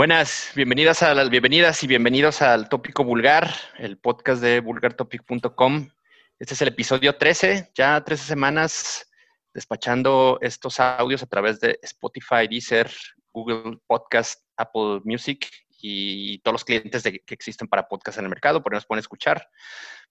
[0.00, 5.90] Buenas, bienvenidas a las bienvenidas y bienvenidos al Tópico Vulgar, el podcast de vulgartopic.com.
[6.38, 9.12] Este es el episodio 13, ya 13 semanas
[9.52, 12.90] despachando estos audios a través de Spotify, Deezer,
[13.30, 15.46] Google Podcast, Apple Music
[15.82, 19.50] y todos los clientes que existen para podcast en el mercado, por nos pueden escuchar.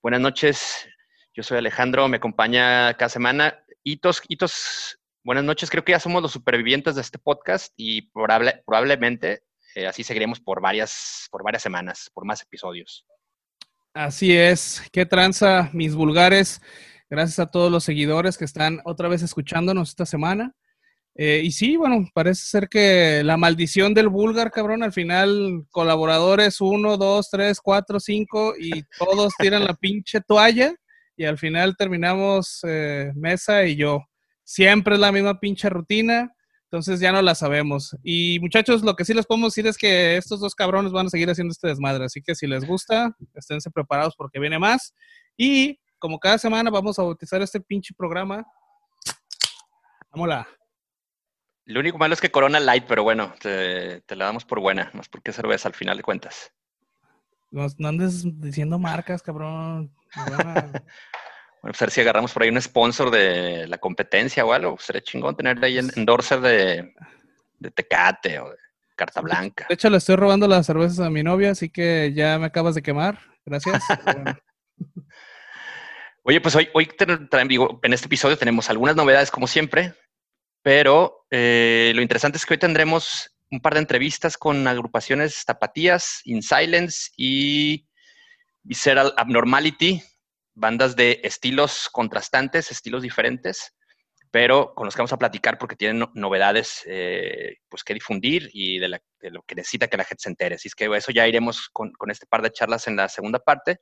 [0.04, 0.88] Buenas noches,
[1.34, 3.66] yo soy Alejandro, me acompaña cada semana.
[3.82, 9.49] Hitos, Hitos, buenas noches, creo que ya somos los supervivientes de este podcast y probablemente
[9.76, 13.06] eh, así seguiremos por varias, por varias semanas, por más episodios.
[13.94, 14.84] Así es.
[14.92, 16.62] Qué tranza, mis vulgares.
[17.10, 20.54] Gracias a todos los seguidores que están otra vez escuchándonos esta semana.
[21.16, 26.62] Eh, y sí, bueno, parece ser que la maldición del vulgar, cabrón, al final colaboradores
[26.62, 30.74] uno, dos, tres, cuatro, cinco y todos tiran la pinche toalla
[31.18, 34.06] y al final terminamos eh, Mesa y yo.
[34.44, 36.32] Siempre es la misma pinche rutina.
[36.72, 37.98] Entonces ya no la sabemos.
[38.04, 41.10] Y muchachos, lo que sí les podemos decir es que estos dos cabrones van a
[41.10, 42.06] seguir haciendo este desmadre.
[42.06, 44.94] Así que si les gusta, esténse preparados porque viene más.
[45.36, 48.46] Y como cada semana vamos a bautizar este pinche programa.
[50.12, 50.46] Vámonos.
[51.66, 55.10] Lo único malo es que Corona Light, pero bueno, te, la damos por buena, más
[55.10, 56.52] porque cerveza al final de cuentas.
[57.50, 59.92] No, andes diciendo marcas, cabrón.
[61.62, 64.78] Bueno, pues a ver si agarramos por ahí un sponsor de la competencia o algo.
[64.80, 66.94] Sería chingón tener ahí en endorser de,
[67.60, 68.58] de Tecate o de
[68.96, 69.66] Carta Blanca.
[69.68, 72.76] De hecho, le estoy robando las cervezas a mi novia, así que ya me acabas
[72.76, 73.20] de quemar.
[73.46, 73.84] Gracias.
[76.24, 76.90] Oye, pues hoy, hoy
[77.82, 79.96] en este episodio tenemos algunas novedades como siempre,
[80.62, 86.22] pero eh, lo interesante es que hoy tendremos un par de entrevistas con agrupaciones Tapatías,
[86.26, 87.88] In Silence y
[88.62, 90.04] Visceral Abnormality,
[90.60, 93.76] bandas de estilos contrastantes, estilos diferentes,
[94.32, 98.78] pero con los que vamos a platicar porque tienen novedades eh, pues que difundir y
[98.78, 100.56] de, lo que necesita que la gente se entere.
[100.56, 103.80] Así es que eso ya iremos con, este par de charlas en la segunda parte.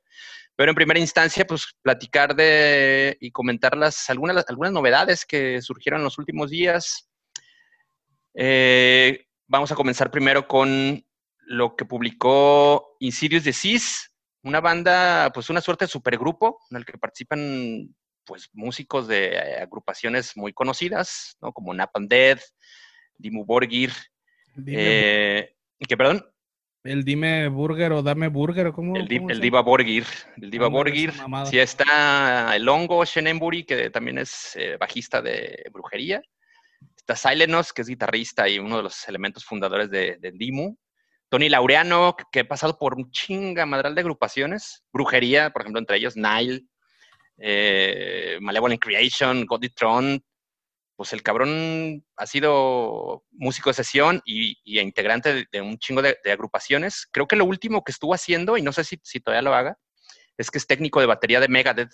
[0.56, 3.72] Pero en primera instancia, pues platicar de y comentar
[4.08, 7.10] algunas, algunas novedades que surgieron en los últimos días.
[8.34, 11.04] Eh, vamos a comenzar primero con
[11.40, 14.08] lo que publicó Insidious Disease,
[14.48, 17.94] una banda, pues una suerte de supergrupo en el que participan
[18.24, 21.52] pues músicos de eh, agrupaciones muy conocidas, ¿no?
[21.52, 22.38] Como Napalm Dead,
[23.16, 23.92] Dimu Borgir,
[24.66, 26.24] eh, ¿qué, perdón?
[26.84, 28.96] El Dime Burger o Dame Burger, ¿cómo?
[28.96, 30.04] El, el Diva Borgir,
[30.40, 31.12] el Diva Borgir.
[31.50, 36.22] Sí, está el Hongo Shenenbury, que también es eh, bajista de brujería.
[36.96, 40.76] Está Silenos, que es guitarrista y uno de los elementos fundadores de, de Dimu.
[41.28, 45.98] Tony Laureano, que ha pasado por un chinga madral de agrupaciones, brujería, por ejemplo, entre
[45.98, 46.64] ellos Nile,
[47.38, 50.24] eh, Malevolent Creation, Goditron,
[50.96, 57.06] pues el cabrón ha sido músico de sesión y, integrante de, un chingo de, agrupaciones.
[57.12, 59.78] Creo que lo último que estuvo haciendo, y no sé si, si, todavía lo haga,
[60.36, 61.92] es que es técnico de batería de Megadeth,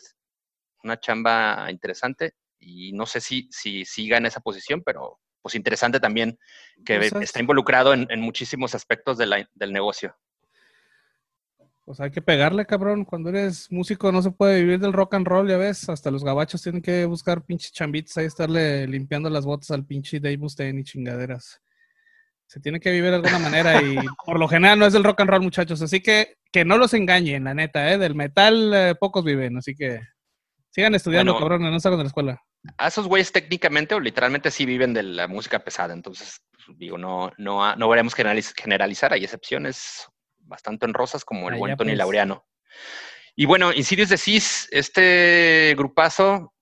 [0.82, 6.00] una chamba interesante, y no sé si, si siga en esa posición, pero pues interesante
[6.00, 6.38] también,
[6.86, 10.16] que está involucrado en, muchísimos aspectos del negocio.
[11.84, 13.04] Pues hay que pegarle, cabrón.
[13.04, 15.86] Cuando eres músico no se puede vivir del rock and roll, ya ves.
[15.90, 20.18] Hasta los gabachos tienen que buscar pinches chambitos ahí, estarle limpiando las botas al pinche
[20.18, 21.60] Dave Mustaine y chingaderas.
[22.46, 25.20] Se tiene que vivir de alguna manera y por lo general no es del rock
[25.20, 25.82] and roll, muchachos.
[25.82, 27.98] Así que que no los engañen, la neta, ¿eh?
[27.98, 30.00] Del metal eh, pocos viven, así que
[30.70, 32.42] sigan estudiando, cabrón, no salgan de la escuela
[32.78, 36.98] a esos güeyes técnicamente o literalmente sí viven de la música pesada, entonces pues, digo,
[36.98, 40.08] no, no, no veremos generalizar, hay excepciones
[40.38, 41.98] bastante honrosas como el buen Tony pues.
[41.98, 42.46] Laureano.
[43.36, 46.54] Y bueno, Insidious de Cis, este grupazo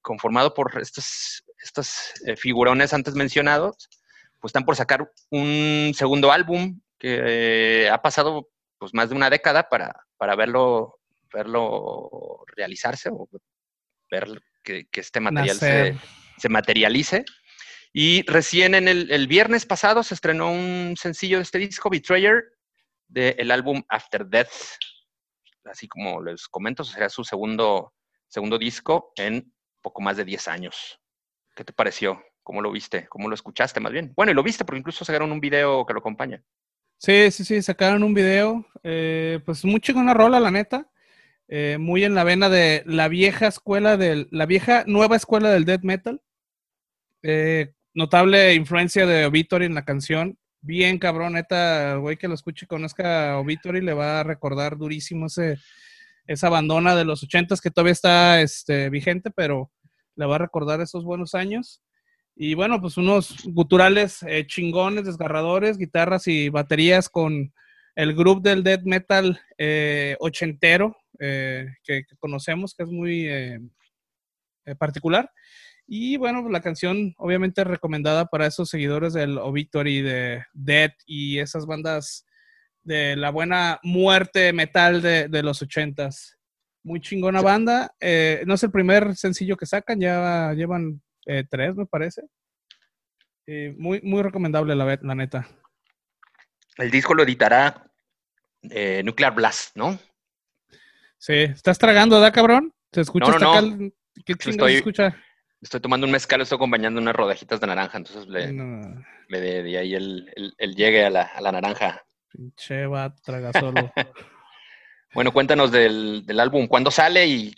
[0.00, 3.88] conformado por estos, estos eh, figurones antes mencionados,
[4.38, 8.48] pues están por sacar un segundo álbum que ha pasado
[8.78, 11.00] pues más de una década para, para verlo,
[11.32, 13.28] verlo realizarse o
[14.10, 17.24] ver que, este material se, materialice.
[17.92, 22.42] Y recién en el, viernes pasado se estrenó un sencillo de este disco, Betrayer,
[23.06, 24.50] del álbum After Death.
[25.64, 27.94] Así como les comento, será su segundo,
[28.26, 31.00] segundo disco en poco más de 10 años.
[31.54, 32.20] ¿Qué te pareció?
[32.42, 33.06] ¿Cómo lo viste?
[33.08, 34.12] ¿Cómo lo escuchaste más bien?
[34.16, 36.42] Bueno, y lo viste porque incluso sacaron un video que lo acompaña.
[36.98, 38.66] Sí, sí, sí, sacaron un video.
[38.82, 40.90] Eh, pues muy una rola, la neta.
[41.48, 45.64] Eh, muy en la vena de la vieja escuela del, la vieja nueva escuela del
[45.64, 46.22] death metal.
[47.22, 50.38] Eh, notable influencia de Obituary en la canción.
[50.62, 55.26] Bien cabrón, neta, güey que lo escuche y conozca Obituary le va a recordar durísimo
[55.26, 55.58] ese,
[56.26, 59.70] esa abandona de los ochentas que todavía está este, vigente, pero
[60.16, 61.82] le va a recordar esos buenos años.
[62.36, 67.52] Y bueno, pues unos guturales eh, chingones, desgarradores, guitarras y baterías con
[67.94, 73.28] el grupo del death metal eh, ochentero que, que, conocemos, que es muy
[74.78, 75.30] particular.
[75.86, 81.66] Y bueno, la canción obviamente recomendada para esos seguidores del Obituary, de Dead y esas
[81.66, 82.24] bandas
[82.84, 86.38] de la buena muerte metal de, de los ochentas.
[86.82, 87.94] Muy chingona banda.
[88.00, 92.22] Eh, no es el primer sencillo que sacan, ya llevan eh, tres, me parece.
[93.46, 95.48] Eh, muy, muy recomendable, la, la neta.
[96.76, 97.90] El disco lo editará
[99.04, 99.98] Nuclear Blast, ¿no?
[101.24, 102.74] Sí, ¿estás tragando, da cabrón?
[102.90, 103.40] ¿Te escuchas?
[103.40, 103.90] No, no,
[104.26, 105.16] ¿Qué chingados se escucha?
[105.58, 108.52] Estoy tomando un mezcal, estoy acompañando unas rodajitas de naranja, entonces le,
[109.28, 110.26] le de, ahí el,
[110.76, 112.04] llegue a la, a la naranja.
[112.28, 113.90] Pinche va, traga solo.
[115.14, 116.66] bueno, cuéntanos del, del, álbum.
[116.66, 117.54] ¿Cuándo sale y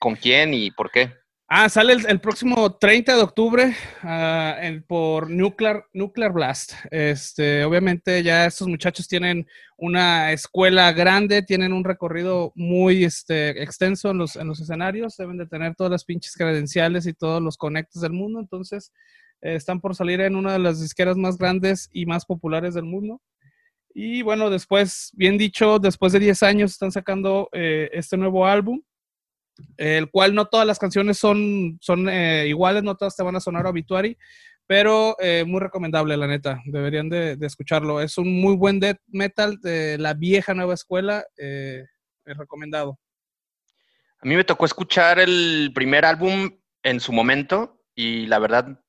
[0.00, 1.12] con quién y por qué?
[1.56, 4.58] Ah, sale el, próximo 30 de octubre ah,
[4.88, 6.72] por Nuclear, Nuclear Blast.
[6.90, 9.46] Este, obviamente ya estos muchachos tienen
[9.76, 15.36] una escuela grande, tienen un recorrido muy este, extenso en los, en los escenarios, deben
[15.36, 18.92] de tener todas las pinches credenciales y todos los conectos del mundo, entonces
[19.40, 22.86] eh, están por salir en una de las disqueras más grandes y más populares del
[22.86, 23.20] mundo.
[23.94, 28.82] Y bueno, después, bien dicho, después de 10 años están sacando eh, este nuevo álbum
[29.76, 33.40] el cual no todas las canciones son, son eh, iguales, no todas te van a
[33.40, 34.16] sonar obituary,
[34.66, 38.00] pero eh, muy recomendable, la neta, deberían de, escucharlo.
[38.00, 41.84] Es un muy buen death metal de la vieja nueva escuela, eh,
[42.24, 42.98] recomendado.
[44.20, 46.50] A mí me tocó escuchar el primer álbum
[46.82, 48.80] en su momento y la verdad,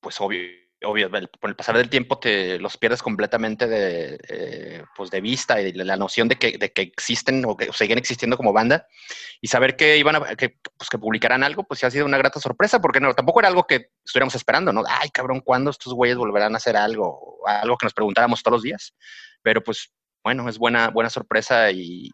[0.00, 0.42] pues obvio,
[0.84, 5.60] obvio, por el pasar del tiempo te los pierdes completamente de, eh, pues de vista
[5.60, 8.86] y de la noción de que, de que existen o que siguen existiendo como banda
[9.40, 12.18] y saber que iban a, que, pues que publicarán algo, pues sí ha sido una
[12.18, 14.82] grata sorpresa, porque no, tampoco era algo que estuviéramos esperando, ¿no?
[14.88, 17.38] Ay, cabrón, ¿cuándo estos güeyes volverán a hacer algo?
[17.46, 18.94] Algo que nos preguntáramos todos los días.
[19.42, 19.92] Pero pues,
[20.22, 22.10] bueno, es buena, buena sorpresa y,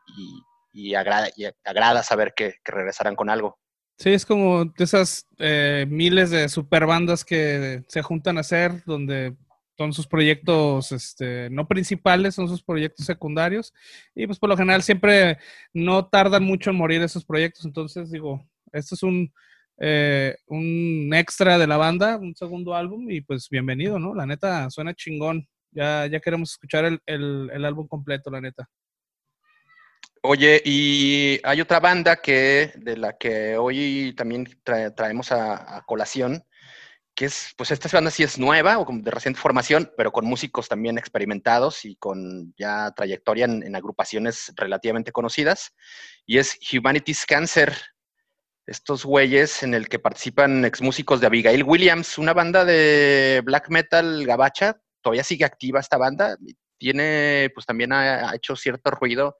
[0.72, 1.28] y, agrada,
[1.64, 3.58] agrada saber que, que regresarán con algo.
[3.98, 8.84] Sí, es como de esas eh, miles de super bandas que se juntan a hacer,
[8.84, 9.34] donde
[9.78, 13.72] son sus proyectos este, no principales, son sus proyectos secundarios.
[14.14, 15.38] Y pues por lo general siempre
[15.72, 17.64] no tardan mucho en morir esos proyectos.
[17.64, 19.32] Entonces digo, esto es un,
[19.78, 24.14] eh, un extra de la banda, un segundo álbum y pues bienvenido, ¿no?
[24.14, 25.48] La neta suena chingón.
[25.70, 28.68] Ya, ya queremos escuchar el, el, el álbum completo, la neta.
[30.28, 36.44] Oye, y hay otra banda que de la que hoy también traemos a, colación,
[37.14, 40.68] que es, pues esta banda sí es nueva o de reciente formación, pero con músicos
[40.68, 45.74] también experimentados y con ya trayectoria en, agrupaciones relativamente conocidas,
[46.26, 47.72] y es Humanity's Cancer.
[48.66, 54.26] Estos güeyes en el que participan exmúsicos de Abigail Williams, una banda de black metal
[54.26, 56.36] gabacha, todavía sigue activa esta banda,
[56.78, 59.36] tiene, pues también ha hecho cierto ruido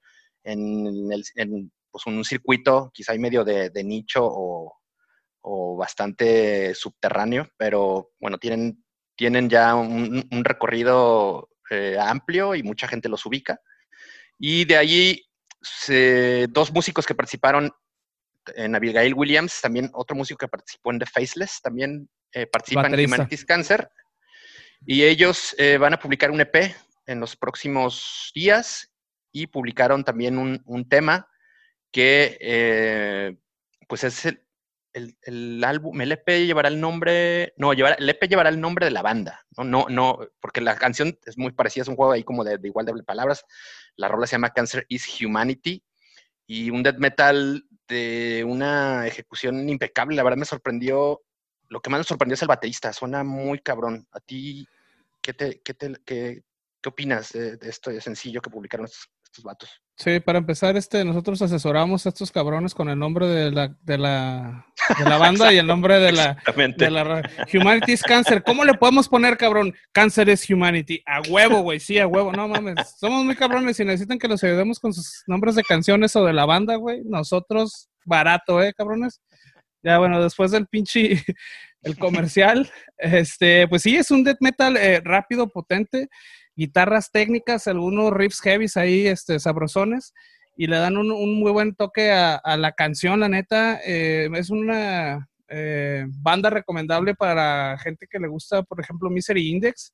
[0.47, 4.73] en, el, en pues, un circuito quizá hay medio de, nicho o,
[5.77, 8.83] bastante subterráneo, pero bueno, tienen,
[9.15, 13.61] tienen ya un, recorrido eh, amplio y mucha gente los ubica.
[14.37, 15.25] Y de allí,
[16.49, 17.71] dos músicos que participaron
[18.55, 23.05] en Abigail Williams, también otro músico que participó en The Faceless, también eh, participan en
[23.05, 23.89] Humanities Cancer.
[24.85, 28.91] Y ellos eh, van a publicar un EP en los próximos días
[29.41, 31.29] y publicaron también un, tema
[31.91, 33.37] que eh,
[33.87, 34.25] pues es
[34.93, 38.85] el, el, álbum, el EP llevará el nombre, no, llevará, el EP llevará el nombre
[38.85, 42.13] de la banda, no, no, no, porque la canción es muy parecida, es un juego
[42.13, 43.45] ahí como de, igual de palabras,
[43.95, 45.83] la rola se llama Cancer is Humanity
[46.47, 51.21] y un death metal de una ejecución impecable, la verdad me sorprendió,
[51.69, 54.67] lo que más me sorprendió es el baterista, suena muy cabrón, a ti,
[55.21, 56.43] ¿qué te, qué te, qué,
[56.81, 59.09] ¿Qué opinas de, de esto sencillo que publicaron estos,
[59.43, 59.81] vatos.
[59.99, 63.97] Sí, para empezar, este, nosotros asesoramos a estos cabrones con el nombre de la, de
[63.97, 68.43] la, de la banda y el nombre de la, de la Humanity is Cancer.
[68.43, 69.73] ¿Cómo le podemos poner, cabrón?
[69.91, 71.01] Cáncer es Humanity.
[71.03, 72.31] A huevo, güey, sí, a huevo.
[72.31, 72.75] No mames.
[72.99, 76.33] Somos muy cabrones y necesitan que los ayudemos con sus nombres de canciones o de
[76.33, 77.01] la banda, güey.
[77.03, 79.19] Nosotros, barato, ¿eh, cabrones?
[79.81, 81.23] Ya, bueno, después del pinche,
[81.81, 86.07] el comercial, este, pues sí, es un death metal eh, rápido, potente
[86.57, 90.13] guitarras técnicas, algunos riffs heavies ahí, este, sabrosones,
[90.57, 93.79] y le dan un, muy buen toque a, la canción, la neta.
[93.85, 99.93] Eh, es una eh, banda recomendable para gente que le gusta, por ejemplo, Misery Index.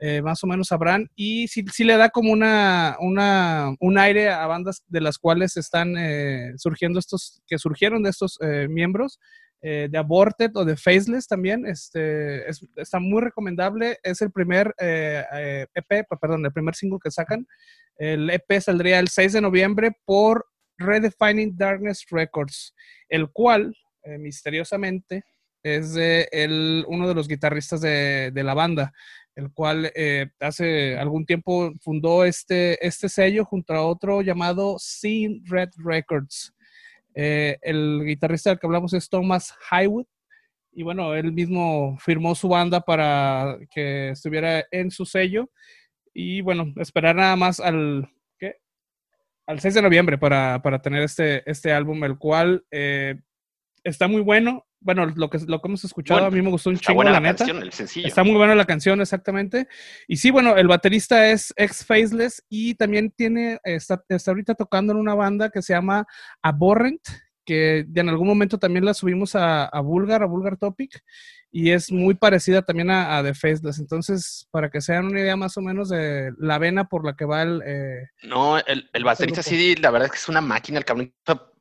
[0.00, 4.28] Eh, más o menos sabrán, y sí, sí, le da como una, una, un aire
[4.28, 5.94] a bandas de las cuales están
[6.58, 9.20] surgiendo estos, que surgieron de estos miembros,
[9.66, 11.64] eh, de Aborted o de Faceless también.
[11.66, 13.98] Este, está muy recomendable.
[14.02, 17.46] Es el primer EP, eh, perdón, el primer single que sacan.
[17.96, 22.74] El EP saldría el 6 de noviembre por Redefining Darkness Records,
[23.08, 23.74] el cual,
[24.18, 25.22] misteriosamente,
[25.62, 28.92] es de uno de los guitarristas de, de la banda
[29.36, 35.40] el cual eh, hace algún tiempo fundó este, este sello junto a otro llamado Scene
[35.44, 36.53] Red Records.
[37.14, 40.06] Eh, el guitarrista del que hablamos es Thomas Highwood.
[40.72, 45.50] Y bueno, él mismo firmó su banda para que estuviera en su sello.
[46.12, 48.56] Y bueno, esperar nada más al, ¿qué?
[49.46, 53.20] al 6 de noviembre para, tener este, este álbum, el cual eh,
[53.84, 56.76] está muy bueno bueno, lo que, lo que hemos escuchado a mí me gustó un
[56.76, 57.46] chingo, la, neta.
[58.04, 59.66] Está muy buena la canción, exactamente.
[60.06, 64.92] Y sí, bueno, el baterista es ex Faceless y también tiene, está, está ahorita tocando
[64.92, 66.06] en una banda que se llama
[66.42, 67.00] Aborrent,
[67.46, 71.02] que en algún momento también la subimos a, a Vulgar, a Vulgar Topic,
[71.50, 73.78] y es muy parecida también a, The Faceless.
[73.78, 77.16] Entonces, para que se hagan una idea más o menos de la vena por la
[77.16, 77.62] que va el...
[77.64, 81.14] Eh, no, el, el baterista sí, la verdad es que es una máquina, el cabrón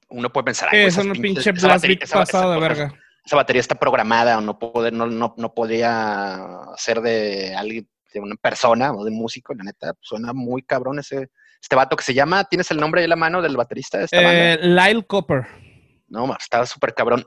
[0.09, 0.75] uno puede pensar.
[0.75, 2.93] es un pinche blast pasado de verga
[3.25, 8.19] esa batería está programada o no, poder, no, no, no podría ser de alguien, de
[8.19, 11.29] una persona o de un músico, la neta, suena muy cabrón ese,
[11.61, 14.53] este vato que se llama, ¿tienes el nombre de la mano del baterista de esta
[14.53, 15.47] eh, Lyle Copper.
[16.09, 17.25] No, estaba súper cabrón.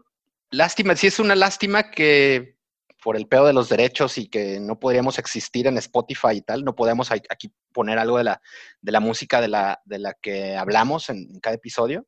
[0.51, 2.57] Lástima, sí es una lástima que
[3.03, 6.65] por el pedo de los derechos y que no podríamos existir en Spotify y tal,
[6.65, 8.41] no podemos aquí poner algo de la,
[8.81, 12.07] de la música de la, de la que hablamos en cada episodio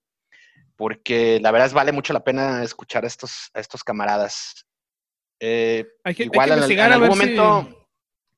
[0.78, 4.64] porque la verdad es vale mucho la pena escuchar a estos, a estos camaradas.
[5.40, 7.88] Eh, hay que, igual en, algún momento,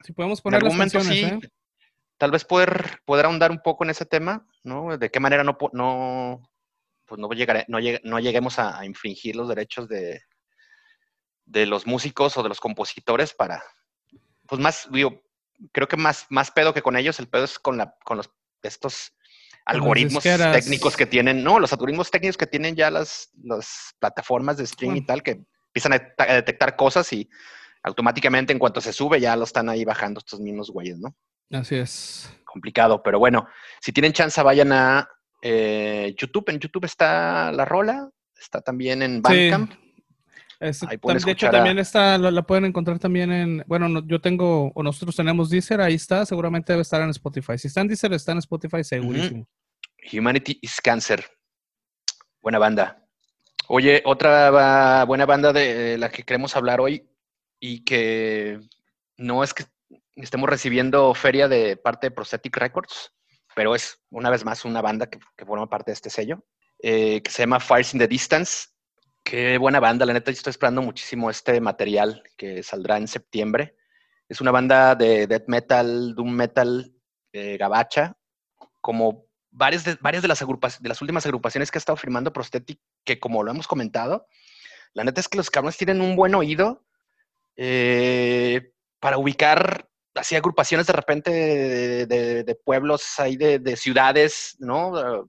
[0.02, 1.38] si, podemos poner las momento, sí, ¿eh?
[2.16, 4.96] tal vez poder, poder ahondar un poco en ese tema, ¿no?
[4.96, 6.40] De qué manera no, no,
[7.04, 10.22] pues no, no, lleguemos a, infringir los derechos de,
[11.44, 13.62] de los músicos o de los compositores para,
[14.46, 15.22] pues más, digo,
[15.72, 18.30] creo que más, más pedo que con ellos, el pedo es con, la, con los,
[18.62, 19.12] estos
[19.64, 24.64] algoritmos técnicos que tienen, no, los algoritmos técnicos que tienen ya las, las plataformas de
[24.64, 27.28] streaming y tal, que empiezan a, detectar cosas y
[27.82, 31.14] automáticamente en cuanto se sube ya lo están ahí bajando estos mismos güeyes, ¿no?
[31.50, 32.30] Así es.
[32.44, 33.46] Complicado, pero bueno,
[33.80, 35.08] si tienen chance vayan a
[35.42, 39.72] eh, YouTube, en YouTube está la rola, está también en Bandcamp.
[40.60, 45.48] De hecho, también está, la, pueden encontrar también en, bueno, yo tengo, o nosotros tenemos
[45.48, 47.56] Deezer, ahí está, seguramente debe estar en Spotify.
[47.56, 49.48] Si está en Deezer, está en Spotify, segurísimo.
[50.12, 51.24] Humanity is Cancer.
[52.42, 53.06] Buena banda.
[53.68, 57.08] Oye, otra buena banda de la que queremos hablar hoy
[57.58, 58.60] y que
[59.16, 59.64] no es que
[60.16, 63.12] estemos recibiendo feria de parte de Prosthetic Records,
[63.54, 66.44] pero es una vez más una banda que, forma parte de este sello,
[66.82, 68.68] eh, que se llama Fires in the Distance.
[69.22, 73.76] Qué buena banda, la neta, yo estoy esperando muchísimo este material que saldrá en septiembre.
[74.28, 76.94] Es una banda de death metal, doom metal,
[77.32, 78.16] eh, gabacha,
[78.80, 82.80] como varias de, varias de las de las últimas agrupaciones que ha estado firmando Prosthetic,
[83.04, 84.26] que como lo hemos comentado,
[84.94, 86.84] la neta es que los cabrones tienen un buen oído
[87.56, 91.30] eh, para ubicar así agrupaciones de repente
[92.06, 95.28] de, pueblos ahí de, ciudades, ¿no?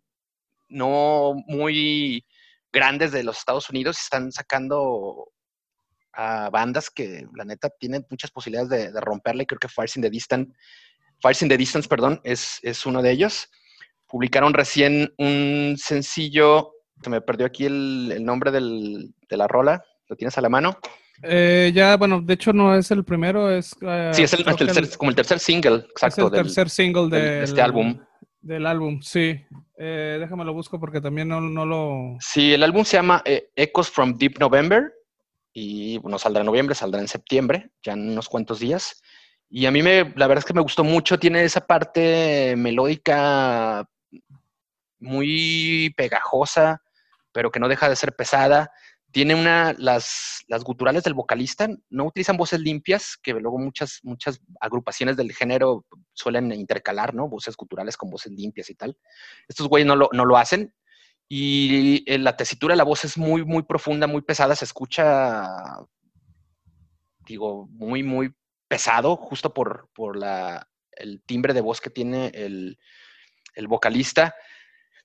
[0.70, 2.26] no muy
[2.72, 5.32] grandes de los Estados Unidos están sacando
[6.14, 9.46] a bandas que la neta tienen muchas posibilidades de, de romperle.
[9.46, 10.52] Creo que Fires in the Distance,
[11.22, 13.50] Fires in the Distance, perdón, es, es uno de ellos
[14.12, 20.38] publicaron recién un sencillo, se me perdió aquí el, nombre de la rola, ¿lo tienes
[20.38, 20.78] a la mano?
[21.24, 23.74] Eh, ya, bueno, de hecho no es el primero, es...
[23.82, 24.44] Eh, sí, es el,
[24.98, 26.28] como el tercer single, exacto.
[26.28, 28.00] Es el tercer single de este álbum.
[28.42, 29.40] Del álbum, sí.
[29.78, 32.18] Eh, déjame lo busco porque también no, no lo...
[32.20, 33.24] Sí, el álbum se llama
[33.56, 34.92] Echoes from Deep November
[35.54, 39.02] y bueno, saldrá en noviembre, saldrá en septiembre, ya en unos cuantos días.
[39.50, 43.86] Y a mí me, la verdad es que me gustó mucho, tiene esa parte melódica
[45.00, 46.82] muy pegajosa,
[47.34, 48.72] pero que no deja de ser pesada.
[49.12, 54.40] Tiene una, las, las guturales del vocalista no utilizan voces limpias, que luego muchas, muchas
[54.60, 57.28] agrupaciones del género suelen intercalar, ¿no?
[57.28, 58.98] Voces guturales con voces limpias y tal.
[59.48, 60.74] Estos güeyes no lo, no lo hacen.
[61.28, 64.56] Y eh, la tesitura de la voz es muy, muy profunda, muy pesada.
[64.56, 65.48] Se escucha,
[67.26, 68.34] digo, muy, muy
[68.68, 72.78] pesado, justo por, por la, el timbre de voz que tiene el,
[73.56, 74.36] el vocalista.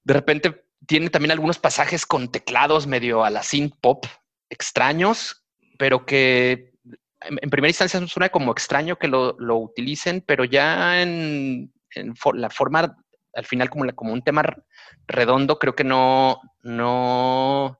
[0.05, 4.05] De repente tiene también algunos pasajes con teclados medio a la synth pop
[4.51, 5.45] extraños,
[5.79, 6.73] pero que
[7.21, 11.73] en, primera instancia suena como extraño que lo, utilicen, pero ya en,
[12.35, 12.97] la forma,
[13.35, 14.43] al final como, como un tema
[15.07, 17.79] redondo, creo que no, no,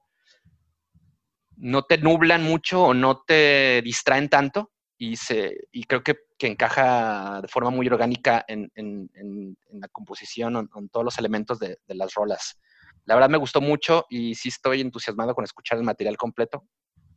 [1.57, 6.47] no te nublan mucho o no te distraen tanto y, se, y creo que, que
[6.47, 11.77] encaja de forma muy orgánica en, en, en, la composición, con todos los elementos de,
[11.87, 12.59] las rolas.
[13.07, 16.67] La verdad me gustó mucho y sí estoy entusiasmado con escuchar el material completo,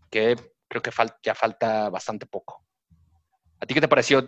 [0.08, 0.36] que
[0.68, 2.64] creo que fal ya falta bastante poco.
[3.58, 4.26] ¿A ti qué te pareció?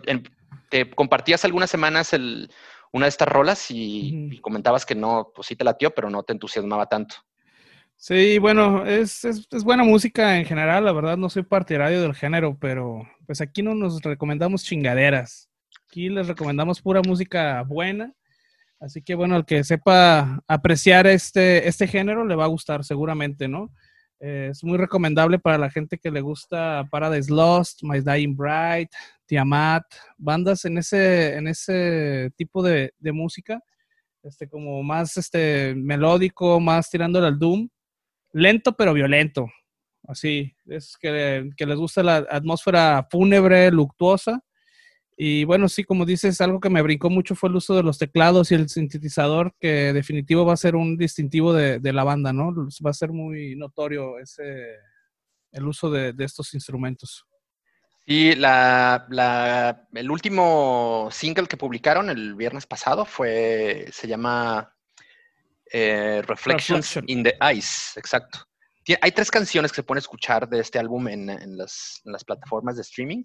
[0.69, 2.51] te compartías algunas semanas el,
[2.91, 6.23] una de estas rolas y, y, comentabas que no, pues sí te latió, pero no
[6.23, 7.15] te entusiasmaba tanto.
[7.95, 12.13] Sí, bueno, es, es, es, buena música en general, la verdad no soy partidario del
[12.13, 15.49] género, pero pues aquí no nos recomendamos chingaderas.
[15.85, 18.13] Aquí les recomendamos pura música buena.
[18.83, 23.47] Así que bueno, el que sepa apreciar este, este género le va a gustar seguramente,
[23.47, 23.71] ¿no?
[24.19, 28.89] Eh, es muy recomendable para la gente que le gusta Paradise Lost, My Dying Bright,
[29.25, 29.85] Tiamat,
[30.17, 33.61] bandas en ese, en ese tipo de, de música,
[34.21, 37.69] este, como más este, melódico, más tirándole al doom
[38.33, 39.47] lento pero violento.
[40.05, 44.43] Así, es que, que, les gusta la atmósfera fúnebre, luctuosa.
[45.25, 47.97] Y bueno, sí, como dices, algo que me brincó mucho fue el uso de los
[47.97, 52.33] teclados y el sintetizador, que definitivo va a ser un distintivo de, de la banda,
[52.33, 52.53] ¿no?
[52.85, 54.75] Va a ser muy notorio ese,
[55.53, 57.25] el uso de, de estos instrumentos.
[58.05, 64.75] Sí, la, la, el último single que publicaron el viernes pasado fue, se llama
[65.71, 68.39] eh, Reflections in the Ice, exacto.
[68.99, 72.25] Hay tres canciones que se pueden escuchar de este álbum en, en, las, en, las,
[72.25, 73.23] plataformas de streaming.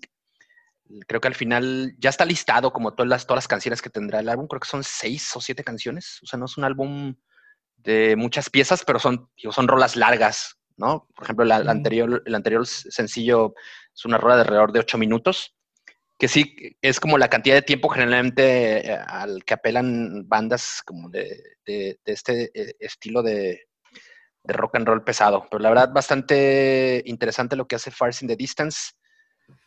[1.06, 4.20] Creo que al final ya está listado como todas las, todas las canciones que tendrá
[4.20, 4.46] el álbum.
[4.46, 6.18] Creo que son seis o siete canciones.
[6.22, 7.14] O sea, no es un álbum
[7.76, 11.06] de muchas piezas, pero son, son rolas largas, ¿no?
[11.14, 13.54] Por ejemplo, la, la anterior, el anterior sencillo
[13.94, 15.54] es una rola de alrededor de ocho minutos
[16.18, 21.08] que sí es como la cantidad de tiempo generalmente eh, al que apelan bandas como
[21.08, 23.68] de, de, de este eh, estilo de,
[24.42, 25.46] de, rock and roll pesado.
[25.48, 28.92] Pero la verdad, bastante interesante lo que hace Fars in the Distance,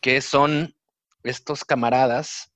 [0.01, 0.75] que son
[1.23, 2.51] estos camaradas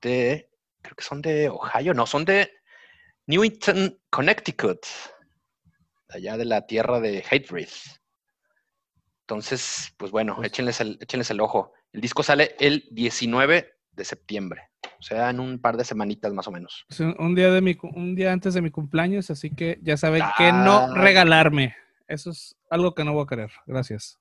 [0.00, 0.50] de,
[0.82, 2.50] creo que son de Ohio, no, son de
[3.26, 4.80] Newington, Connecticut,
[6.08, 7.68] allá de la tierra de Hatebreed.
[9.22, 11.72] Entonces, pues bueno, pues échenles el, échenles el ojo.
[11.92, 16.48] El disco sale el 19 de septiembre, o sea, en un par de semanitas más
[16.48, 16.86] o menos.
[17.18, 20.52] Un día, de mi, un día antes de mi cumpleaños, así que ya saben que
[20.52, 20.94] no ah.
[20.94, 21.76] regalarme.
[22.06, 23.50] Eso es algo que no voy a querer.
[23.66, 24.18] Gracias.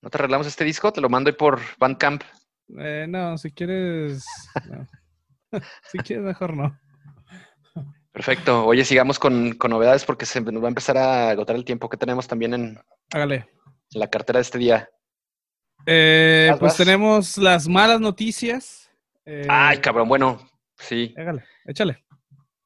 [0.00, 0.92] ¿No te arreglamos este disco?
[0.92, 2.22] Te lo mando ahí por Bandcamp.
[2.78, 4.24] Eh, no, si quieres.
[5.90, 6.78] si quieres, mejor no.
[8.12, 8.64] Perfecto.
[8.64, 11.88] Oye, sigamos con, con, novedades porque se nos va a empezar a agotar el tiempo
[11.88, 12.80] que tenemos también en,
[13.12, 13.48] Hágale.
[13.92, 14.88] en la cartera de este día.
[15.84, 18.90] Eh, pues tenemos las malas noticias.
[19.24, 20.48] Eh, Ay, cabrón, bueno,
[20.78, 21.14] sí.
[21.16, 22.04] Échale, échale.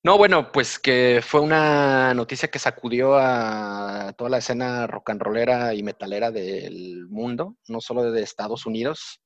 [0.02, 5.20] No, bueno, pues que fue una noticia que sacudió a toda la escena rock and
[5.20, 9.20] rollera y metalera del mundo, no solo de Estados Unidos.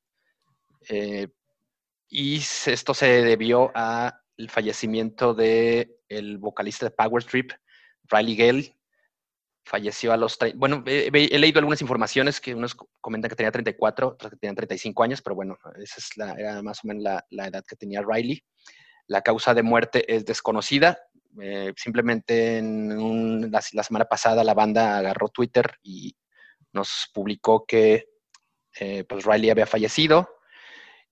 [0.88, 1.28] Eh,
[2.08, 4.12] y esto se debió al
[4.48, 7.52] fallecimiento del el vocalista de Power Trip,
[8.04, 8.76] Riley Gale,
[9.64, 10.38] falleció a los...
[10.54, 14.56] Bueno, he, he, leído algunas informaciones que unos comentan que tenía 34, otros que tenían
[14.56, 17.76] 35 años, pero bueno, esa es la, era más o menos la, la, edad que
[17.76, 18.44] tenía Riley.
[19.06, 20.98] La causa de muerte es desconocida.
[21.40, 26.14] Eh, simplemente en un, la, la, semana pasada la banda agarró Twitter y
[26.72, 28.08] nos publicó que
[28.78, 30.28] eh, pues Riley había fallecido.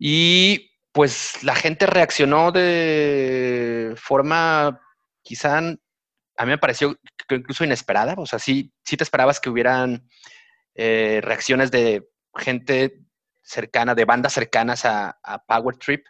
[0.04, 4.80] Y pues la gente reaccionó de forma
[5.22, 6.98] quizá a mí me pareció
[7.30, 8.14] incluso inesperada.
[8.18, 10.08] O sea, sí, sí te esperabas que hubieran
[10.74, 12.98] eh, reacciones de gente
[13.42, 16.04] cercana, de bandas cercanas a, Power Trip,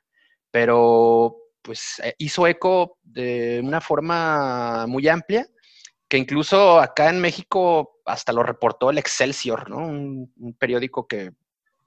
[0.51, 5.47] pero pues eh, hizo eco de una forma muy amplia,
[6.09, 9.87] que incluso acá en México hasta lo reportó el Excelsior, ¿no?
[9.87, 11.33] Un periódico que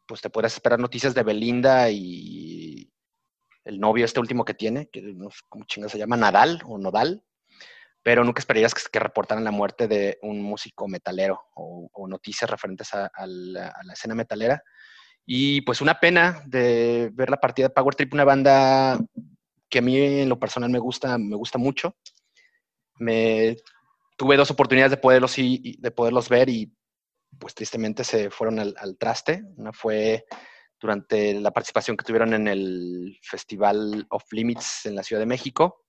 [0.08, 2.92] pues te puedes esperar noticias de Belinda y
[3.64, 6.78] el novio este último que tiene, que no sé cómo chingas se llama, Nadal o
[6.78, 7.24] Nodal,
[8.04, 13.10] pero nunca esperarías que, reportaran la muerte de un músico metalero o, noticias referentes a,
[13.26, 14.62] la, escena metalera.
[15.26, 19.00] Y pues una pena de ver la partida de Power Trip, una banda
[19.68, 21.96] que a mí en lo personal me gusta, me gusta mucho.
[22.96, 26.72] Tuve dos oportunidades de poderlos, y, de poderlos ver y
[27.40, 29.44] pues tristemente se fueron al, al traste.
[29.58, 30.26] Una fue
[30.80, 35.86] durante la participación que tuvieron en el Festival of Limits en la Ciudad de México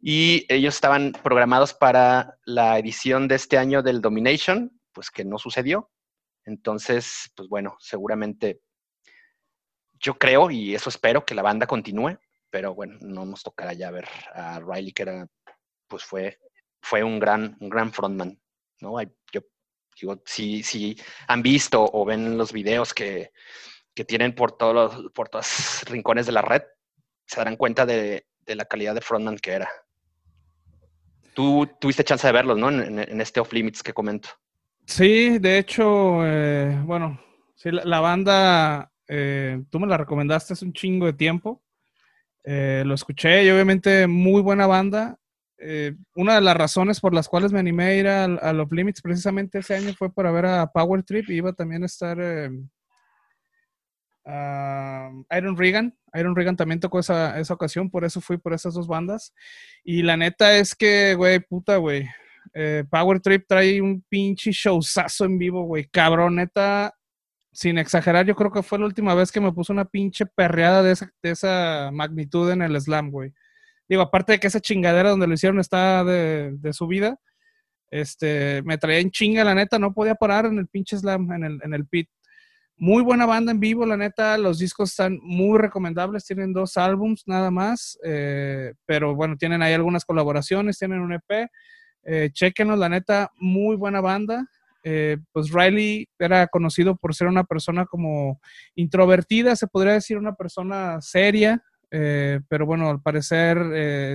[0.00, 5.38] y ellos estaban programados para la edición de este año del Domination, pues que no
[5.38, 5.90] sucedió.
[6.44, 8.60] Entonces, pues bueno, seguramente
[9.94, 12.18] yo creo y eso espero que la banda continúe,
[12.50, 15.26] pero bueno, no nos tocará ya ver a Riley, que era,
[15.88, 16.38] pues fue,
[16.80, 18.40] fue un gran, un gran frontman,
[18.80, 19.00] ¿no?
[19.32, 19.40] Yo
[20.24, 23.32] Si, si han visto o ven los videos que,
[23.94, 26.62] que tienen por todos los por todos rincones de la red,
[27.26, 29.68] se darán cuenta de, de la calidad de frontman que era.
[31.34, 32.70] Tú tuviste chance de verlos, ¿no?
[32.70, 34.30] En, este off limits que comento.
[34.86, 37.20] Sí, de hecho, eh, bueno,
[37.56, 41.62] sí, la, banda, eh, tú me la recomendaste hace un chingo de tiempo.
[42.44, 45.18] Eh, lo escuché y obviamente muy buena banda.
[46.14, 49.00] Una de las razones por las cuales me animé a ir a, a Off Limits
[49.00, 52.18] precisamente ese año fue para ver a Power Trip y iba también a estar
[55.36, 55.96] Iron Regan.
[56.14, 59.32] Iron Regan también tocó esa, esa, ocasión, por eso fui por esas dos bandas.
[59.84, 62.08] Y la neta es que, güey, puta, güey.
[62.54, 65.86] Eh, Power Trip trae un pinche showzazo en vivo, güey.
[65.86, 66.94] Cabrón, neta,
[67.52, 70.82] sin exagerar, yo creo que fue la última vez que me puso una pinche perreada
[70.82, 73.32] de esa, de esa magnitud en el slam, güey.
[73.88, 77.18] Digo, aparte de que esa chingadera donde lo hicieron está de, su vida,
[77.90, 81.44] este, me traía en chinga, la neta, no podía parar en el pinche slam, en
[81.44, 82.08] el, en el pit.
[82.78, 87.22] Muy buena banda en vivo, la neta, los discos están muy recomendables, tienen dos álbums
[87.26, 91.48] nada más, eh, pero bueno, tienen ahí algunas colaboraciones, tienen un EP,
[92.02, 94.46] eh, chequenos, la neta, muy buena banda.
[94.88, 98.40] Eh, pues Riley era conocido por ser una persona como
[98.76, 103.58] introvertida, se podría decir una persona seria, eh, pero bueno, al parecer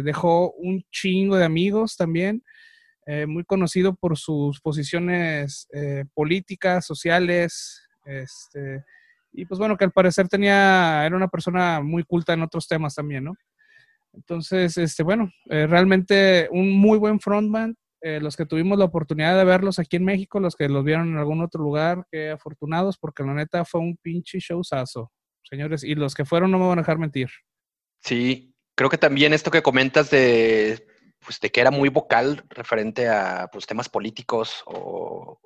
[0.04, 2.44] dejó un chingo de amigos también.
[3.28, 5.68] muy conocido por sus posiciones
[6.14, 8.84] políticas, sociales, este,
[9.34, 12.96] y pues bueno, que al parecer tenía, era una persona muy culta en otros temas
[12.96, 13.36] también, ¿no?
[14.14, 17.76] Entonces, este, bueno, eh, realmente un muy buen frontman.
[18.02, 21.10] Eh, los que tuvimos la oportunidad de verlos aquí en México, los que los vieron
[21.10, 25.12] en algún otro lugar, qué afortunados, porque la neta fue un pinche showzazo,
[25.44, 25.84] señores.
[25.84, 27.30] Y los que fueron no me van a dejar mentir.
[28.02, 30.86] Sí, creo que también esto que comentas de,
[31.24, 35.38] pues, de que era muy vocal referente a pues, temas políticos o,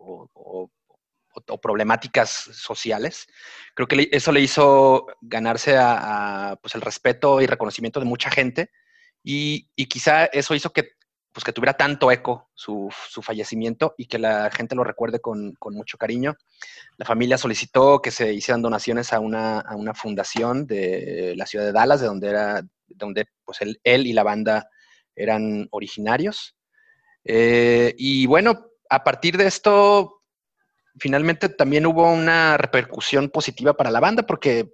[1.61, 3.27] problemáticas sociales.
[3.73, 8.71] Creo que eso le hizo ganarse a, pues el respeto y reconocimiento de mucha gente
[9.21, 10.91] y, quizá eso hizo que,
[11.35, 12.89] pues que tuviera tanto eco su,
[13.21, 16.37] fallecimiento y que la gente lo recuerde con, mucho cariño.
[16.95, 19.61] La familia solicitó que se hicieran donaciones a una,
[19.93, 24.69] fundación de la ciudad de Dallas, de donde, era, donde pues él, y la banda
[25.13, 26.55] eran originarios.
[27.25, 30.21] Eh, y bueno, a partir de esto,
[30.97, 34.69] finalmente también hubo una repercusión positiva para la banda porque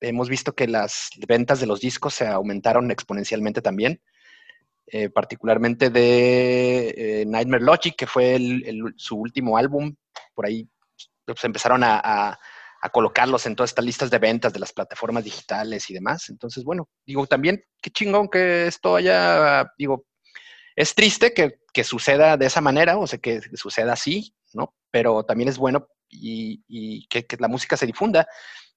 [0.00, 4.00] hemos visto que las ventas de los discos se aumentaron exponencialmente también,
[4.86, 8.38] eh, particularmente de eh, Nightmare Logic, que fue
[8.96, 9.94] su último álbum.
[10.34, 10.68] Por ahí
[11.24, 12.38] pues, empezaron a,
[12.92, 16.28] colocarlos en todas estas listas de ventas de las plataformas digitales y demás.
[16.28, 20.06] Entonces, bueno, digo, también qué chingón que esto haya, digo,
[20.76, 24.72] es triste que, que suceda de esa manera, o sea, que suceda así, ¿no?
[24.92, 28.26] Pero también es bueno y, que, la música se difunda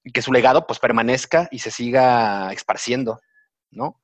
[0.04, 3.20] y que su legado pues permanezca y se siga esparciendo,
[3.70, 4.02] ¿no?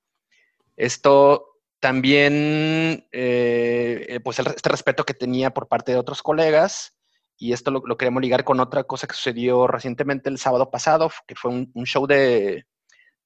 [0.76, 6.96] Esto también, eh, pues este respeto que tenía por parte de otros colegas,
[7.38, 11.36] y esto lo, queremos ligar con otra cosa que sucedió recientemente el sábado pasado, que
[11.36, 12.66] fue un, show de,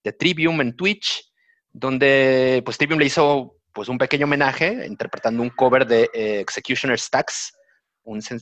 [0.03, 1.31] de, Trivium en Twitch,
[1.71, 6.99] donde pues Trivium le hizo pues un pequeño homenaje interpretando un cover de eh, Executioner
[6.99, 7.53] Stacks,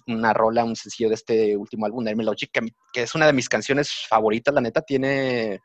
[0.08, 2.62] una rola, un sencillo de este último álbum, de Logic, que,
[2.93, 5.60] que, es una de mis canciones favoritas, la neta, tiene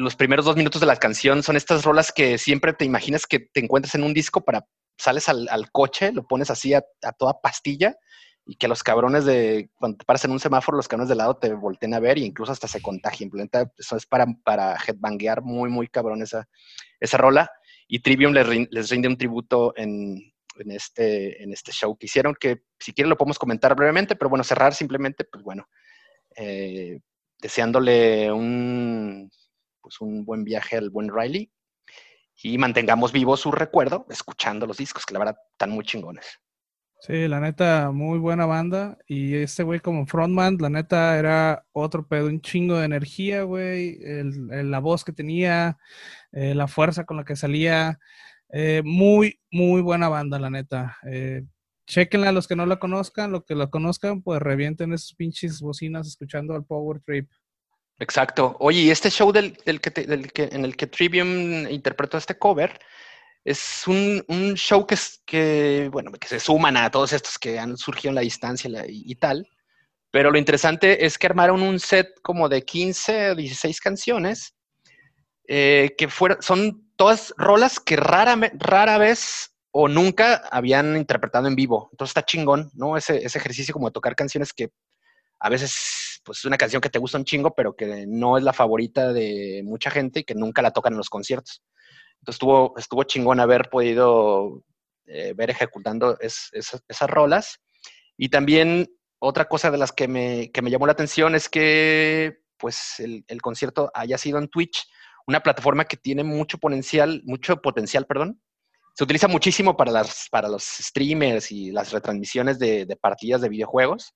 [0.00, 3.40] los primeros dos minutos de la canción, son estas rolas que siempre te imaginas que
[3.40, 4.66] te encuentras en un disco para,
[4.98, 6.82] sales al, coche, lo pones así a,
[7.18, 7.96] toda pastilla
[8.46, 11.36] y que los cabrones de, cuando te paras en un semáforo, los cabrones de lado
[11.36, 13.30] te volteen a ver e incluso hasta se contagien.
[13.78, 16.48] Eso es para, para headbanguear muy, muy cabrón esa,
[16.98, 17.50] esa rola.
[17.86, 22.62] Y Trivium les rinde un tributo en, en este, en este show que hicieron, que
[22.78, 25.68] si quieren lo podemos comentar brevemente, pero bueno, cerrar simplemente, pues bueno,
[26.36, 27.00] eh,
[27.40, 29.30] deseándole un,
[29.80, 31.50] pues un buen viaje al buen Riley
[32.42, 36.40] y mantengamos vivo su recuerdo escuchando los discos, que la verdad están muy chingones.
[37.02, 38.98] Sí, la neta, muy buena banda.
[39.06, 43.98] Y este güey como frontman, la neta, era otro pedo, un chingo de energía, güey.
[44.02, 45.78] la voz que tenía,
[46.32, 47.98] eh, la fuerza con la que salía.
[48.52, 50.98] Eh, muy, muy buena banda, la neta.
[51.06, 51.44] Eh,
[51.86, 55.60] chequenla a los que no la conozcan, los que la conozcan, pues revienten esos pinches
[55.60, 57.30] bocinas escuchando al Power Trip.
[58.00, 58.56] Exacto.
[58.60, 62.80] Oye, y este show del, que, en el que Trivium interpretó este cover
[63.44, 67.76] es un, show que, es, que, bueno, que se suman a todos estos que han
[67.76, 69.46] surgido en la distancia y, tal.
[70.10, 74.54] Pero lo interesante es que armaron un set como de 15 o 16 canciones
[75.46, 81.54] eh, que fueron, son todas rolas que rara, rara vez o nunca habían interpretado en
[81.54, 81.90] vivo.
[81.92, 82.96] Entonces está chingón, ¿no?
[82.96, 84.70] Ese, ese ejercicio como de tocar canciones que
[85.40, 88.44] a veces, pues es una canción que te gusta un chingo, pero que no es
[88.44, 91.62] la favorita de mucha gente y que nunca la tocan en los conciertos.
[92.20, 94.62] Entonces estuvo, estuvo chingón haber podido
[95.06, 97.58] eh, ver ejecutando esas rolas.
[98.16, 98.86] Y también
[99.18, 103.24] otra cosa de las que me, que me llamó la atención es que pues el,
[103.26, 104.86] el, concierto haya sido en Twitch,
[105.26, 108.40] una plataforma que tiene mucho potencial, mucho potencial, perdón.
[108.94, 113.48] Se utiliza muchísimo para, las, para los streamers y las retransmisiones de, de partidas de
[113.48, 114.14] videojuegos,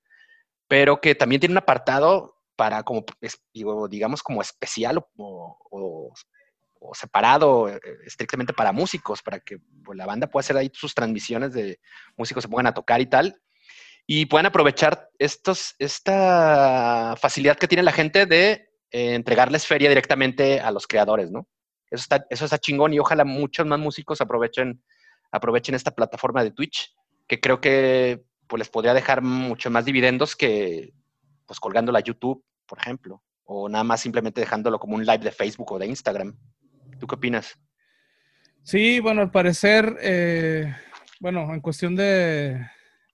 [0.74, 3.04] pero que también tiene un apartado para como,
[3.88, 6.12] digamos, como especial o, o,
[6.80, 10.92] o separado eh, estrictamente para músicos, para que pues, la banda pueda hacer ahí sus
[10.92, 11.78] transmisiones de
[12.16, 13.40] músicos se pongan a tocar y tal,
[14.04, 20.58] y puedan aprovechar estos, esta facilidad que tiene la gente de eh, entregarles feria directamente
[20.58, 21.46] a los creadores, ¿no?
[21.88, 24.82] Eso está, eso está chingón y ojalá muchos más músicos aprovechen,
[25.30, 26.92] aprovechen esta plataforma de Twitch,
[27.28, 30.92] que creo que pues, les podría dejar mucho más dividendos que
[31.46, 35.32] pues colgándola a YouTube, por ejemplo, o nada más simplemente dejándolo como un live de
[35.32, 36.36] Facebook o de Instagram.
[36.98, 37.58] ¿Tú qué opinas?
[38.62, 40.74] Sí, bueno, al parecer, eh,
[41.20, 42.66] bueno, en cuestión de,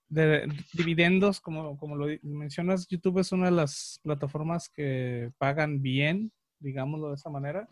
[0.09, 6.31] de dividendos, como, como lo mencionas, YouTube es una de las plataformas que pagan bien,
[6.61, 7.69] digámoslo de esa manera.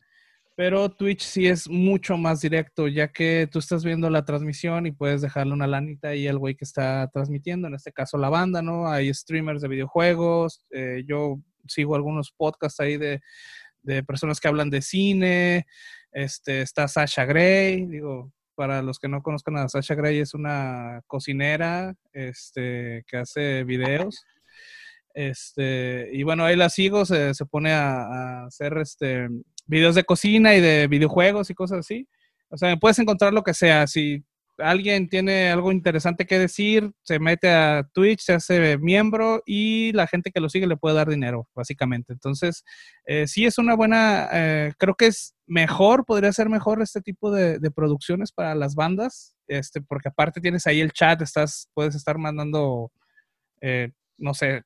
[0.59, 4.91] Pero Twitch sí es mucho más directo, ya que tú estás viendo la transmisión y
[4.91, 8.61] puedes dejarle una lanita ahí al güey que está transmitiendo, en este caso la banda,
[8.61, 8.91] ¿no?
[8.91, 13.21] Hay streamers de videojuegos, eh, yo sigo algunos podcasts ahí de,
[13.85, 15.65] de personas que hablan de cine,
[16.11, 21.03] este, está Sasha Gray, digo, para los que no conozcan a Sasha Gray, es una
[21.07, 24.25] cocinera este, que hace videos.
[25.15, 29.29] Este, y bueno, ahí la sigo, se, se pone a, a, hacer este,
[29.69, 32.09] videos de cocina y de videojuegos y cosas así.
[32.51, 33.87] O sea, puedes encontrar lo que sea.
[33.87, 34.25] Si
[34.59, 40.07] alguien tiene algo interesante que decir, se mete a Twitch, se hace miembro y la
[40.07, 42.13] gente que lo sigue le puede dar dinero, básicamente.
[42.13, 42.65] Entonces,
[43.05, 47.31] eh, sí es una buena, eh, creo que es mejor, podría ser mejor este tipo
[47.31, 52.19] de, producciones para las bandas, este, porque aparte tienes ahí el chat, estás, puedes estar
[52.19, 52.91] mandando,
[53.61, 54.63] eh, no sé,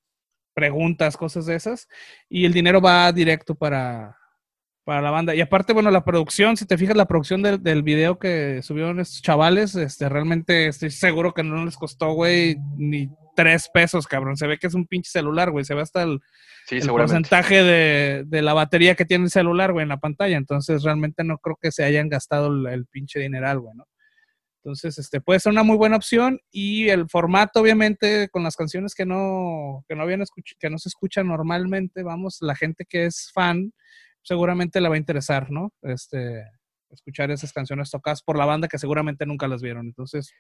[0.55, 1.89] preguntas, cosas de esas,
[2.29, 4.17] y el dinero va directo para,
[4.85, 5.35] para la banda.
[5.35, 9.01] Y aparte, bueno, la producción, si te fijas, la producción del, del, video que subieron
[9.01, 14.37] estos chavales, este, realmente estoy seguro que no les costó, güey, ni tres pesos, cabrón.
[14.37, 15.65] Se ve que es un pinche celular, güey.
[15.65, 16.21] Se ve hasta el,
[16.67, 20.37] sí, el porcentaje de, de, la batería que tiene el celular, güey, en la pantalla.
[20.37, 23.87] Entonces, realmente no creo que se hayan gastado el, el pinche dineral, güey, ¿no?
[24.65, 28.95] Entonces, este, puede ser una muy buena opción y el formato, obviamente, con las canciones
[28.95, 30.23] que no, que no, habían
[30.61, 33.73] que no se escuchan normalmente, vamos, la gente que es fan,
[34.23, 35.73] seguramente le va a interesar, ¿no?
[35.83, 36.45] Este,
[36.91, 39.87] escuchar esas canciones tocadas por la banda que seguramente nunca las vieron.
[39.87, 40.33] Entonces,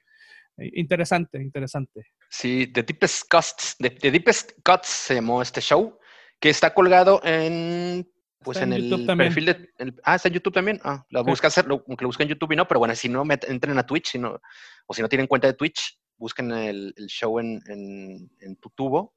[0.58, 2.06] interesante, interesante.
[2.28, 5.98] Sí, The Deepest Cuts, The, The Deepest Cuts se llamó este show,
[6.40, 8.08] que está colgado en
[8.42, 9.70] pues en, en, el perfil de.
[9.78, 10.80] El, ah, está en YouTube también.
[10.82, 13.22] Ah, lo busca hacer, lo, lo busquen en YouTube y no, pero bueno, si no
[13.28, 14.40] entren a Twitch, si no,
[14.86, 18.70] o si no tienen cuenta de Twitch, busquen el, el show en, en, en, tu
[18.70, 19.14] tubo.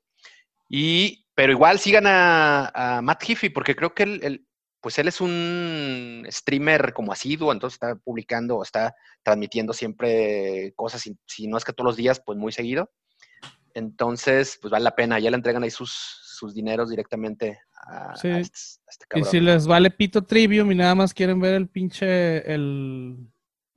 [0.70, 4.48] Y, pero igual sigan a, a Matt Hiffy, porque creo que él, él,
[4.86, 8.94] pues él es un streamer como asiduo, entonces está publicando, está
[9.24, 12.92] transmitiendo siempre cosas, si, si no es que todos los días, pues muy seguido.
[13.74, 18.28] Entonces, pues vale la pena, ya le entregan ahí sus, sus dineros directamente a, sí.
[18.28, 19.28] a, este, a este, cabrón.
[19.28, 23.18] Y si les vale pito Trivium y nada más quieren ver el pinche, el,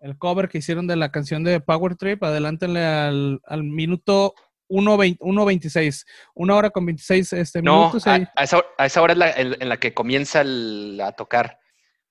[0.01, 4.35] el cover que hicieron de la canción de Power Trip, adelántenle al, al minuto
[4.68, 6.04] 1.26,
[6.35, 8.07] una hora con 26 este, no, minutos.
[8.07, 11.12] A, a, esa, a, esa, hora es la, en, en, la que comienza el, a
[11.12, 11.59] tocar.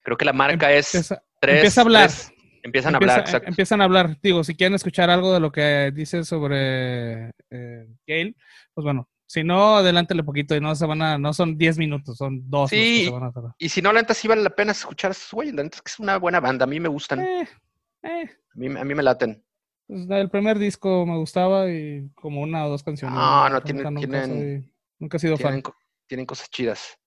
[0.02, 1.22] Creo que la marca empieza, es...
[1.40, 2.10] Tres, empieza a hablar.
[2.64, 3.50] Empiezan empieza, a hablar, exacto.
[3.50, 4.18] Empiezan a hablar.
[4.22, 8.36] Digo, si quieren escuchar algo de lo que dice sobre eh, Gale,
[8.74, 12.18] pues bueno, si no, adelántale poquito y no se van a, no son 10 minutos,
[12.18, 12.70] son dos.
[12.70, 15.14] Sí, se van a y si no, la neta sí vale la pena escuchar a
[15.14, 17.20] esos güeyes, la neta es que es una buena banda, a mí me gustan.
[17.20, 17.48] Eh,
[18.04, 18.30] eh.
[18.30, 19.44] A, mí, a mí me laten.
[19.88, 23.18] Pues el primer disco me gustaba y como una o dos canciones.
[23.18, 25.74] No, no, tienen, nunca, tienen, soy, nunca he sido tienen, fan.
[26.08, 27.00] Tienen cosas chidas.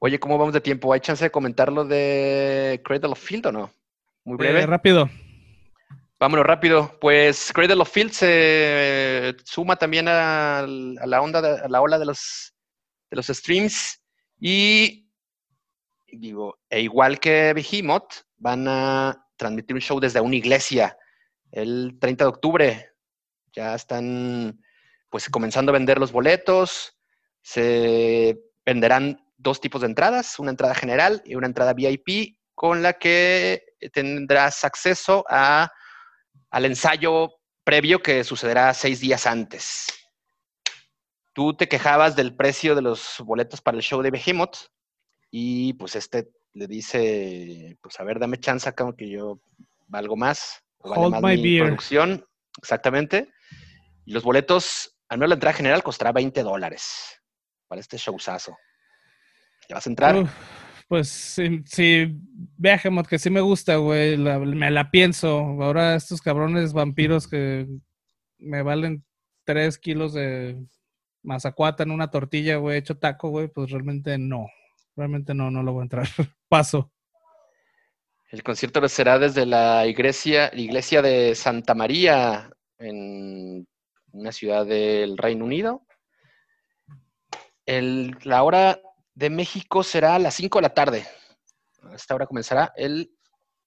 [0.00, 0.92] Oye, ¿cómo vamos de tiempo?
[0.92, 3.72] ¿Hay chance de comentar lo de Cradle of Field o no?
[4.24, 4.62] Muy breve.
[4.62, 5.08] Eh, rápido.
[6.18, 6.98] Vámonos rápido.
[7.00, 11.98] Pues Cradle of Field se suma también a, a la onda, de, a la ola
[11.98, 12.54] de los,
[13.10, 14.02] de los streams
[14.40, 15.06] y
[16.08, 20.96] digo, e igual que Behemoth, van a transmitir un show desde una iglesia
[21.52, 22.92] el 30 de octubre.
[23.52, 24.60] Ya están
[25.08, 26.96] pues comenzando a vender los boletos.
[27.42, 32.94] Se venderán dos tipos de entradas, una entrada general y una entrada VIP con la
[32.94, 35.72] que tendrás acceso a
[36.50, 37.30] al ensayo
[37.64, 39.86] previo que sucederá seis días antes.
[41.32, 44.56] Tú te quejabas del precio de los boletos para el show de Behemoth
[45.30, 49.40] y pues este le dice, pues a ver, dame chance acá que yo
[49.86, 50.62] valgo más.
[50.82, 51.64] Hold my beer.
[51.64, 52.24] producción,
[52.58, 53.28] exactamente.
[54.04, 57.20] Y los boletos, al menos la entrada general costará 20 dólares
[57.68, 58.56] para este showzazo.
[59.68, 60.26] ¿Ya vas a entrar?
[60.88, 62.18] pues sí, sí,
[62.56, 65.38] Behemoth, que sí me gusta, güey, me la pienso.
[65.62, 67.68] Ahora estos cabrones vampiros que
[68.38, 69.04] me valen
[69.44, 70.60] 3 kilos de
[71.22, 74.46] mazacuata en una tortilla, güey, hecho taco, güey, pues realmente no.
[74.96, 76.08] Realmente no, no lo voy a entrar.
[76.48, 76.90] Paso.
[78.30, 83.66] El concierto será desde la iglesia, iglesia de Santa María en
[84.12, 85.84] una ciudad del Reino Unido.
[87.66, 88.80] El, la hora
[89.14, 91.04] de México será a las 5 de la tarde.
[91.92, 93.12] Esta hora comenzará el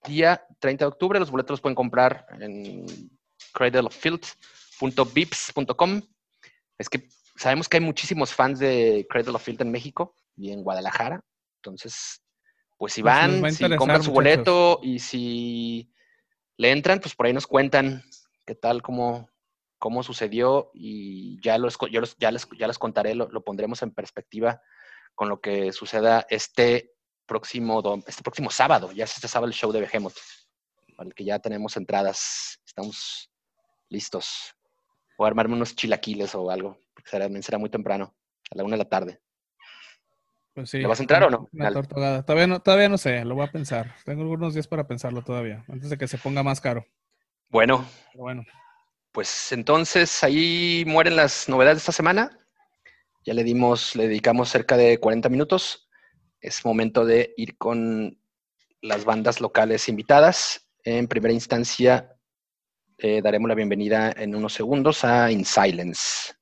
[0.05, 1.19] día 30 de octubre.
[1.19, 2.85] Los boletos los pueden comprar en
[3.51, 6.01] cradleoffield.bips.com.
[6.77, 10.63] Es que sabemos que hay muchísimos fans de Cradle of Field en México y en
[10.63, 11.19] Guadalajara.
[11.57, 12.22] Entonces,
[12.77, 15.91] pues si pues van, si compran su boleto y si
[16.57, 18.03] le entran, pues por ahí nos cuentan
[18.45, 19.29] qué tal, cómo,
[19.79, 24.61] cómo sucedió y ya, los, yo ya, les, ya les contaré, lo, pondremos en perspectiva
[25.15, 26.93] con lo que suceda este
[27.25, 28.91] próximo, este próximo sábado.
[28.91, 30.17] Ya se sábado el show de Behemoth,
[30.95, 32.59] para el que ya tenemos entradas.
[32.65, 33.31] Estamos
[33.89, 34.55] listos.
[35.17, 38.15] O armarme unos chilaquiles o algo, porque será, será muy temprano,
[38.51, 39.22] a la una de la tarde.
[40.53, 40.79] Pues sí.
[40.79, 41.49] ¿Le vas a entrar o no?
[42.23, 43.95] Todavía no, todavía no sé, lo voy a pensar.
[44.05, 46.85] Tengo algunos días para pensarlo todavía, antes de que se ponga más caro.
[47.49, 47.85] Bueno.
[48.15, 48.43] bueno.
[49.11, 52.39] Pues entonces ahí mueren las novedades de esta semana.
[53.25, 55.87] Ya le dimos, le dedicamos cerca de 40 minutos.
[56.41, 58.19] Es momento de ir con
[58.81, 60.67] las bandas locales invitadas.
[60.83, 62.15] En primera instancia,
[62.97, 66.33] eh, daremos la bienvenida en unos segundos a In Silence.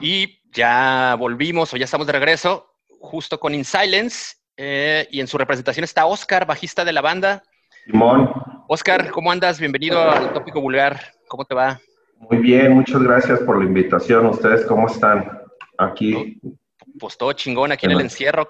[0.00, 5.26] Y ya volvimos o ya estamos de regreso, justo con In Silence, eh, y en
[5.26, 7.42] su representación está Oscar, bajista de la banda.
[7.86, 8.30] Simón.
[8.68, 9.58] Oscar, ¿cómo andas?
[9.58, 11.00] Bienvenido al Tópico Vulgar.
[11.28, 11.80] ¿Cómo te va?
[12.18, 14.26] Muy bien, muchas gracias por la invitación.
[14.26, 15.40] ¿Ustedes cómo están
[15.78, 16.40] aquí?
[16.98, 18.46] Pues todo chingón aquí en el encierro,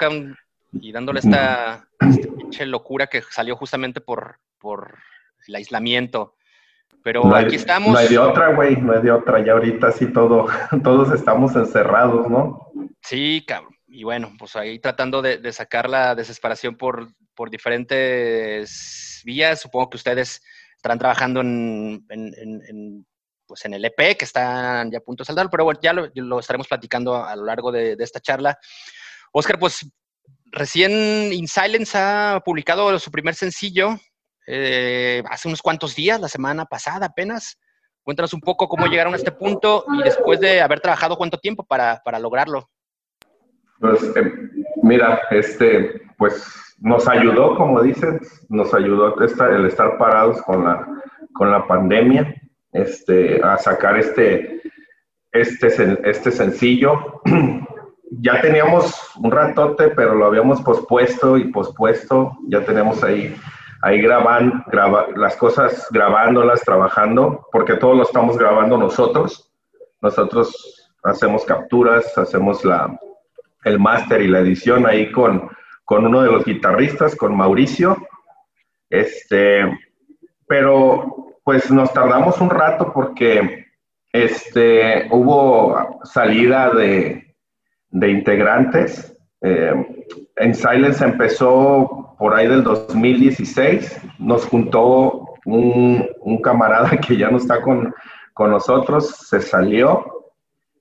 [0.72, 4.98] y dándole esta, pinche locura que salió justamente por, por
[5.46, 6.34] el aislamiento.
[7.02, 7.92] Pero aquí estamos.
[7.92, 9.44] No hay de otra, güey, no hay de otra.
[9.44, 10.46] Ya ahorita sí todo,
[10.84, 12.70] todos estamos encerrados, ¿no?
[13.02, 13.74] Sí, cabrón.
[13.86, 19.60] Y bueno, pues ahí tratando de, sacar la desesperación por, por, diferentes vías.
[19.60, 20.40] Supongo que ustedes
[20.76, 22.04] estarán trabajando en,
[23.46, 26.38] pues en el EP, que están ya a punto de saldar, pero bueno, ya lo,
[26.38, 28.56] estaremos platicando a, lo largo de, de, esta charla.
[29.32, 29.90] Oscar, pues
[30.52, 33.96] recién In Silence ha publicado su primer sencillo,
[34.52, 37.56] eh, hace unos cuantos días, la semana pasada apenas.
[38.02, 41.62] Cuéntanos un poco cómo llegaron a este punto y después de haber trabajado cuánto tiempo
[41.62, 42.68] para, para lograrlo.
[43.78, 44.32] Pues eh,
[44.82, 50.86] mira, este, pues nos ayudó, como dices, nos ayudó el estar parados con la,
[51.32, 52.34] con la pandemia,
[52.72, 54.62] este, a sacar este,
[55.30, 57.22] este, este sencillo.
[58.10, 62.36] ya teníamos un ratote, pero lo habíamos pospuesto y pospuesto.
[62.48, 63.36] Ya tenemos ahí
[63.82, 69.50] ahí graban graba, las cosas grabándolas, trabajando, porque todo lo estamos grabando nosotros.
[70.00, 72.98] Nosotros hacemos capturas, hacemos la,
[73.64, 75.50] el máster y la edición ahí con,
[75.84, 77.96] con uno de los guitarristas, con Mauricio.
[78.88, 79.64] Este,
[80.46, 83.66] pero pues nos tardamos un rato porque
[84.12, 87.34] este, hubo salida de,
[87.88, 89.16] de integrantes.
[89.42, 96.06] Eh, en Silence empezó por ahí del 2016, nos juntó un,
[96.42, 97.94] camarada que ya no está con,
[98.38, 100.24] nosotros, se salió,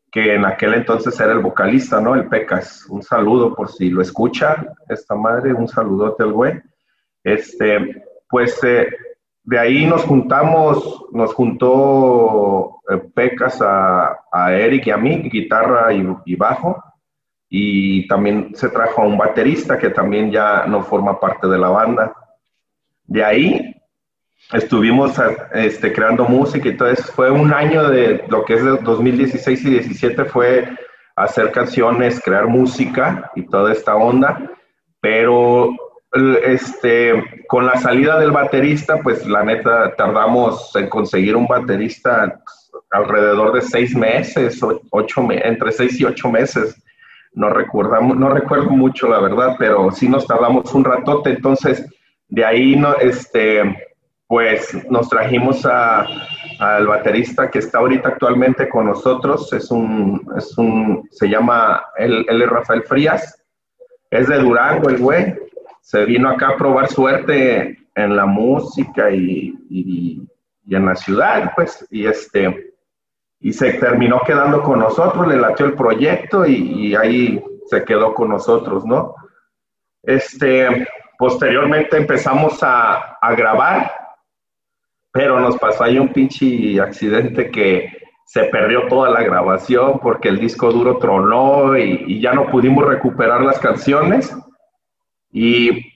[0.10, 2.16] que en aquel entonces era el vocalista, ¿no?
[2.16, 2.86] El Pecas.
[2.90, 6.54] Un saludo por si lo escucha esta madre, un saludote al güey.
[7.22, 8.88] Este, pues eh,
[9.44, 14.16] de ahí nos juntamos, nos juntó eh, Pecas a,
[14.54, 16.82] Eric y a mí, guitarra y bajo
[17.50, 21.70] y también se trajo a un baterista que también ya no forma parte de la
[21.70, 22.14] banda.
[23.06, 23.76] De ahí
[24.54, 25.20] estuvimos
[25.54, 29.70] este, creando música y entonces fue un año de lo que es de 2016 y
[29.72, 30.70] 17 fue
[31.16, 34.40] hacer canciones, crear música y toda esta onda,
[35.02, 35.76] pero
[36.46, 42.40] este, con la salida del baterista, pues la neta tardamos en conseguir un baterista
[42.92, 44.60] alrededor de seis meses,
[44.92, 46.82] ocho, entre seis y ocho meses
[47.34, 51.86] no recordamos, no recuerdo mucho la verdad, pero sí nos tardamos un ratote, entonces
[52.28, 53.88] De ahí, no, este,
[54.28, 61.08] pues nos trajimos al baterista que está ahorita actualmente con nosotros, es un, es un
[61.12, 63.44] se llama, él, él Rafael Frías,
[64.12, 65.36] es de Durango el güey,
[65.82, 69.56] se vino acá a probar suerte en la música y,
[70.70, 72.69] en la ciudad, pues, y este,
[73.40, 76.56] y se terminó quedando con nosotros, le latió el proyecto y,
[76.88, 79.16] y ahí se quedó con nosotros, ¿no?
[80.04, 80.88] Este,
[81.18, 83.92] posteriormente empezamos a, a grabar,
[85.12, 87.92] pero nos pasó ahí un pinche accidente que
[88.26, 92.86] se perdió toda la grabación porque el disco duro tronó y, y, ya no pudimos
[92.86, 94.36] recuperar las canciones.
[95.32, 95.89] Y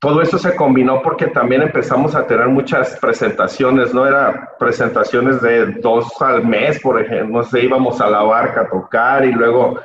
[0.00, 4.06] todo eso se combinó porque también empezamos a tener muchas presentaciones, ¿no?
[4.06, 8.70] Era presentaciones de dos al mes, por ejemplo, no sé, íbamos a la barca a
[8.70, 9.78] tocar y luego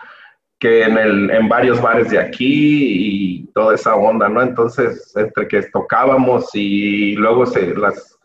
[0.58, 4.42] que en, el, en varios bares de aquí y toda esa onda, ¿no?
[4.42, 8.18] Entonces, entre que tocábamos y luego se las,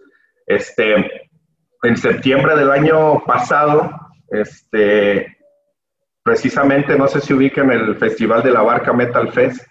[0.47, 1.29] este,
[1.83, 3.91] en septiembre del año pasado,
[4.31, 5.37] este,
[6.23, 9.67] precisamente, no sé si ubican el Festival de la Barca Metal Fest,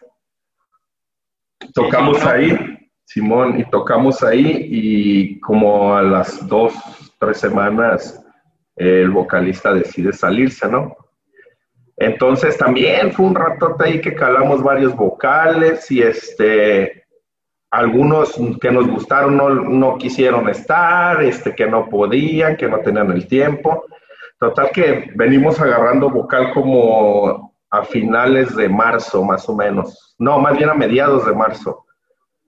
[1.74, 2.58] tocamos ahí,
[3.06, 6.74] Simón, y tocamos ahí y como a las dos,
[7.20, 8.24] tres semanas
[8.76, 10.96] el vocalista decide salirse, ¿no?
[11.98, 17.04] Entonces también fue un ratote ahí que calamos varios vocales y este,
[17.72, 23.12] algunos que nos gustaron no, no, quisieron estar, este, que no podían, que no tenían
[23.12, 23.84] el tiempo.
[24.40, 30.16] Total que venimos agarrando vocal como a finales de marzo, más o menos.
[30.18, 31.86] No, más bien a mediados de marzo.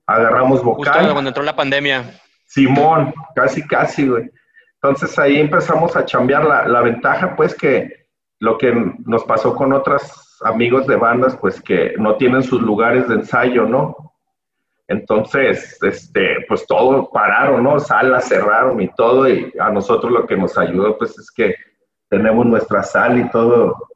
[0.06, 0.94] Agarramos vocal.
[0.94, 2.20] Justo cuando entró la pandemia.
[2.46, 4.30] Simón, casi, casi, güey.
[4.74, 8.08] Entonces ahí empezamos a chambear la, la ventaja, pues que
[8.40, 8.74] lo que
[9.06, 10.02] nos pasó con otros
[10.44, 14.12] amigos de bandas, pues que no tienen sus lugares de ensayo, ¿no?
[14.88, 17.78] Entonces, este, pues todo pararon, ¿no?
[17.78, 21.54] Salas cerraron y todo, y a nosotros lo que nos ayudó, pues es que
[22.10, 23.88] tenemos nuestra sal y todo,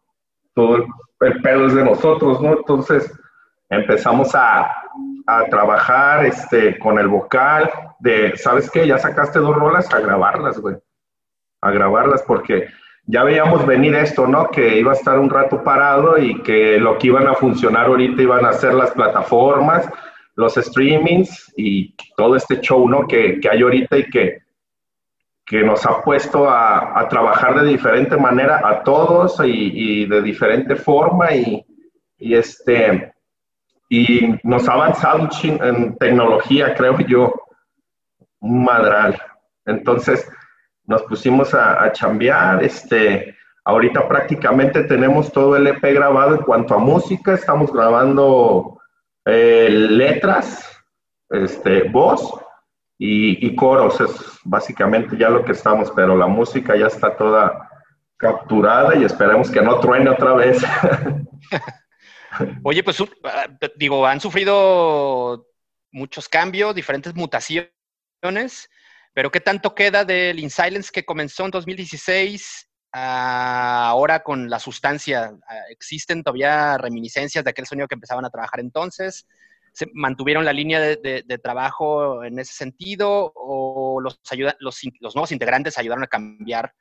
[0.56, 0.86] todo
[1.20, 2.54] el pedo es de nosotros, ¿no?
[2.54, 3.12] Entonces
[3.68, 4.62] empezamos a,
[5.26, 8.86] a, trabajar este, con el vocal, de, ¿sabes qué?
[8.86, 10.76] Ya sacaste dos rolas, a grabarlas, güey.
[11.60, 12.68] A grabarlas porque
[13.04, 14.48] ya veíamos venir esto, ¿no?
[14.48, 18.22] Que iba a estar un rato parado y que lo que iban a funcionar ahorita
[18.22, 19.88] iban a ser las plataformas,
[20.36, 23.06] los streamings y todo este show, ¿no?
[23.06, 24.38] Que, que hay ahorita y que,
[25.46, 30.20] que nos ha puesto a, a, trabajar de diferente manera a todos y, y de
[30.20, 31.64] diferente forma y,
[32.18, 33.12] y, este
[33.88, 37.32] y nos ha avanzado en tecnología, creo yo,
[38.40, 39.16] madral.
[39.64, 40.28] Entonces,
[40.84, 46.74] nos pusimos a, a chambear, este, ahorita prácticamente tenemos todo el EP grabado en cuanto
[46.74, 48.80] a música, estamos grabando
[49.24, 50.68] eh, letras,
[51.30, 52.45] este, voz
[52.98, 54.10] y, y, coros, es
[54.44, 57.68] básicamente ya lo que estamos, pero la música ya está toda
[58.16, 60.62] capturada y esperemos que no truene otra vez.
[62.62, 65.46] Oye, pues ah, digo, han sufrido
[65.92, 67.70] muchos cambios, diferentes mutaciones.
[69.12, 75.32] Pero ¿qué tanto queda del In Silence que comenzó en 2016 ahora con la sustancia?
[75.70, 79.26] ¿Existen todavía reminiscencias de aquel sonido que empezaban a trabajar entonces?
[79.76, 84.80] ¿Se mantuvieron la línea de, de, de trabajo en ese sentido o los, ayuda, los,
[85.00, 86.72] los, nuevos integrantes ayudaron a cambiar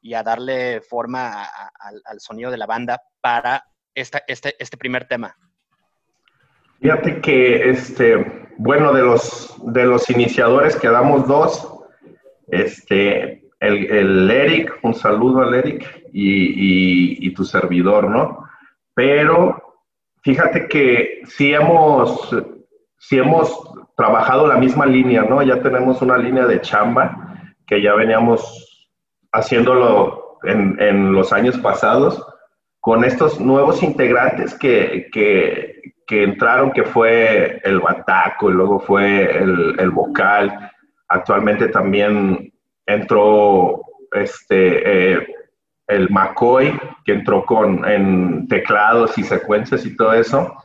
[0.00, 3.62] y a darle forma al sonido de la banda para
[3.94, 5.36] esta, este, este primer tema?
[6.80, 11.68] Fíjate que, este, bueno, de los, de los iniciadores quedamos dos.
[12.48, 18.48] Este, el, el Eric, un saludo al Eric y, y, tu servidor, ¿no?
[18.94, 19.63] Pero
[20.24, 22.34] fíjate que sí hemos,
[23.10, 23.56] hemos
[23.96, 25.42] trabajado la misma línea, ¿no?
[25.42, 27.16] Ya tenemos una línea de chamba
[27.66, 28.40] que ya veníamos
[29.32, 32.24] haciéndolo en, en los años pasados
[32.80, 39.38] con estos nuevos integrantes que, que, que entraron, que fue el bataco, y luego fue
[39.38, 40.70] el, el vocal.
[41.08, 42.52] Actualmente también
[42.86, 43.80] entró
[44.12, 45.33] este, eh,
[45.86, 50.56] el McCoy, que entró con, en teclados y secuencias y todo eso.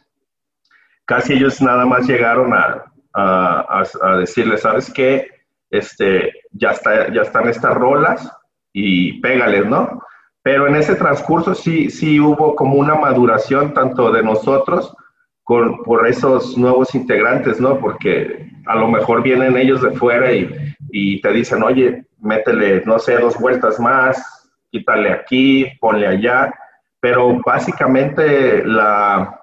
[1.06, 5.28] Casi ellos nada más llegaron a, a, decirle, ¿sabes qué?
[5.70, 8.32] Este, ya, está, ya están estas rolas
[8.74, 10.02] y pégales, ¿no?
[10.42, 14.96] Pero en ese transcurso sí, sí hubo como una maduración tanto de nosotros
[15.44, 17.80] con, por esos nuevos integrantes, ¿no?
[17.80, 20.50] Porque a lo mejor vienen ellos de fuera y,
[20.92, 24.39] y te dicen, oye, métele, no sé, dos vueltas más,
[24.72, 26.54] quítale aquí, ponle allá,
[27.00, 29.40] pero básicamente la,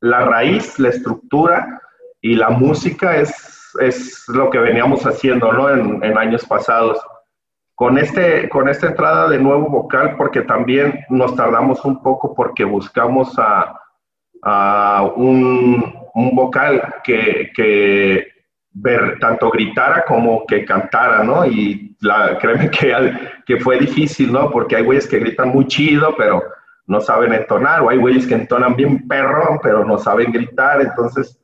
[0.00, 1.80] la raíz, la estructura
[2.20, 5.70] y la música es, es lo que veníamos haciendo, ¿no?
[5.70, 6.98] En, años pasados.
[7.74, 12.64] Con, este, con esta entrada de nuevo vocal, porque también nos tardamos un poco porque
[12.64, 13.72] buscamos a,
[14.42, 18.26] a un, un, vocal que, que
[18.72, 21.46] ver, tanto gritara como que cantara, ¿no?
[22.00, 24.50] La, créeme que, fue difícil, ¿no?
[24.50, 26.42] Porque hay güeyes que gritan muy chido, pero
[26.86, 31.38] no saben entonar, o hay güeyes que entonan bien perrón, pero no saben gritar, entonces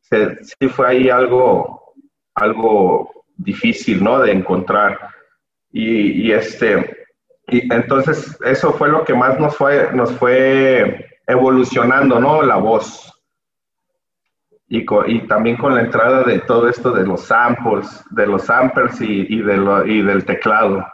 [0.00, 1.94] sí fue ahí algo,
[2.34, 4.20] algo difícil, ¿no?
[4.20, 4.98] De encontrar.
[5.72, 7.06] Y, y, este,
[7.48, 12.42] y entonces eso fue lo que más nos fue, nos fue evolucionando, ¿no?
[12.42, 13.12] La voz.
[14.68, 19.00] Y, y también con la entrada de todo esto de los samples, de los samples
[19.00, 20.84] y, y, de lo, y del teclado.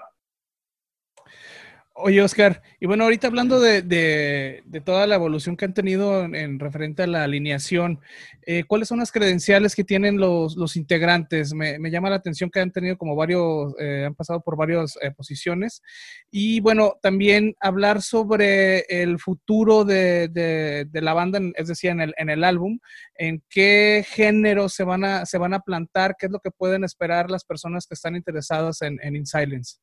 [1.94, 6.58] Oye, Oscar, y bueno, ahorita hablando de, toda la evolución que han tenido en, en
[6.58, 8.00] referente a la alineación,
[8.46, 11.52] eh, ¿cuáles son las credenciales que tienen los, integrantes?
[11.52, 15.10] Me, llama la atención que han tenido como varios, eh, han pasado por varias eh,
[15.10, 15.82] posiciones.
[16.30, 22.30] Y bueno, también hablar sobre el futuro de, la banda, es decir, en el, en
[22.30, 22.78] el álbum,
[23.16, 26.84] en qué género se van, a, se van a plantar, qué es lo que pueden
[26.84, 29.76] esperar las personas que están interesadas en, en In Silence.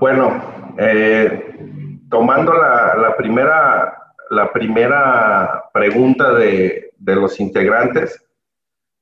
[0.00, 3.96] Bueno, eh, tomando la, primera,
[4.30, 8.22] la primera pregunta de, de, los integrantes,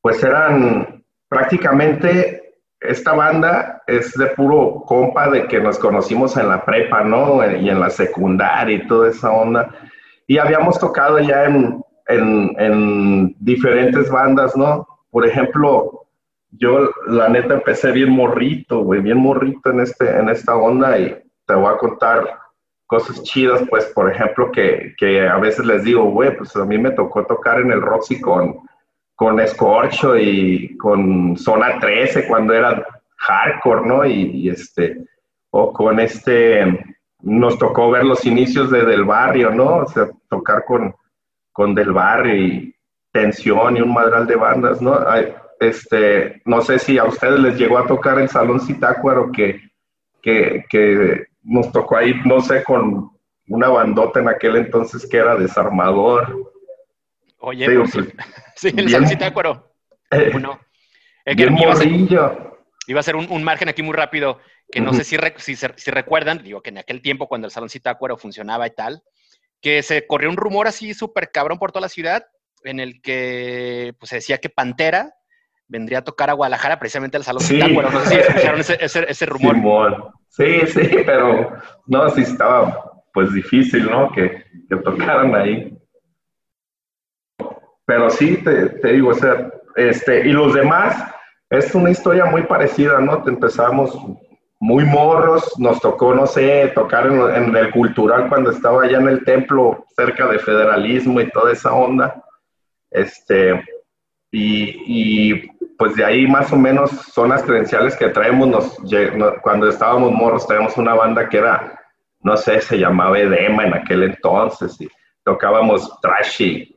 [0.01, 6.65] pues eran prácticamente, esta banda es de puro compa de que nos conocimos en la
[6.65, 7.45] prepa, ¿no?
[7.57, 9.71] Y en la secundaria y toda esa onda.
[10.29, 14.87] Y habíamos tocado ya en, en diferentes bandas, ¿no?
[15.11, 16.00] Por ejemplo,
[16.53, 21.17] yo la neta empecé bien morrito, güey, bien morrito en, este, en esta onda y
[21.47, 22.39] te voy a contar
[22.87, 26.77] cosas chidas, pues, por ejemplo, que, que a veces les digo, güey, pues a mí
[26.77, 28.57] me tocó tocar en el Roxy con,
[29.15, 32.85] con Escorcho y con Zona 13 cuando era
[33.19, 34.05] hardcore, ¿no?
[34.05, 35.05] Y, este,
[35.51, 39.77] o con este, nos tocó ver los inicios de Del Barrio, ¿no?
[39.77, 40.95] O sea, tocar con,
[41.53, 42.75] con Del Barrio y
[43.13, 44.99] Tensión y un madral de bandas, ¿no?
[45.07, 49.61] Hay, este, no sé si a ustedes les llegó a tocar el Salón Citácuaro que,
[50.23, 53.11] que, que nos tocó ahí, no sé, con
[53.47, 56.51] una bandota en aquel entonces que era desarmador.
[57.41, 58.09] Oye, sí, pues,
[58.57, 59.75] sí, el Salón Citácuaro.
[60.33, 60.59] Bueno,
[61.27, 61.89] eh, iba, a ser,
[62.87, 64.39] iba a ser un, un, margen aquí muy rápido,
[64.73, 64.97] que no uh -huh.
[64.97, 68.17] sé si, re, si, si, recuerdan, digo que en aquel tiempo cuando el Salón Citácuaro
[68.17, 69.03] funcionaba y tal,
[69.61, 72.27] que se corrió un rumor así súper cabrón por toda la ciudad,
[72.65, 75.15] en el que pues, se decía que Pantera
[75.71, 77.61] vendría a tocar a Guadalajara precisamente al Salón sí.
[77.73, 79.55] Bueno, no sé si escucharon ese, ese, ese rumor.
[79.55, 80.05] Simón.
[80.29, 81.53] Sí, sí, pero
[81.87, 84.11] no, sí estaba pues difícil, ¿no?
[84.13, 85.77] Que, que tocaran ahí.
[87.87, 91.13] Pero sí, te, te, digo, o sea, este, y los demás,
[91.49, 93.27] es una historia muy parecida, ¿no?
[93.27, 93.97] Empezamos
[94.61, 99.09] muy morros, nos tocó, no sé, tocar en, en el cultural cuando estaba allá en
[99.09, 102.23] el templo, cerca de federalismo y toda esa onda.
[102.91, 103.61] Este,
[104.31, 105.51] y, y,
[105.81, 108.47] pues de ahí más o menos son las credenciales que traemos.
[108.49, 108.77] Nos,
[109.41, 111.81] cuando estábamos morros, teníamos una banda que era,
[112.21, 114.89] no sé, se llamaba Edema en aquel entonces, y
[115.25, 116.77] tocábamos trashy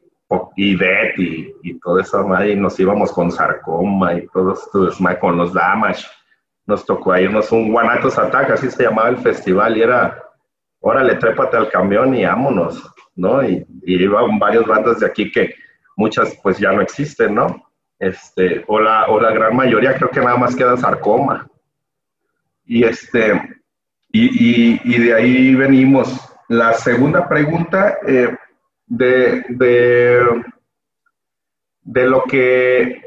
[0.55, 4.89] y death y, y todo eso, y nos íbamos con sarcoma y todo esto,
[5.19, 6.07] con los damage.
[6.65, 10.23] Nos tocó irnos un Guanatos Attack, así se llamaba el festival, y era,
[10.79, 13.43] órale, trépate al camión y vámonos, ¿no?
[13.43, 15.53] Y, y iban varias bandas de aquí que
[15.97, 17.72] muchas pues ya no existen, ¿no?
[18.03, 21.47] Este, o, la, o la gran mayoría creo que nada más queda sarcoma.
[22.65, 23.41] Y, este,
[24.11, 26.29] y, y, de ahí venimos.
[26.49, 28.35] La segunda pregunta, eh,
[28.85, 30.43] de, de,
[31.81, 33.01] de, lo que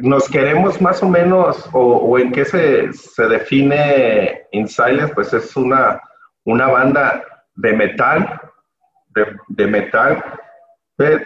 [0.00, 4.66] nos queremos más o menos, o, en qué se, se, define In
[5.14, 6.00] pues es una,
[6.44, 7.22] una banda
[7.54, 8.40] de metal,
[9.48, 10.24] de metal,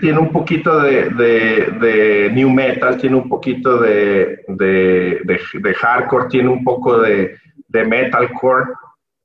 [0.00, 6.50] tiene un poquito de, de, de, new metal, tiene un poquito de, de hardcore, tiene
[6.50, 7.38] un poco de,
[7.70, 8.66] metalcore.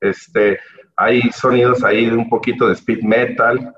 [0.00, 0.58] Este,
[0.96, 3.74] hay sonidos ahí de un poquito de speed metal,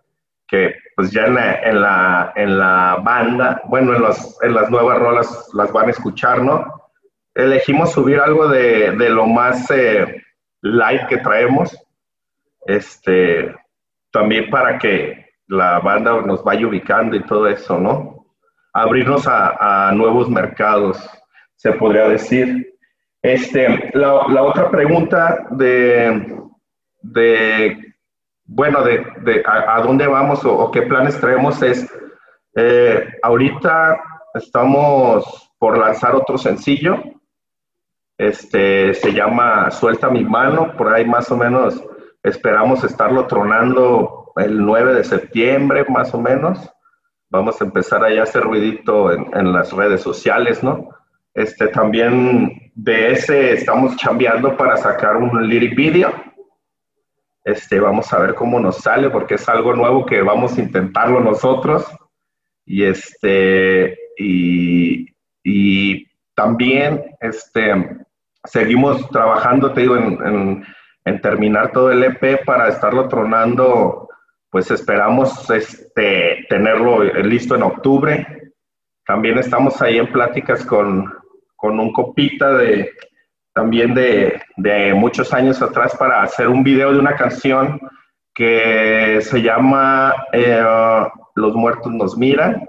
[0.47, 4.71] que pues ya en la, en la, en la banda, bueno, en, los, en las
[4.71, 6.65] nuevas rolas las van a escuchar, ¿no?
[7.35, 10.23] Elegimos subir algo de, lo más eh,
[10.61, 11.77] light que traemos,
[12.67, 13.57] este,
[14.13, 18.25] también para que la banda nos vaya ubicando y todo eso, ¿no?
[18.73, 20.97] Abrirnos a, nuevos mercados,
[21.57, 22.73] se podría decir.
[23.21, 26.39] Este, la, otra pregunta de,
[27.03, 27.95] de
[28.45, 31.87] bueno, de, a, dónde vamos o, o, qué planes traemos es,
[32.57, 34.01] Eh, ahorita
[34.35, 37.01] estamos por lanzar otro sencillo.
[38.19, 40.77] Este se llama Suelta mi mano.
[40.77, 41.81] Por ahí más o menos
[42.23, 46.71] esperamos estarlo tronando el 9 de septiembre, más o menos.
[47.29, 50.89] Vamos a empezar ahí a hacer ruidito en, en las redes sociales, ¿no?
[51.35, 56.13] Este, también de ese estamos chambeando para sacar un lyric video.
[57.45, 61.21] Este, vamos a ver cómo nos sale porque es algo nuevo que vamos a intentarlo
[61.21, 61.87] nosotros.
[62.67, 65.07] Y este, y,
[65.43, 68.05] y también este,
[68.45, 70.65] seguimos trabajando, te digo, en,
[71.05, 74.09] en, terminar todo el EP para estarlo tronando.
[74.51, 78.53] Pues esperamos este, tenerlo listo en octubre.
[79.07, 81.13] También estamos ahí en pláticas con,
[81.57, 82.91] con un copita de
[83.53, 87.81] también de, muchos años atrás para hacer un video de una canción
[88.35, 90.65] que se llama eh,
[91.35, 92.65] Los muertos nos miran.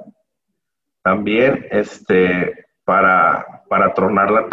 [1.04, 4.48] También este, para, para tronarla,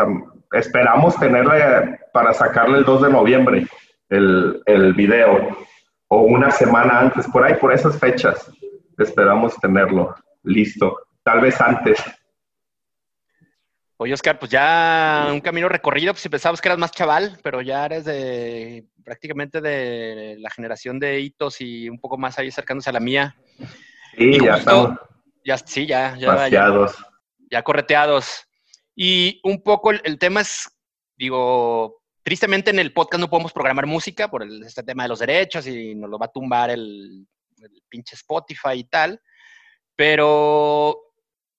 [0.53, 3.67] esperamos tenerla para sacarle el 2 de noviembre,
[4.09, 5.57] el, el video,
[6.09, 8.51] o una semana antes, por ahí, por esas fechas,
[8.99, 11.99] esperamos tenerlo listo, tal vez antes.
[14.01, 17.63] Oye, Oscar, pues ya un camino recorrido, pues si pensabas que eras más chaval, pero
[17.63, 22.91] ya eres de prácticamente de la generación de hitos y un poco más ahí acercándose
[22.91, 23.35] a la mía.
[24.17, 24.99] Sí, ya estamos.
[25.45, 26.87] Ya, sí, ya, ya, ya,
[27.51, 28.47] ya, correteados.
[28.95, 30.71] Y un poco el, tema es,
[31.17, 31.98] digo,
[32.29, 35.95] tristemente en el podcast no podemos programar música por este tema de los derechos y
[35.95, 37.27] nos lo va a tumbar el,
[37.89, 39.19] pinche Spotify y tal.
[39.97, 41.07] Pero,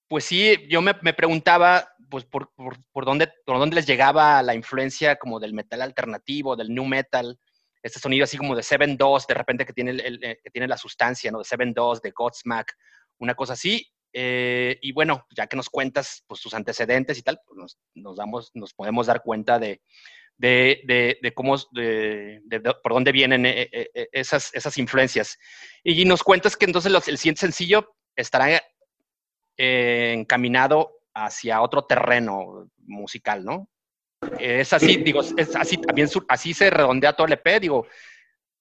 [0.08, 4.54] pues sí, yo me, me preguntaba, pues por, por, dónde, por dónde les llegaba la
[4.54, 7.40] influencia como del metal alternativo, del new metal,
[7.82, 10.68] este sonido así como de Seven 2 de repente que tiene, el, eh, que tiene
[10.68, 11.40] la sustancia, ¿no?
[11.40, 12.78] De Seven 2 de Godsmack,
[13.18, 13.92] una cosa así.
[14.14, 18.18] Eh, y bueno, ya que nos cuentas pues, tus antecedentes y tal, pues nos, nos,
[18.18, 19.82] damos, nos podemos dar cuenta de,
[20.40, 22.42] de, de, de cómo, de,
[22.82, 23.70] por dónde vienen eh,
[24.12, 25.38] esas, esas influencias.
[25.84, 28.62] Y nos cuentas que entonces el siguiente sencillo estará
[29.58, 33.70] encaminado hacia otro terreno musical, ¿no?
[34.40, 37.88] Es así, digo, es así, también así se redondea todo el EP, digo,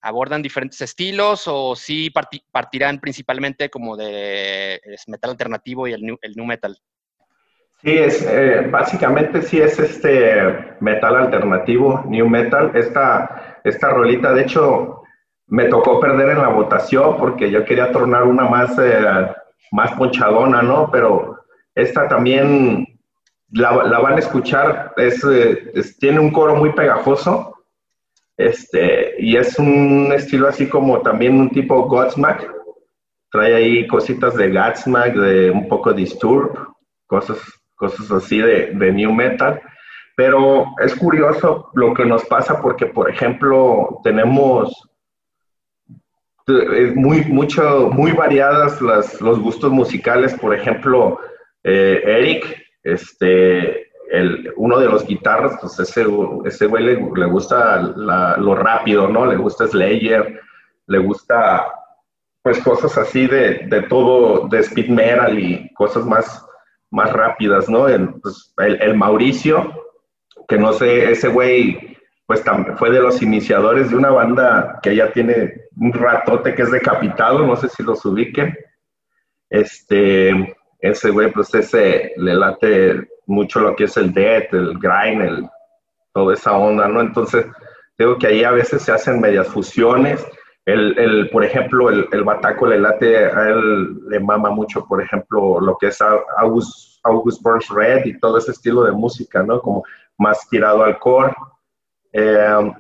[0.01, 2.13] abordan diferentes estilos o sí
[2.53, 6.77] partirán principalmente como de metal alternativo y el new, el new metal.
[7.83, 12.73] Sí, es, eh, básicamente sí es este metal alternativo, new metal.
[12.75, 15.03] Esta, esta rolita, de hecho,
[15.47, 19.29] me tocó perder en la votación porque yo quería tornar una más, eh,
[19.71, 20.91] más ponchadona, ¿no?
[20.91, 21.39] Pero
[21.75, 22.87] esta también
[23.51, 27.55] la, van a escuchar, eh, es, tiene un coro muy pegajoso
[28.37, 32.55] este, y es un estilo así como también un tipo Godsmack.
[33.31, 36.57] Trae ahí cositas de Godsmack, de un poco Disturb,
[37.07, 37.39] cosas,
[37.79, 39.61] cosas así de, de New Metal.
[40.17, 44.71] Pero es curioso lo que nos pasa porque, por ejemplo, tenemos
[46.49, 50.35] eh, muy, mucho, muy variadas las, los gustos musicales.
[50.35, 51.21] Por ejemplo,
[51.63, 56.07] eh, Eric, este, el, uno de los guitarras, pues ese,
[56.45, 59.25] ese güey le, gusta lo rápido, ¿no?
[59.27, 60.41] Le gusta Slayer,
[60.87, 61.67] le gusta
[62.43, 66.48] pues cosas así de, de, todo, de speed metal y cosas más,
[66.91, 67.89] más rápidas, ¿no?
[67.89, 69.85] El, pues, el, Mauricio,
[70.47, 74.95] que no sé, ese güey pues también fue de los iniciadores de una banda que
[74.95, 78.55] ya tiene un ratote que es decapitado, no sé si los ubiquen.
[79.49, 85.23] Este, ese güey, pues ese le late mucho lo que es el death, el grind,
[85.23, 85.49] el,
[86.13, 87.01] toda esa onda, ¿no?
[87.01, 87.47] Entonces,
[87.99, 90.27] digo que ahí a veces se hacen medias fusiones.
[90.69, 95.01] El, el, por ejemplo, el, el, bataco le late, a él le mama mucho, por
[95.01, 95.99] ejemplo, lo que es
[96.37, 99.63] August, August Burns Red y todo ese estilo de música, ¿no?
[99.63, 99.83] Como
[100.19, 101.33] más tirado al core.
[102.13, 102.73] Eh,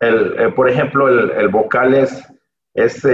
[0.00, 2.26] el, eh, por ejemplo, el, el vocal es,
[2.74, 3.06] es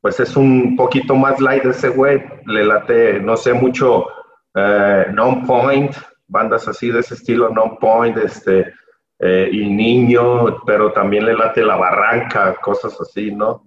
[0.00, 4.06] pues es un poquito más light ese güey, le late, no sé, mucho
[4.54, 5.94] eh, non-point,
[6.26, 8.72] bandas así de ese estilo, non-point, este,
[9.18, 13.66] eh, y niño, pero también le late la barranca, cosas así, ¿no?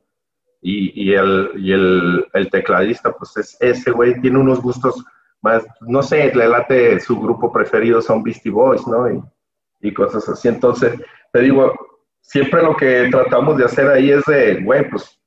[0.61, 5.03] Y, y, el, y el, el, tecladista, pues es ese güey, tiene unos gustos
[5.41, 9.09] más, no sé, le late su grupo preferido son Beastie Boys, ¿no?
[9.09, 9.21] Y,
[9.81, 10.49] y cosas así.
[10.49, 10.99] Entonces,
[11.31, 11.73] te digo,
[12.21, 15.17] siempre lo que tratamos de hacer ahí es de, güey, pues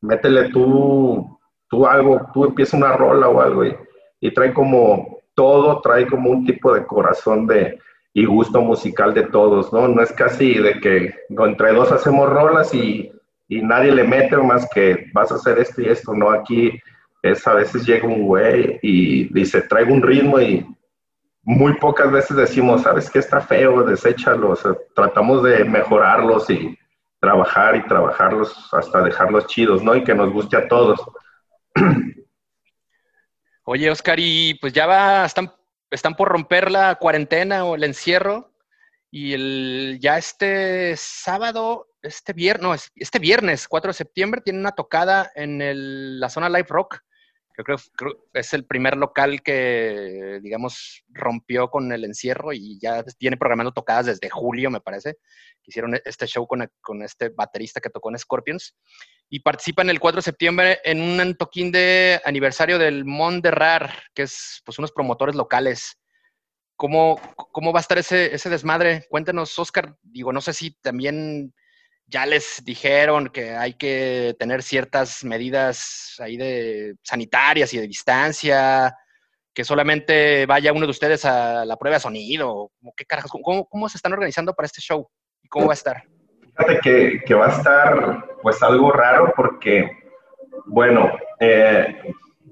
[0.00, 3.76] métele tú, tú algo, tú empieza una rola o algo y,
[4.20, 7.78] y, trae como todo, trae como un tipo de corazón de,
[8.18, 9.86] y gusto musical de todos, ¿no?
[9.86, 13.12] No es casi de que entre dos hacemos rolas y,
[13.46, 16.32] y nadie le mete más que vas a hacer esto y esto, ¿no?
[16.32, 16.80] Aquí
[17.22, 20.66] es a veces llega un güey y dice, traigo un ritmo y
[21.44, 23.84] muy pocas veces decimos, ¿sabes qué está feo?
[23.84, 24.58] Deséchalo.
[24.96, 26.76] tratamos de mejorarlos y
[27.20, 29.94] trabajar y trabajarlos hasta dejarlos chidos, ¿no?
[29.94, 31.00] Y que nos guste a todos.
[33.62, 35.52] Oye, Oscar, y pues ya va, están,
[35.90, 38.52] están por romper la cuarentena o el encierro.
[39.10, 45.30] Y el, ya este sábado, este viernes, este viernes, 4 de septiembre, tiene una tocada
[45.34, 47.02] en la zona Live Rock
[47.64, 47.76] creo
[48.32, 53.72] que es el primer local que, digamos, rompió con el encierro y ya tiene programando
[53.72, 55.18] tocadas desde julio, me parece.
[55.64, 58.76] Hicieron este show con, con este baterista que tocó en Scorpions.
[59.30, 64.22] Y participan el 4 de septiembre en un toquín de aniversario del Mont Rar, que
[64.22, 65.98] es pues unos promotores locales.
[66.76, 67.20] ¿Cómo,
[67.52, 69.06] ¿Cómo va a estar ese, ese desmadre?
[69.10, 69.96] Cuéntanos, Oscar.
[70.02, 71.52] Digo, no sé si también
[72.08, 78.96] ya les dijeron que hay que tener ciertas medidas ahí de sanitarias y de distancia,
[79.52, 82.72] que solamente vaya uno de ustedes a la prueba de sonido.
[82.96, 83.30] ¿Qué carajos?
[83.42, 85.06] ¿Cómo, se están organizando para este show?
[85.42, 86.04] ¿Y cómo va a estar?
[86.58, 89.90] Fíjate que, que va a estar pues algo raro porque,
[90.66, 91.96] bueno, eh,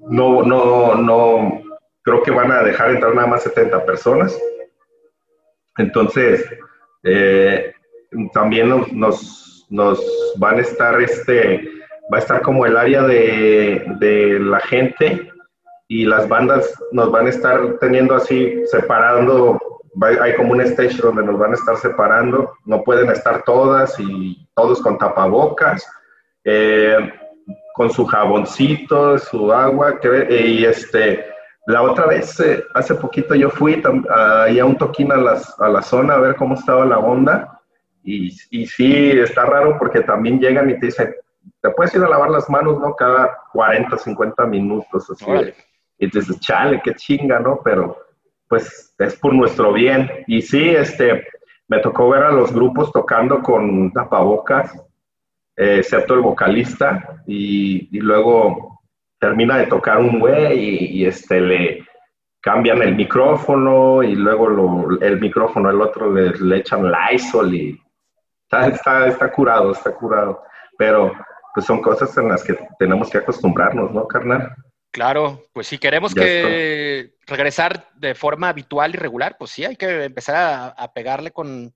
[0.09, 1.61] no, no, no,
[2.01, 4.39] creo que van a dejar entrar nada más 70 personas.
[5.77, 6.49] Entonces,
[7.03, 7.73] eh,
[8.33, 10.01] también nos nos
[10.37, 11.69] van a estar, este,
[12.11, 15.29] va a estar como el área de, de la gente
[15.87, 19.59] y las bandas nos van a estar teniendo así, separando,
[20.01, 24.47] hay como un stage donde nos van a estar separando, no pueden estar todas y
[24.55, 25.87] todos con tapabocas,
[26.43, 27.11] eh,
[27.73, 31.25] con su jaboncito, su agua, y este,
[31.67, 35.69] la otra vez, eh, hace poquito yo fui ahí a un toquín a, las, a
[35.69, 37.59] la zona a ver cómo estaba la onda,
[38.03, 41.13] y, y sí, está raro porque también llegan y te dicen,
[41.61, 42.95] te puedes ir a lavar las manos, ¿no?
[42.95, 45.25] Cada 40, 50 minutos, así.
[45.99, 47.59] Y te dices, chale, qué chinga, ¿no?
[47.63, 47.97] Pero
[48.47, 50.09] pues es por nuestro bien.
[50.27, 51.27] Y sí, este,
[51.67, 54.73] me tocó ver a los grupos tocando con tapabocas,
[55.55, 58.81] eh, excepto el vocalista, y, y, luego
[59.19, 61.85] termina de tocar un güey y, y, este, le
[62.39, 67.81] cambian el micrófono y luego lo, el micrófono al otro le, le echan Lysol y
[68.49, 70.41] Está, está, curado, está curado.
[70.77, 71.13] Pero
[71.53, 74.55] pues son cosas en las que tenemos que acostumbrarnos, ¿no, carnal?
[74.91, 80.05] Claro, pues si queremos que regresar de forma habitual y regular, pues sí, hay que
[80.05, 81.75] empezar a, pegarle con,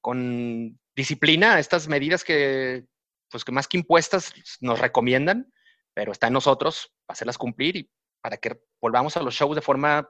[0.00, 2.84] con, disciplina a estas medidas que,
[3.28, 5.52] pues que más que impuestas nos recomiendan,
[5.92, 7.90] pero está en nosotros hacerlas cumplir y
[8.20, 10.08] para que volvamos a los shows de forma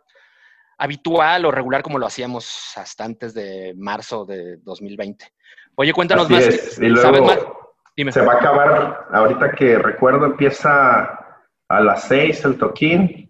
[0.76, 5.26] habitual o regular como lo hacíamos hasta antes de marzo de 2020.
[5.76, 6.45] Oye, cuéntanos más.
[6.45, 7.39] ¿Sabes más?
[8.12, 13.24] Se va a acabar, ahorita que recuerdo, empieza a las 6 el toquín,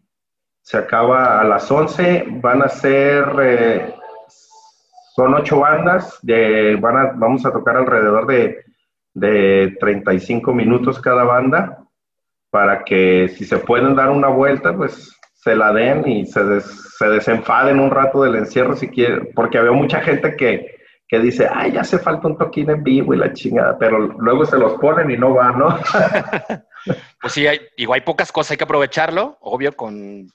[0.65, 3.95] se acaba a las 11, van a ser, eh,
[5.15, 8.65] son ocho bandas, de, van a, vamos a tocar alrededor de,
[9.12, 11.85] de 35 minutos cada banda,
[12.51, 17.09] para que si se pueden dar una vuelta, pues se la den y se, se
[17.11, 20.75] desenfaden un rato del encierro si quieren, porque había mucha gente que
[21.07, 24.47] que dice, ay, ya hace falta un toquín en vivo y la chingada, pero luego
[24.47, 25.79] se los ponen y no va, ¿no?
[27.21, 30.27] pues sí, hay, digo, hay pocas cosas, hay que aprovecharlo, obvio, con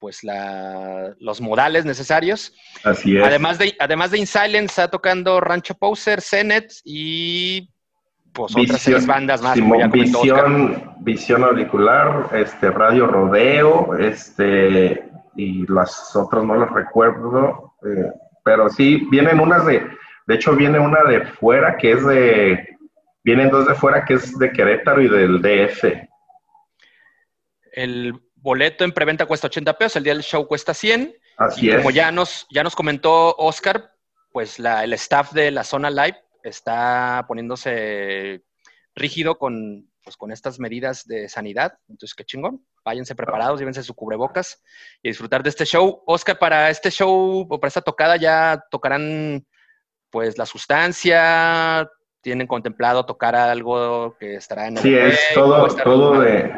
[0.00, 2.52] pues la, los modales necesarios.
[2.82, 3.24] Así es.
[3.24, 7.70] Además de, además de In Silence, está tocando Rancho Poser, Zenet y
[8.32, 9.56] pues otras seis bandas más.
[9.92, 18.10] visión, visión auricular, este, Radio Rodeo, este, y las otras no las recuerdo, eh,
[18.44, 19.86] pero sí, vienen unas de,
[20.30, 22.78] de hecho, viene una de fuera que es de.
[23.24, 25.84] Vienen dos de fuera que es de Querétaro y del DF.
[27.72, 31.14] El boleto en preventa cuesta 80 pesos, el día del show cuesta 100.
[31.36, 31.76] Así y es.
[31.76, 33.92] Como ya nos, ya nos comentó Oscar,
[34.32, 38.42] pues la, el staff de la zona live está poniéndose
[38.94, 41.78] rígido con, pues, con estas medidas de sanidad.
[41.88, 42.64] Entonces, qué chingón.
[42.84, 44.62] Váyanse preparados, llévense su cubrebocas
[45.02, 46.02] y disfrutar de este show.
[46.06, 49.46] Oscar, para este show o para esta tocada ya tocarán
[50.10, 51.88] pues la sustancia,
[52.20, 56.52] tienen contemplado tocar algo que estará en el Sí, es todo, todo de,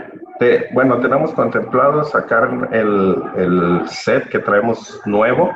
[0.72, 5.54] bueno, tenemos contemplado sacar el, set que traemos nuevo,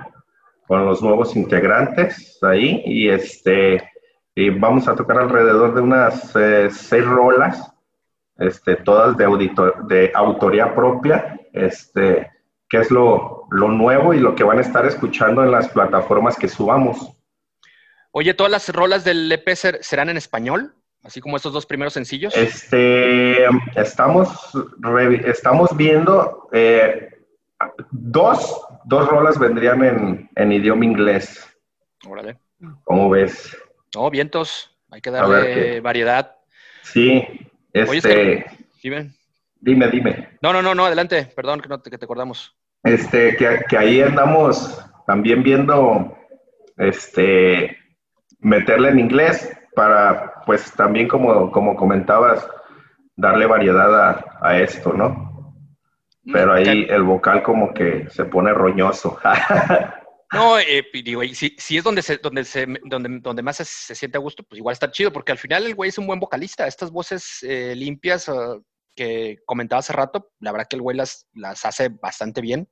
[0.67, 3.91] con los nuevos integrantes ahí, y este,
[4.35, 7.73] y vamos a tocar alrededor de unas eh, seis rolas,
[8.39, 12.31] este, todas de, auditor, de autoría propia, este,
[12.69, 16.37] que es lo, lo nuevo y lo que van a estar escuchando en las plataformas
[16.37, 17.13] que subamos.
[18.13, 20.76] Oye, ¿todas las rolas del EP serán en español?
[21.07, 22.37] Así como estos dos primeros sencillos.
[22.37, 23.47] Este,
[23.77, 24.29] estamos,
[25.25, 27.11] estamos viendo eh,
[27.93, 31.49] dos, dos rolas vendrían en, en idioma inglés.
[32.09, 32.39] Órale.
[32.83, 33.57] ¿Cómo ves?
[33.95, 34.77] No, vientos.
[34.91, 36.35] Hay que darle variedad.
[36.83, 37.25] Sí,
[37.73, 38.45] este...
[38.83, 39.13] dime.
[39.61, 40.29] Dime, dime.
[40.43, 41.31] No, no, no, no, adelante.
[41.37, 42.57] Perdón que, no te, que te acordamos.
[42.83, 46.19] Este, que, que ahí andamos también viendo,
[46.77, 47.79] este,
[48.41, 52.49] meterle en inglés para, pues también como, como comentabas,
[53.15, 55.55] darle variedad a, esto, ¿no?
[56.33, 59.19] Pero ahí el vocal como que se pone roñoso.
[60.33, 64.19] No, eh, digo, si, si, es donde se, donde se, donde, donde más se, siente
[64.19, 66.67] a gusto, pues igual está chido, porque al final el güey es un buen vocalista.
[66.67, 68.59] Estas voces eh, limpias ah,
[68.97, 72.69] que comentaba hace rato, la verdad que el güey las, las hace bastante bien.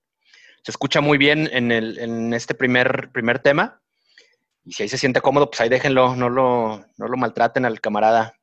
[0.65, 3.81] Se escucha muy bien en, el, en este primer, primer tema.
[4.65, 7.81] Y si ahí se siente cómodo, pues ahí déjenlo, no lo, no lo maltraten al
[7.81, 8.35] camarada.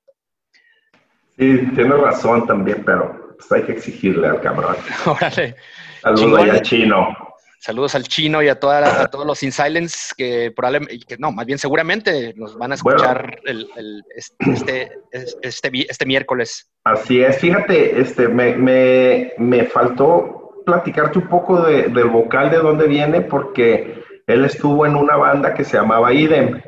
[1.37, 4.77] Sí, tiene razón también, pero pues hay que exigirle al camarada.
[5.05, 5.55] Órale.
[6.01, 7.17] Saludos al chino.
[7.59, 11.45] Saludos al chino y a, toda todos los In Silence que probablemente, que no, más
[11.45, 14.91] bien seguramente nos van a escuchar el, este,
[15.43, 16.71] este, este, miércoles.
[16.85, 22.57] Así es, fíjate, este, me, me, me faltó platicarte un poco de, del vocal de
[22.57, 26.61] dónde viene, porque él estuvo en una banda que se llamaba Idem,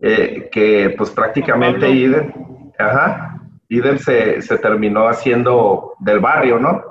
[0.00, 2.32] eh, que pues prácticamente Idem,
[2.78, 6.82] ajá, Idem se, se, terminó haciendo del barrio, ¿no?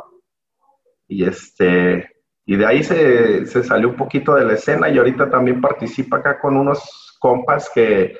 [1.07, 2.09] Y este,
[2.45, 6.17] y de ahí se, se, salió un poquito de la escena y ahorita también participa
[6.17, 8.17] acá con unos compas que,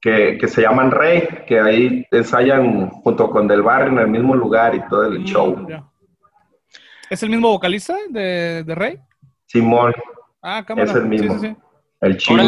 [0.00, 4.34] que, que se llaman Rey, que ahí ensayan junto con Del Barrio en el mismo
[4.34, 5.66] lugar y todo el mm, show.
[7.10, 8.98] ¿Es el mismo vocalista de, de Rey?
[9.46, 9.92] Simón.
[10.42, 10.90] Ah, cámara.
[10.90, 11.38] Es el mismo.
[12.00, 12.42] El chino.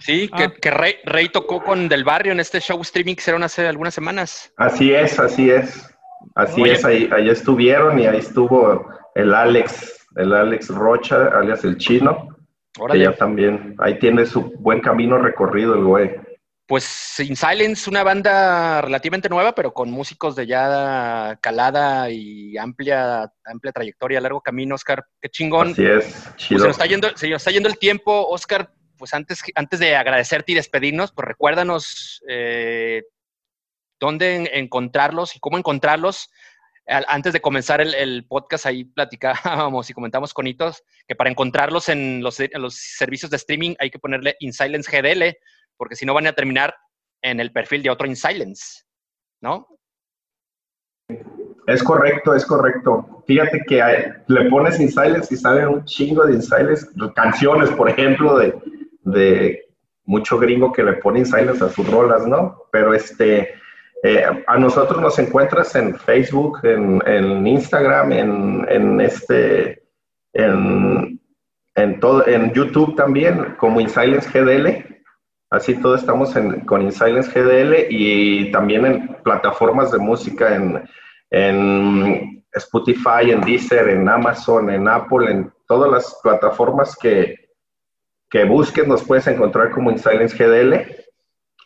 [0.00, 0.52] sí, que, ah.
[0.60, 4.52] que Rey, tocó con Del Barrio en este show streaming que hicieron hace algunas semanas.
[4.56, 5.90] Así es, así es.
[6.36, 11.76] Así es, ahí, ahí estuvieron y ahí estuvo el Alex, el Alex Rocha, alias el
[11.76, 12.28] chino.
[12.78, 12.98] Órale.
[12.98, 16.16] Que ya también, ahí tiene su buen camino recorrido el güey.
[16.66, 23.30] Pues In Silence, una banda relativamente nueva, pero con músicos de ya calada y amplia,
[23.44, 25.04] amplia trayectoria, largo camino, Oscar.
[25.20, 25.72] Qué chingón.
[25.72, 26.60] Así es, pues chido.
[26.60, 28.72] se, nos está yendo, se nos está yendo el tiempo, Oscar.
[28.96, 33.02] Pues antes, antes de agradecerte y despedirnos, pues recuérdanos eh,
[34.00, 36.30] dónde encontrarlos y cómo encontrarlos.
[36.86, 42.22] Antes de comenzar el, podcast, ahí platicábamos y comentamos con Hitos que para encontrarlos en
[42.22, 45.34] los, en los servicios de streaming hay que ponerle In Silence GDL
[45.76, 46.74] porque si no van a terminar
[47.22, 48.82] en el perfil de otro In Silence,
[49.40, 49.66] ¿no?
[51.66, 53.22] Es correcto, es correcto.
[53.26, 57.88] Fíjate que le pones In Silence y salen un chingo de In Silence, canciones, por
[57.88, 59.62] ejemplo, de,
[60.06, 62.64] mucho gringo que le pone In Silence a sus rolas, ¿no?
[62.70, 63.54] Pero este,
[64.02, 69.82] eh, a nosotros nos encuentras en Facebook, en, Instagram, en, en este,
[70.34, 71.18] en,
[71.74, 74.93] en, todo, en YouTube también, como In Silence GDL.
[75.54, 80.82] Así todo estamos en, con InSilence GDL y también en plataformas de música, en,
[81.30, 87.36] en Spotify, en Deezer, en Amazon, en Apple, en todas las plataformas que,
[88.28, 90.74] que busques nos puedes encontrar como InSilence GDL.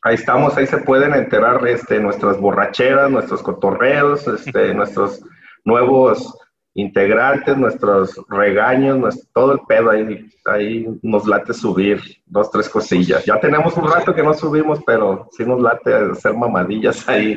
[0.02, 5.22] Ahí estamos, ahí se pueden enterar este, nuestras borracheras, nuestros cotorreos, este, nuestros
[5.64, 6.38] nuevos
[6.78, 13.24] integrantes, nuestros regaños, todo el pedo ahí, ahí nos late subir dos, tres cosillas.
[13.24, 17.32] Ya tenemos un rato que no subimos, pero sí nos late hacer mamadillas ahí.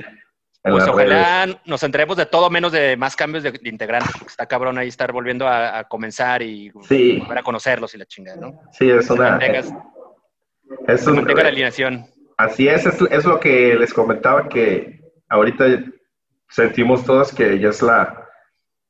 [0.63, 4.45] En pues ojalá nos enteremos de todo menos de más cambios de, integrantes, porque está
[4.45, 8.61] cabrón ahí estar volviendo a, comenzar y volver a conocerlos y la chingada, ¿no?
[8.71, 9.39] Sí, es una...
[10.87, 12.05] es un, la alineación.
[12.37, 15.65] Así es, es, es lo que les comentaba que ahorita
[16.47, 18.21] sentimos todos que ya es la,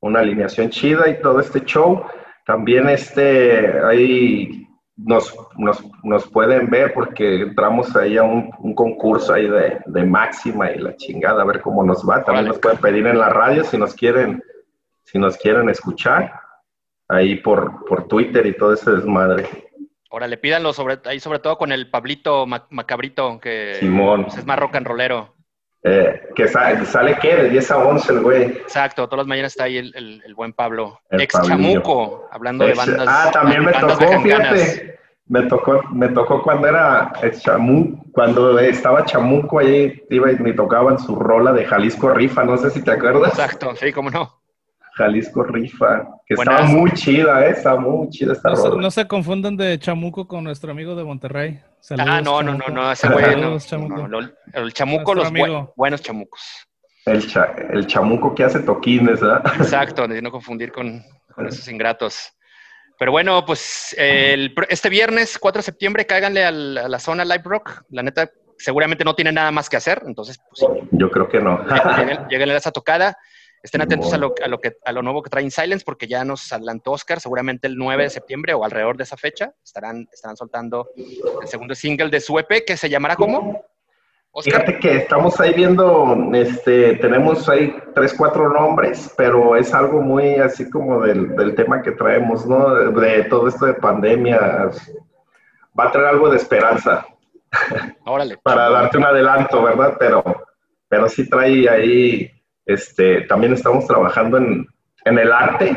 [0.02, 2.04] una alineación chida y todo este show.
[2.44, 10.04] También este, ahí nos, nos, pueden ver porque entramos ahí a un, concurso ahí de,
[10.04, 12.24] máxima y la chingada, a ver cómo nos va.
[12.24, 14.42] También nos pueden pedir en la radio si nos quieren,
[15.04, 16.32] si nos quieren escuchar,
[17.08, 19.48] ahí por, por Twitter y todo ese desmadre.
[20.10, 24.76] Órale, pídanlo sobre, ahí sobre todo con el Pablito Macabrito, que pues, es más rock
[24.76, 25.34] and rollero.
[25.84, 27.34] Eh, que sale, sale, ¿qué?
[27.34, 28.42] De 10 a 11 el güey.
[28.42, 31.00] Exacto, todas las mañanas está ahí el, el, buen Pablo.
[31.10, 33.08] Ex Chamuco, hablando de bandas.
[33.08, 34.98] Ah, también me tocó, fíjate.
[35.26, 40.52] Me tocó, me tocó cuando era ex Chamuco, cuando estaba Chamuco ahí, iba y me
[40.52, 43.30] tocaban su rola de Jalisco Rifa, no sé si te acuerdas.
[43.30, 44.41] Exacto, sí, cómo no.
[44.94, 47.50] Jalisco Rifa, que está muy chida, ¿eh?
[47.50, 51.04] está muy chida esta no, se, no se confundan de Chamuco con nuestro amigo de
[51.04, 51.60] Monterrey.
[51.98, 53.56] ah, no, no, no, no, ese güey no,
[54.52, 55.32] El Chamuco, los
[55.76, 56.42] buenos chamucos.
[57.04, 57.24] El,
[57.70, 59.42] el chamuco que hace toquines, ¿verdad?
[59.58, 61.02] Exacto, de no confundir con,
[61.34, 62.32] con esos ingratos.
[62.98, 67.82] Pero bueno, pues el, este viernes, 4 de septiembre, cáiganle a la zona Live Rock.
[67.90, 68.30] La neta,
[68.62, 71.64] seguramente no tienen nada más que hacer, entonces, pues Yo creo que no.
[72.30, 73.16] lleguen, a esa tocada.
[73.62, 76.24] Estén atentos a lo, a, lo que, a lo nuevo que trae Silence, porque ya
[76.24, 80.36] nos adelantó Oscar, seguramente el 9 de septiembre o alrededor de esa fecha, estarán, estarán
[80.36, 83.64] soltando el segundo single de su EP, que se llamará ¿cómo?
[84.40, 90.36] Fíjate que estamos ahí viendo, este, tenemos ahí tres, cuatro nombres, pero es algo muy
[90.36, 92.74] así como del, del tema que traemos, ¿no?
[92.74, 94.70] De, todo esto de pandemia.
[95.78, 97.06] Va a traer algo de esperanza.
[98.06, 98.38] Órale.
[98.42, 99.96] Para darte un adelanto, ¿verdad?
[99.98, 100.24] Pero,
[100.88, 102.30] pero sí trae ahí,
[102.66, 104.66] este, también estamos trabajando en,
[105.04, 105.76] en el arte,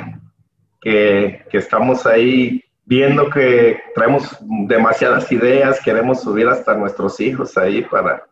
[0.81, 7.81] que, que estamos ahí viendo que traemos demasiadas ideas, queremos subir hasta nuestros hijos ahí
[7.81, 8.23] para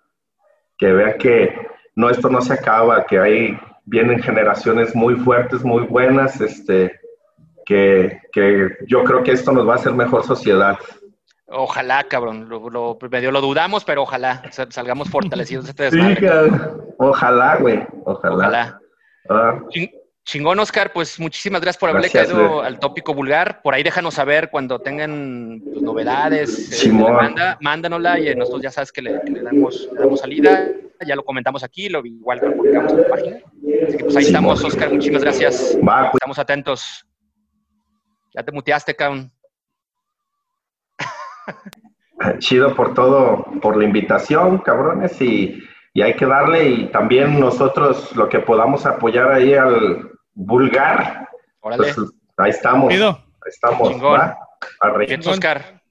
[0.78, 1.56] que vean que
[1.96, 7.00] no, esto no se acaba, que ahí vienen generaciones muy fuertes, muy buenas, este,
[7.66, 10.78] que, que yo creo que esto nos va a hacer mejor sociedad.
[11.48, 16.30] Ojalá, cabrón, lo, medio lo dudamos, pero ojalá salgamos fortalecidos este desmadre.
[17.10, 18.36] Ojalá, güey, ojalá.
[18.36, 18.80] ojalá.
[19.30, 19.60] Ah.
[20.26, 23.62] Chingón, Oscar, pues muchísimas gracias por haberle caído al tópico vulgar.
[23.62, 28.94] Por ahí déjanos saber cuando tengan pues, novedades eh, banda, mándanosla y nosotros ya sabes
[28.94, 30.70] que le, damos, salida.
[31.06, 33.38] Ya lo comentamos aquí, lo igual lo publicamos en la página.
[33.86, 35.78] Así que pues ahí estamos, Oscar, muchísimas gracias.
[35.82, 36.08] Pues.
[36.14, 37.06] Estamos atentos.
[38.34, 39.30] Ya te muteaste, cabrón.
[42.40, 45.62] Chido por todo, por la invitación, cabrones, y,
[45.94, 51.30] y hay que darle y también nosotros lo que podamos apoyar ahí al, vulgar.
[51.62, 51.96] Pues,
[52.38, 52.92] ahí estamos.
[52.92, 53.16] Ahí
[53.46, 54.04] estamos.
[54.04, 54.38] ¿va?
[55.28, 55.82] Oscar.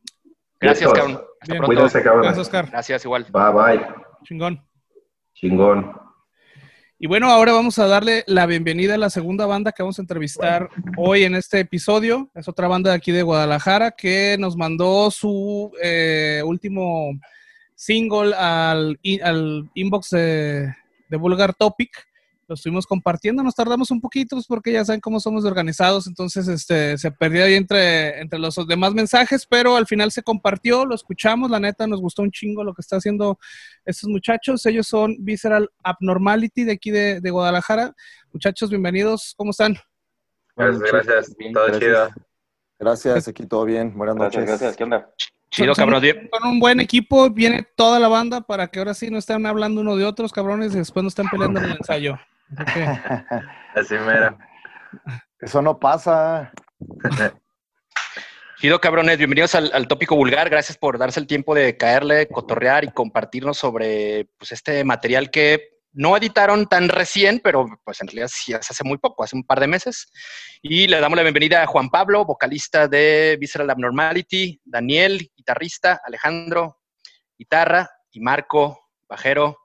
[0.61, 1.23] Gracias, cabrón.
[1.41, 1.67] Hasta pronto.
[1.67, 2.23] Cuídense, cabrón.
[2.23, 2.71] Gracias, Oscar.
[2.71, 3.27] Gracias, igual.
[3.31, 3.87] Bye, bye.
[4.25, 4.65] Chingón.
[5.35, 5.93] Chingón.
[6.99, 10.03] Y bueno, ahora vamos a darle la bienvenida a la segunda banda que vamos a
[10.03, 12.31] entrevistar hoy en este episodio.
[12.35, 17.11] Es otra banda de aquí de Guadalajara que nos mandó su eh, último
[17.83, 20.73] single al, al inbox de,
[21.09, 21.91] de Vulgar Topic
[22.47, 26.47] lo estuvimos compartiendo, nos tardamos un poquito pues, porque ya saben cómo somos organizados, entonces
[26.49, 30.95] este, se perdió ahí entre, entre los demás mensajes, pero al final se compartió, lo
[30.95, 33.39] escuchamos, la neta nos gustó un chingo lo que está haciendo
[33.85, 37.95] estos muchachos, ellos son Visceral Abnormality de aquí de, Guadalajara.
[38.33, 39.77] Muchachos, bienvenidos, ¿cómo están?
[40.55, 42.09] Gracias, gracias, todo chido.
[42.79, 44.45] Gracias, aquí todo bien, buenas noches.
[44.45, 45.11] Gracias, ¿qué onda?
[45.53, 46.03] Chido, cabrón.
[46.31, 49.83] Con un buen equipo viene toda la banda para que ahora sí no estén hablando
[49.83, 52.19] uno de otros, cabrones, y después no estén peleando en el ensayo.
[53.75, 54.37] Así mera.
[55.41, 56.53] Eso no pasa.
[58.59, 60.49] Chido, cabrones, bienvenidos al, tópico vulgar.
[60.49, 65.72] Gracias por darse el tiempo de caerle, cotorrear y compartirnos sobre pues, este material que
[65.93, 69.61] no editaron tan recién, pero pues en realidad sí hace muy poco, hace un par
[69.61, 70.11] de meses.
[70.63, 76.81] Y le damos la bienvenida a Juan Pablo, vocalista de Visceral Abnormality, Daniel, guitarrista, Alejandro,
[77.39, 79.59] guitarra, y Marco, bajero.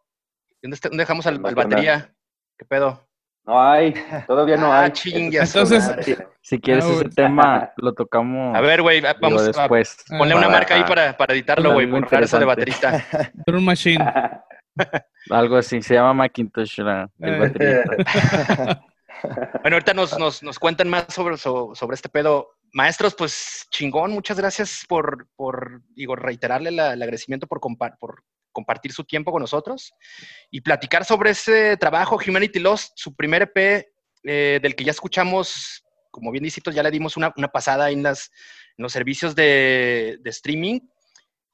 [0.62, 2.14] ¿Dónde, dejamos al batería?
[2.58, 3.08] ¿Qué pedo?
[3.46, 3.94] No hay,
[4.28, 4.92] todavía no ah, hay.
[5.06, 5.90] Entonces,
[6.42, 8.54] si quieres ah, ese tema, lo tocamos.
[8.54, 9.98] A ver, güey, vamos después.
[10.10, 13.06] A, ponle una marca ahí para, para editarlo, güey, por eso de baterista.
[13.46, 14.04] Drum Machine.
[15.30, 18.86] Algo así, se llama Macintosh el baterista.
[19.62, 22.50] bueno, ahorita nos, nos, nos cuentan más sobre, sobre, este pedo.
[22.74, 27.60] Maestros, pues chingón, muchas gracias por, por digo, reiterarle el agradecimiento por,
[28.00, 28.24] por
[28.58, 29.94] compartir su tiempo con nosotros
[30.50, 33.86] y platicar sobre ese trabajo, Humanity Lost, su primer EP,
[34.24, 38.32] eh, del que ya escuchamos, como bien dicitos, ya le dimos una, pasada en, las,
[38.78, 40.80] los servicios de, streaming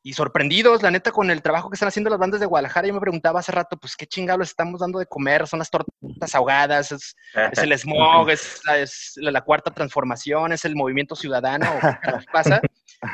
[0.06, 2.88] y sorprendidos, la neta, con el trabajo que están haciendo las bandas de Guadalajara.
[2.88, 5.48] Yo me preguntaba hace rato, pues, ¿qué chingados estamos dando de comer?
[5.48, 11.72] Son las tortas ahogadas, es, el smog, es, la, cuarta transformación, es el movimiento ciudadano,
[12.04, 12.60] ¿qué pasa?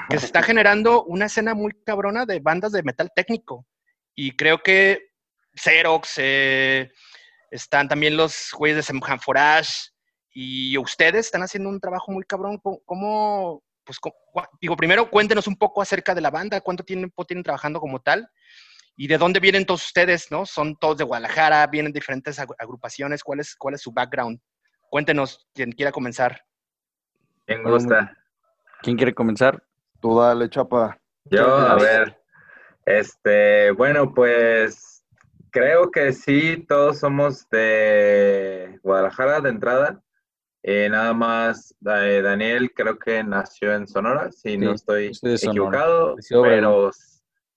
[0.09, 3.67] Que se está generando una escena muy cabrona de bandas de metal técnico.
[4.15, 5.09] Y creo que
[5.55, 6.91] Xerox, eh,
[7.51, 9.91] están también los güeyes de Semhan Forage
[10.33, 12.59] y ustedes están haciendo un trabajo muy cabrón.
[12.85, 14.13] ¿Cómo, pues,
[14.61, 18.29] digo, primero cuéntenos un poco acerca de la banda, cuánto tiempo tienen trabajando como tal
[18.95, 20.45] y de dónde vienen todos ustedes, ¿no?
[20.45, 24.39] Son todos de Guadalajara, vienen de diferentes agrupaciones, ¿cuál es, cuál es su background?
[24.89, 26.41] Cuéntenos, quien quiera comenzar.
[27.45, 28.15] ¿Quién gusta?
[28.81, 29.63] ¿Quién quiere comenzar?
[29.99, 30.99] Tú dale, chapa.
[31.25, 32.21] Yo, a ver.
[32.85, 35.03] Este, bueno, pues
[35.49, 40.03] creo que sí, todos somos de Guadalajara de entrada.
[40.63, 46.91] Eh, nada más, eh, Daniel creo que nació en Sonora, si no estoy equivocado, pero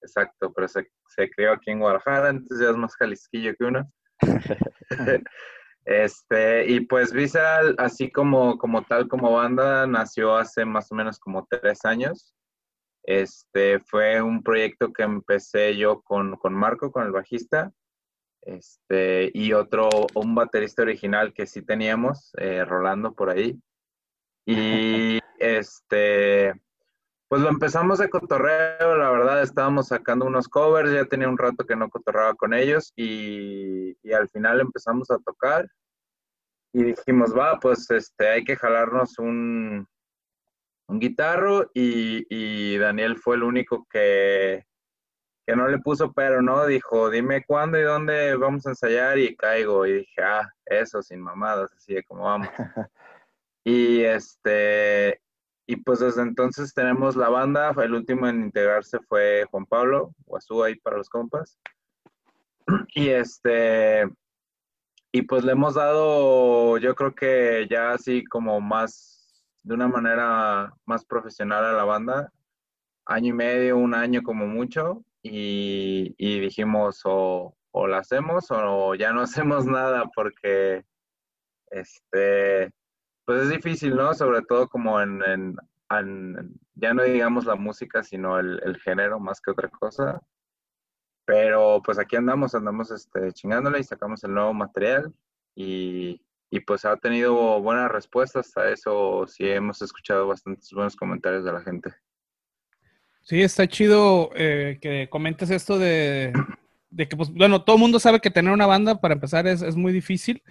[0.00, 3.90] exacto, pero se, se, crió aquí en Guadalajara, entonces ya es más jalisquillo que uno.
[5.84, 11.18] este, y pues Visceral, así como, como tal, como banda, nació hace más o menos
[11.18, 12.34] como tres años.
[13.04, 17.72] Este, fue un proyecto que empecé yo con, con Marco, con el bajista
[18.42, 23.60] este, y otro, un baterista original que sí teníamos, eh, Rolando por ahí.
[24.44, 26.52] Y este,
[27.28, 31.64] pues lo empezamos de cotorreo, la verdad, estábamos sacando unos covers, ya tenía un rato
[31.64, 35.66] que no cotorreaba con ellos y, y al final empezamos a tocar
[36.72, 39.86] y dijimos, va, pues este, hay que jalarnos un,
[40.88, 44.66] un guitarro y, y Daniel fue el único que,
[45.46, 46.66] que no le puso pero, ¿no?
[46.66, 49.86] Dijo, dime cuándo y dónde vamos a ensayar y caigo.
[49.86, 52.48] Y dije, ah, eso, sin mamadas, así de como vamos.
[53.64, 55.20] y este,
[55.66, 60.62] y pues desde entonces tenemos la banda, el último en integrarse fue Juan Pablo, Guazú
[60.62, 61.58] ahí para los compas.
[62.94, 64.08] Y este,
[65.12, 70.72] y pues le hemos dado, yo creo que ya así como más, de una manera
[70.86, 72.32] más profesional a la banda,
[73.06, 79.12] año y medio, un año como mucho, y, dijimos o, o la hacemos o ya
[79.12, 80.84] no hacemos nada porque
[81.70, 82.72] este
[83.24, 84.14] pues es difícil, ¿no?
[84.14, 85.56] Sobre todo como en, en,
[86.74, 90.20] ya no digamos la música, sino el, género más que otra cosa.
[91.24, 95.14] Pero pues aquí andamos, andamos este, chingándole y sacamos el nuevo material
[95.54, 96.20] y,
[96.50, 99.26] y pues ha tenido buenas respuestas a eso.
[99.28, 101.94] Sí hemos escuchado bastantes buenos comentarios de la gente.
[103.24, 106.32] Sí, está chido eh, que comentes esto de,
[106.96, 109.76] que, pues, bueno, todo el mundo sabe que tener una banda para empezar es, es,
[109.76, 110.42] muy difícil.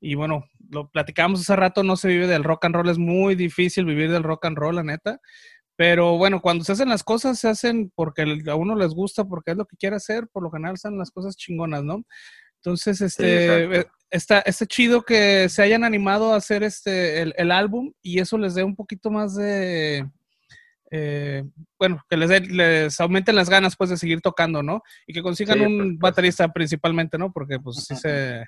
[0.00, 3.34] Y bueno, lo platicamos hace rato, no se vive del rock and roll, es muy
[3.34, 5.20] difícil vivir del rock and roll, la neta.
[5.76, 9.50] Pero bueno, cuando se hacen las cosas, se hacen porque a uno les gusta, porque
[9.50, 12.04] es lo que quiere hacer, por lo general son las cosas chingonas, ¿no?
[12.56, 17.92] Entonces, este, está, está chido que se hayan animado a hacer este, el, el álbum
[18.00, 20.08] y eso les dé un poquito más de,
[20.90, 21.44] eh,
[21.78, 24.82] bueno, que les, les aumenten las ganas pues de seguir tocando, ¿no?
[25.06, 27.32] Y que consigan un baterista principalmente, ¿no?
[27.32, 28.44] Porque pues sí se,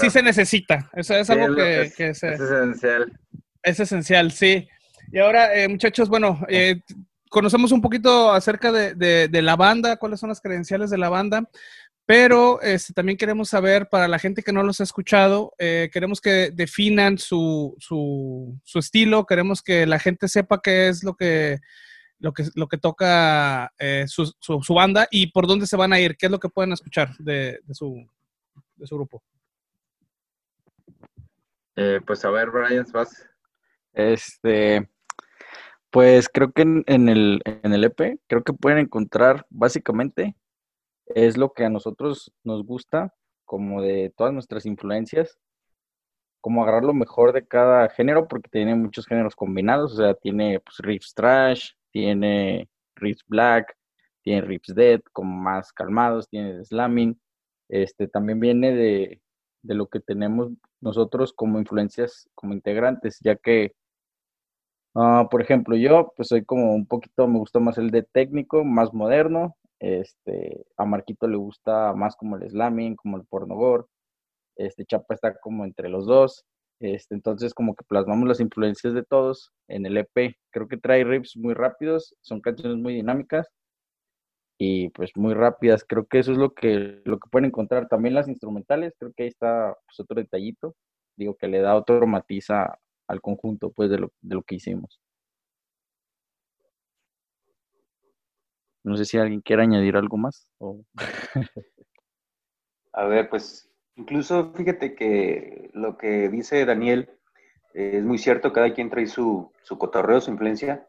[0.00, 0.90] sí, se necesita.
[0.94, 3.12] Eso es algo que, es, es, esencial.
[3.62, 4.68] Es esencial, sí.
[5.12, 6.80] Y ahora, eh, muchachos, bueno, eh,
[7.30, 11.08] conocemos un poquito acerca de, de, de, la banda, cuáles son las credenciales de la
[11.08, 11.48] banda.
[12.06, 16.20] Pero este, también queremos saber, para la gente que no los ha escuchado, eh, queremos
[16.20, 21.58] que definan su, su, su, estilo, queremos que la gente sepa qué es lo que,
[22.20, 25.98] lo que, lo que toca eh, su, su, banda y por dónde se van a
[25.98, 28.08] ir, qué es lo que pueden escuchar de, de, su,
[28.76, 29.24] de su grupo.
[31.74, 33.28] Eh, pues a ver, Brian, vas.
[33.92, 34.88] Este,
[35.90, 40.36] pues creo que en, en, el, en el EP, creo que pueden encontrar básicamente
[41.06, 45.38] es lo que a nosotros nos gusta, como de todas nuestras influencias,
[46.40, 50.60] como agarrar lo mejor de cada género, porque tiene muchos géneros combinados, o sea, tiene
[50.60, 53.76] pues, riffs trash, tiene riffs black,
[54.22, 57.20] tiene riffs dead, como más calmados, tiene slamming,
[57.68, 59.20] este, también viene de,
[59.62, 63.74] de lo que tenemos nosotros como influencias, como integrantes, ya que,
[64.94, 68.64] uh, por ejemplo, yo pues soy como un poquito, me gustó más el de técnico,
[68.64, 73.88] más moderno, este, a Marquito le gusta más como el slamming, como el pornogor.
[74.56, 76.44] Este, Chapa está como entre los dos.
[76.80, 80.36] Este, entonces como que plasmamos las influencias de todos en el EP.
[80.50, 83.48] Creo que trae riffs muy rápidos, son canciones muy dinámicas
[84.58, 85.84] y pues muy rápidas.
[85.86, 87.88] Creo que eso es lo que, lo que pueden encontrar.
[87.88, 90.74] También las instrumentales, creo que ahí está pues, otro detallito.
[91.16, 95.00] Digo que le da otro matiz al conjunto pues de lo, de lo que hicimos.
[98.86, 100.48] No sé si alguien quiere añadir algo más.
[102.92, 107.10] A ver, pues incluso fíjate que lo que dice Daniel
[107.74, 110.86] es muy cierto, cada quien trae su, su cotorreo, su influencia.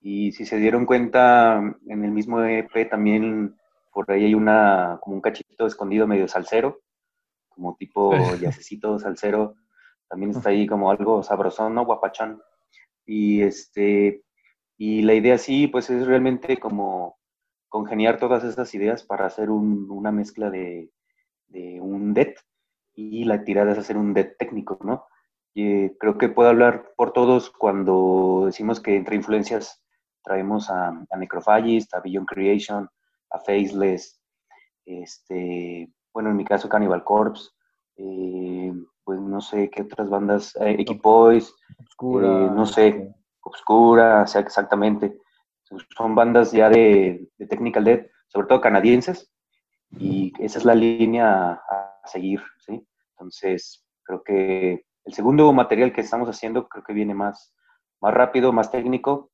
[0.00, 3.56] Y si se dieron cuenta, en el mismo EP también
[3.92, 6.80] por ahí hay una, como un cachito escondido medio salsero,
[7.50, 8.10] como tipo
[8.40, 9.54] yacecito salsero.
[10.08, 11.84] También está ahí como algo sabrosón, ¿no?
[11.84, 12.40] Guapachán.
[13.04, 14.22] Y este,
[14.78, 17.18] y la idea sí, pues es realmente como
[17.74, 20.92] congeniar todas esas ideas para hacer una mezcla de,
[21.80, 22.38] un DET
[22.94, 25.06] y la tirada es hacer un DET técnico, ¿no?
[25.54, 29.84] Y eh, creo que puedo hablar por todos cuando decimos que entre influencias
[30.22, 32.88] traemos a, a Necrophagist, a Beyond Creation,
[33.30, 34.22] a Faceless,
[34.84, 37.50] este, bueno, en mi caso Cannibal Corpse,
[37.96, 38.72] eh,
[39.02, 45.23] pues no sé qué otras bandas, eh, Equipoise, eh, no sé, Obscura, o sea, exactamente.
[45.96, 49.32] Son bandas ya de, de Technical Death, sobre todo canadienses,
[49.90, 51.52] y esa es la línea a,
[52.02, 52.86] a seguir, ¿sí?
[53.12, 57.54] Entonces, creo que el segundo material que estamos haciendo creo que viene más,
[58.00, 59.30] más rápido, más técnico,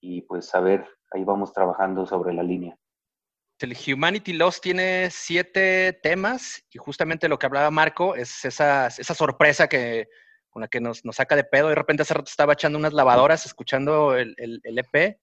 [0.00, 2.76] y pues a ver, ahí vamos trabajando sobre la línea.
[3.58, 9.14] El Humanity Lost tiene siete temas y justamente lo que hablaba Marco es esa, esa
[9.14, 10.08] sorpresa que,
[10.56, 11.68] con la que nos, nos saca de pedo.
[11.68, 15.18] De repente hace rato estaba echando unas lavadoras, escuchando el, el, el EP.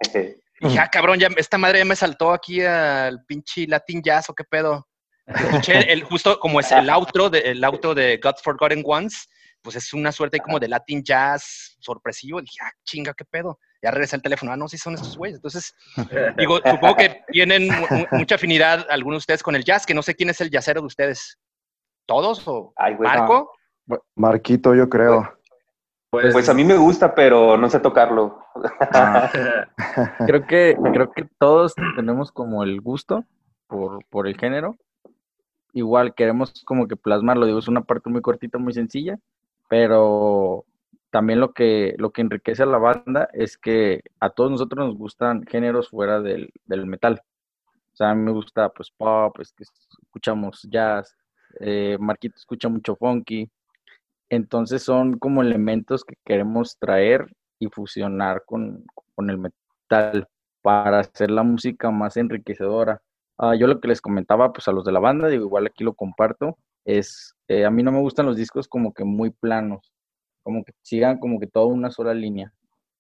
[0.62, 4.30] Y dije, ah, cabrón, ya, esta madre ya me saltó aquí al pinche Latin Jazz
[4.30, 4.88] o qué pedo.
[5.26, 9.28] Escuché el, justo como es el outro de, el outro de God's Forgotten Ones,
[9.64, 12.40] pues es una suerte como de Latin Jazz sorpresivo.
[12.40, 13.58] Dije, ah, chinga, qué pedo.
[13.82, 15.38] Ya regresé al teléfono, ah, no, sí son estos güeyes.
[15.38, 15.74] Entonces,
[16.38, 19.96] digo, supongo que tienen mu- mu- mucha afinidad algunos de ustedes con el jazz, que
[19.96, 21.40] no sé quién es el jazzero de ustedes.
[22.06, 23.10] ¿Todos o Ay, güey.
[23.10, 23.50] Marco?
[24.16, 25.34] Marquito, yo creo.
[26.10, 28.40] Pues, Pues a mí me gusta, pero no sé tocarlo.
[28.94, 29.32] Ah,
[30.28, 33.26] creo que creo que todos tenemos como el gusto
[33.68, 34.78] por, por el género.
[35.74, 39.18] Igual queremos como que plasmarlo, digo, es una parte muy cortita, muy sencilla,
[39.70, 40.66] pero
[41.10, 44.96] también lo que lo que enriquece a la banda es que a todos nosotros nos
[44.96, 47.24] gustan géneros fuera del, del metal.
[47.92, 51.16] O sea, a mí me gusta pues pop, es que escuchamos jazz,
[51.60, 53.50] eh, Marquito escucha mucho funky.
[54.30, 57.28] Entonces son como elementos que queremos traer
[57.60, 58.86] y fusionar con,
[59.16, 60.28] con el metal
[60.62, 63.02] para hacer la música más enriquecedora.
[63.38, 65.84] Ah, yo lo que les comentaba pues a los de la banda, digo, igual aquí
[65.84, 69.92] lo comparto, es, eh, a mí no me gustan los discos como que muy planos,
[70.44, 72.54] como que sigan como que toda una sola línea,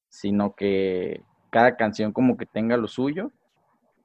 [0.10, 3.32] sino que cada canción como que tenga lo suyo,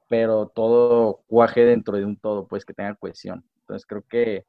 [0.07, 3.43] pero todo cuaje dentro de un todo, pues que tenga cohesión.
[3.61, 4.45] Entonces creo que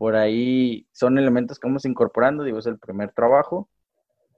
[0.00, 3.68] por ahí son elementos que vamos incorporando, digo, es el primer trabajo,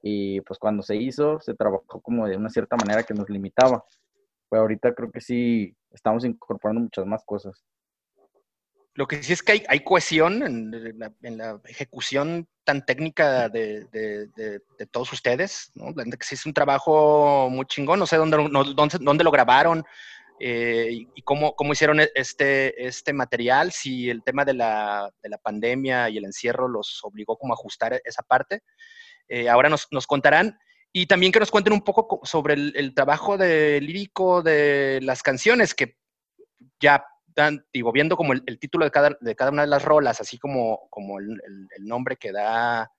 [0.03, 3.85] y pues cuando se hizo, se trabajó como de una cierta manera que nos limitaba.
[4.51, 7.63] Pero ahorita creo que sí estamos incorporando muchas más cosas.
[8.95, 13.49] Lo que sí es que hay, hay cohesión en, la, en la ejecución tan técnica
[13.49, 15.95] de, de- de- de todos ustedes, ¿no?
[15.95, 19.85] Que sí es un trabajo muy chingón, no sé dónde, no- dónde, dónde lo grabaron
[20.45, 25.29] eh, y, cómo, cómo hicieron e- este, este material, si el tema de la, de
[25.29, 28.63] la pandemia y el encierro los obligó como a ajustar esa parte.
[29.29, 30.59] Eh, ahora nos, nos contarán.
[30.93, 34.99] Y también que nos cuenten un poco co- sobre el, el trabajo de lírico de
[35.03, 35.97] las canciones, que
[36.81, 37.05] ya
[37.35, 40.21] dan, digo, viendo como el, el título de cada, de cada una de las rolas,
[40.21, 41.41] así como, como el,
[41.77, 42.91] el- nombre que da,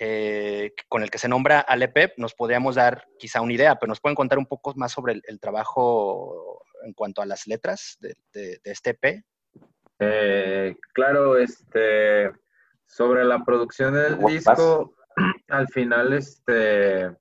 [0.00, 3.90] eh, con el que se nombra al EP, nos podríamos dar quizá una idea, pero
[3.90, 6.53] nos pueden contar un poco más sobre el, el trabajo
[6.84, 9.22] en cuanto a las letras de, de- de este EP.
[10.00, 12.30] Eh, claro, este,
[12.86, 14.94] sobre la producción del disco,
[15.48, 17.14] al final, este,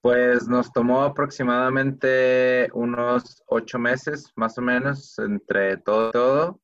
[0.00, 6.60] pues nos tomó aproximadamente unos ocho meses, más o menos, entre todo y todo.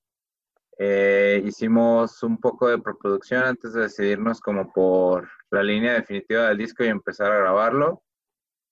[0.79, 6.59] Eh, hicimos un poco de preproducción antes de decidirnos como por la línea definitiva del
[6.59, 8.03] disco y empezar a grabarlo.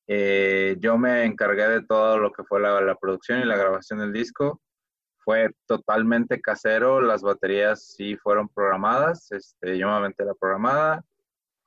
[0.08, 4.00] Eh, yo me encargué de todo lo que fue la, la producción y la grabación
[4.00, 4.60] del disco
[5.28, 11.04] fue totalmente casero, las baterías sí fueron programadas, este, yo me aventé la programada,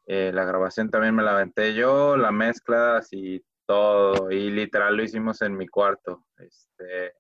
[0.07, 5.03] eh, la grabación también me la aventé yo, la mezcla, así todo, y literal lo
[5.03, 6.26] hicimos en mi cuarto.
[6.39, 7.13] Este,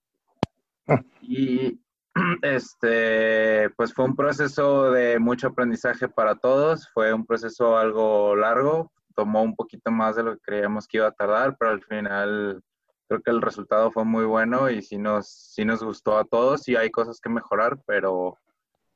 [1.21, 1.79] y
[2.41, 8.91] este, pues fue un proceso de mucho aprendizaje para todos, fue un proceso algo largo,
[9.21, 12.59] tomó un poquito más de lo que creíamos que iba a tardar, pero al final
[13.07, 16.67] creo que el resultado fue muy bueno y sí nos, sí nos gustó a todos
[16.67, 18.35] y hay cosas que mejorar, pero,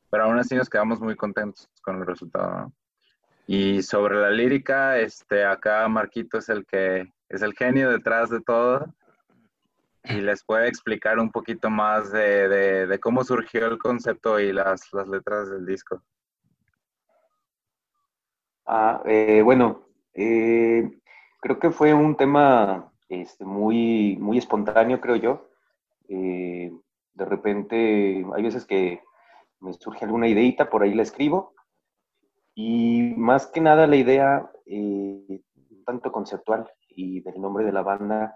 [0.10, 2.50] pero aún así nos quedamos muy contentos con el resultado.
[2.60, 2.74] ¿no?
[3.46, 8.42] Y sobre la lírica, este, acá Marquito es el que es el genio detrás de
[8.42, 8.88] todo
[10.06, 14.52] y les puede explicar un poquito más de, de- de cómo surgió el concepto y
[14.52, 16.02] las, las letras del disco.
[18.66, 19.85] Ah, eh, bueno,
[20.16, 20.90] eh,
[21.42, 25.50] creo que fue un tema este, muy, muy espontáneo, creo yo.
[26.08, 26.72] Eh,
[27.14, 29.02] de repente, hay veces que
[29.60, 31.54] me surge alguna ideita, por ahí la escribo.
[32.56, 35.42] Y más que nada la idea, eh,
[35.86, 38.34] tanto conceptual y del nombre de la banda,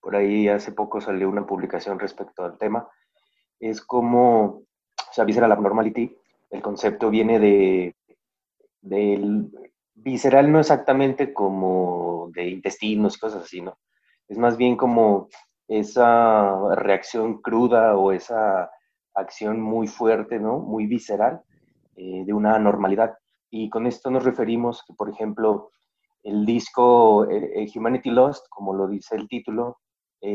[0.00, 2.88] por ahí hace poco salió una publicación respecto al tema,
[3.60, 6.14] es como, o sea, Visceral Abnormality,
[6.50, 7.96] el concepto viene de,
[8.80, 9.50] del
[9.94, 13.78] visceral no exactamente como de intestinos y cosas así, ¿no?
[14.28, 15.28] Es más bien como
[15.68, 18.70] esa reacción cruda o esa
[19.14, 20.58] acción muy fuerte, ¿no?
[20.58, 21.42] Muy visceral
[21.96, 23.14] eh, de una normalidad.
[23.50, 25.70] Y con esto nos referimos por ejemplo,
[26.22, 29.78] el disco eh, Humanity Lost, como lo dice el título,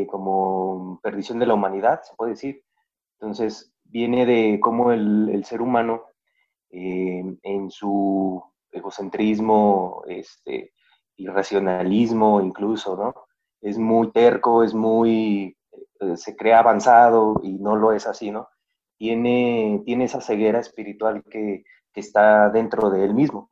[0.09, 2.61] como perdición de la humanidad, se puede decir.
[3.21, 6.03] Entonces, viene de cómo el ser humano,
[6.69, 8.43] en su
[8.77, 10.73] egocentrismo, este,
[11.17, 13.13] irracionalismo incluso, ¿no?
[13.61, 15.57] Es muy terco, es muy
[15.99, 18.49] eh, se crea avanzado y no lo es así, ¿no?
[18.97, 21.63] Tiene, tiene esa ceguera espiritual que,
[21.95, 23.49] está dentro de él mismo.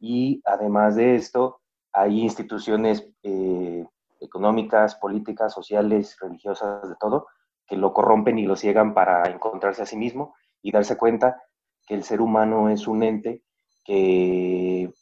[0.00, 1.60] Y además de esto,
[1.92, 3.86] hay instituciones eh,
[4.18, 7.28] económicas, políticas, sociales, religiosas, de todo,
[7.64, 11.40] que lo corrompen y lo ciegan para encontrarse a sí mismo y darse cuenta
[11.86, 13.44] que el ser humano es un ente
[13.84, 14.92] que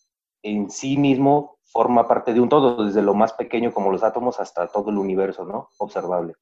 [0.43, 4.41] en sí mismo forma parte de un todo, desde lo más pequeño como los átomos
[4.41, 5.69] hasta todo el universo, ¿no?
[5.79, 6.35] Observable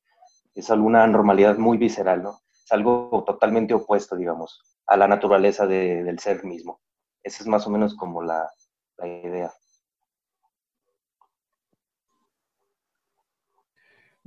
[0.59, 2.41] es alguna normalidad muy visceral, ¿no?
[2.65, 6.81] Es algo totalmente opuesto, digamos, a la naturaleza del ser mismo.
[7.23, 8.51] Esa es más o menos como la,
[9.01, 9.53] idea.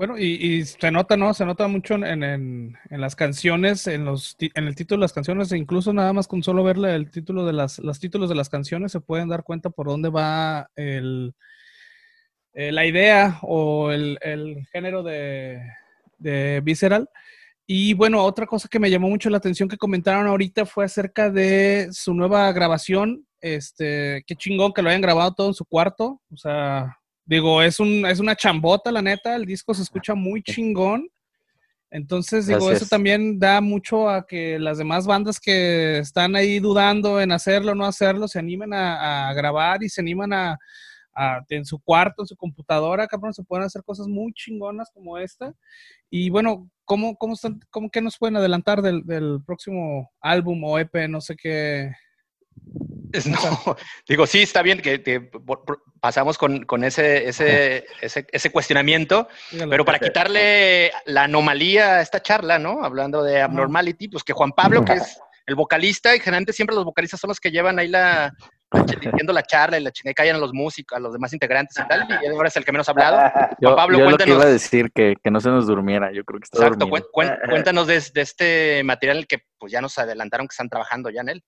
[0.02, 1.32] Bueno, y, se nota, ¿no?
[1.36, 5.60] Se nota mucho en, las canciones, en, los, en el título de las canciones, e
[5.60, 8.92] incluso nada más con solo ver el título de las, los títulos de las canciones
[8.92, 11.36] se pueden dar cuenta por dónde va el,
[12.54, 14.18] eh, la idea o el
[14.72, 15.62] género de,
[16.18, 17.08] de Visceral.
[17.68, 21.30] Y bueno, otra cosa que me llamó mucho la atención que comentaron ahorita fue acerca
[21.30, 23.28] de su nueva grabación.
[23.40, 26.20] Este, qué chingón que lo hayan grabado todo en su cuarto.
[26.32, 29.36] O sea, digo, es, un, es una chambota, la neta.
[29.36, 31.08] El disco se escucha muy chingón.
[31.90, 37.20] Entonces, digo, eso también da mucho a que las demás bandas que están ahí dudando
[37.20, 40.58] en hacerlo o no hacerlo se animen a grabar y se animan a,
[41.50, 45.54] en su cuarto, en su computadora, cabrón, se pueden hacer cosas muy chingonas como esta.
[46.10, 50.94] Y bueno, ¿cómo, cómo, están, cómo que nos pueden adelantar del, próximo álbum o EP?
[51.10, 51.92] No sé qué.
[53.26, 53.76] No,
[54.08, 55.30] digo, sí, está bien que,
[56.00, 59.28] pasamos con, ese, ese, ese, cuestionamiento,
[59.70, 62.84] pero para quitarle la anomalía a esta charla, ¿no?
[62.84, 66.86] Hablando de abnormality, pues que Juan Pablo, que es el vocalista, y generalmente siempre los
[66.86, 68.34] vocalistas son los que llevan ahí la,
[69.14, 71.88] viendo la charla y la chingada callan a los músicos, a los demás integrantes y
[71.88, 73.32] tal, y ahora es el que menos ha hablado.
[73.60, 74.30] Yo, Pablo, yo cuéntanos.
[74.30, 76.68] Lo que iba a decir que, que, no se nos durmiera, yo creo que está
[76.68, 81.22] Exacto, cuéntanos de, de, este material que pues ya nos adelantaron que están trabajando ya
[81.22, 81.44] en él.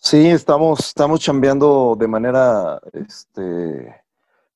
[0.00, 3.94] Sí, estamos, estamos chambeando de manera, este,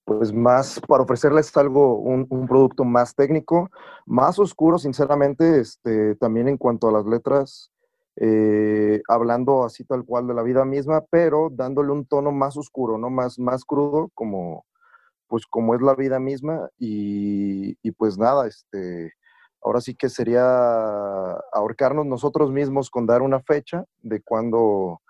[0.05, 3.69] pues más, para ofrecerles algo, un, un, producto más técnico,
[4.07, 7.73] más oscuro, sinceramente, este, también en cuanto a las letras,
[8.17, 12.97] eh, hablando así tal cual de la vida misma, pero dándole un tono más oscuro,
[12.97, 13.11] ¿no?
[13.11, 14.65] Más, más crudo, como,
[15.27, 16.69] pues como es la vida misma.
[16.79, 19.13] Y, pues nada, este,
[19.63, 20.43] ahora sí que sería
[21.53, 25.01] ahorcarnos nosotros mismos con dar una fecha de cuándo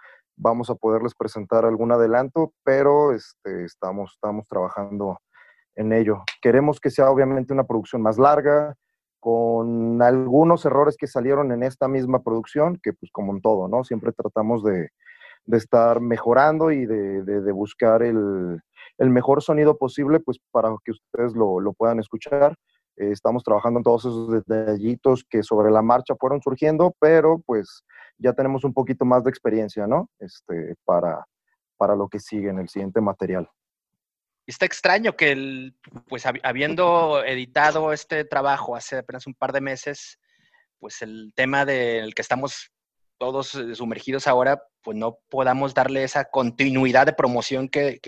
[0.43, 5.19] vamos a poderles presentar algún adelanto, pero este, estamos, estamos trabajando
[5.77, 6.23] en ello.
[6.43, 8.75] Queremos que sea obviamente una producción más larga,
[9.21, 13.85] con algunos errores que salieron en esta misma producción, que pues como en todo, ¿no?
[13.85, 14.89] Siempre tratamos de,
[15.47, 18.61] estar mejorando y de, buscar el,
[18.99, 22.57] mejor sonido posible, pues para que ustedes lo, puedan escuchar.
[22.97, 27.85] Eh, estamos trabajando en todos esos detallitos que sobre la marcha fueron surgiendo, pero pues
[28.23, 30.09] ya tenemos un poquito más de experiencia, ¿no?
[30.19, 31.27] Este, para,
[31.77, 33.49] para lo que sigue en el siguiente material
[34.47, 35.75] está extraño que, el,
[36.09, 40.19] pues habiendo editado este trabajo hace apenas un par de meses,
[40.79, 42.73] pues el tema del que estamos
[43.23, 48.01] todos eh, sumergidos ahora, pues no podamos darle esa continuidad de promoción que,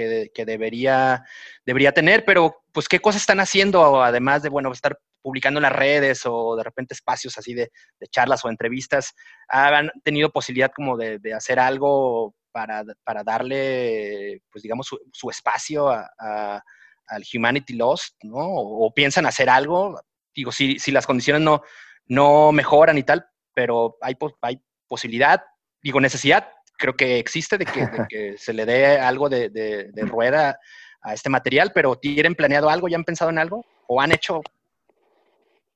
[0.45, 1.25] debería,
[1.65, 5.73] debería tener, pero pues qué cosas están haciendo, además de, bueno, estar publicando en las
[5.73, 7.71] redes o de repente espacios así de,
[8.11, 9.15] charlas o entrevistas,
[9.47, 15.91] han tenido posibilidad como de, de hacer algo para, para darle, pues digamos, su, espacio
[15.91, 16.61] a,
[17.07, 18.39] al Humanity Lost, ¿no?
[18.41, 19.97] O, piensan hacer algo,
[20.35, 21.63] digo, si, si las condiciones no,
[22.07, 23.25] no mejoran y tal,
[23.55, 25.43] pero hay, hay posibilidad,
[25.83, 26.49] digo, necesidad,
[26.79, 30.59] creo que existe de que, de que se le dé algo de, de, de, rueda
[31.03, 32.89] a este material, pero ¿tienen planeado algo?
[32.89, 33.65] ¿Ya han pensado en algo?
[33.87, 34.41] ¿O han hecho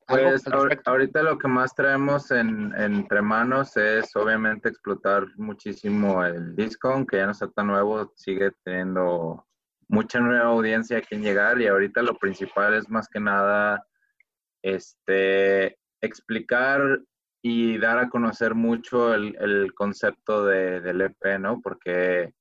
[0.08, 0.42] pues
[0.86, 7.18] ahorita lo que más traemos en, entre manos es obviamente explotar muchísimo el disco, aunque
[7.18, 9.46] ya no está tan nuevo, sigue teniendo
[9.86, 13.86] mucha nueva audiencia a quien llegar y ahorita lo principal es más que nada
[14.62, 16.80] este, explicar
[17.42, 21.60] y dar a conocer mucho el, el concepto de, del EP, ¿no?
[21.60, 22.32] Porque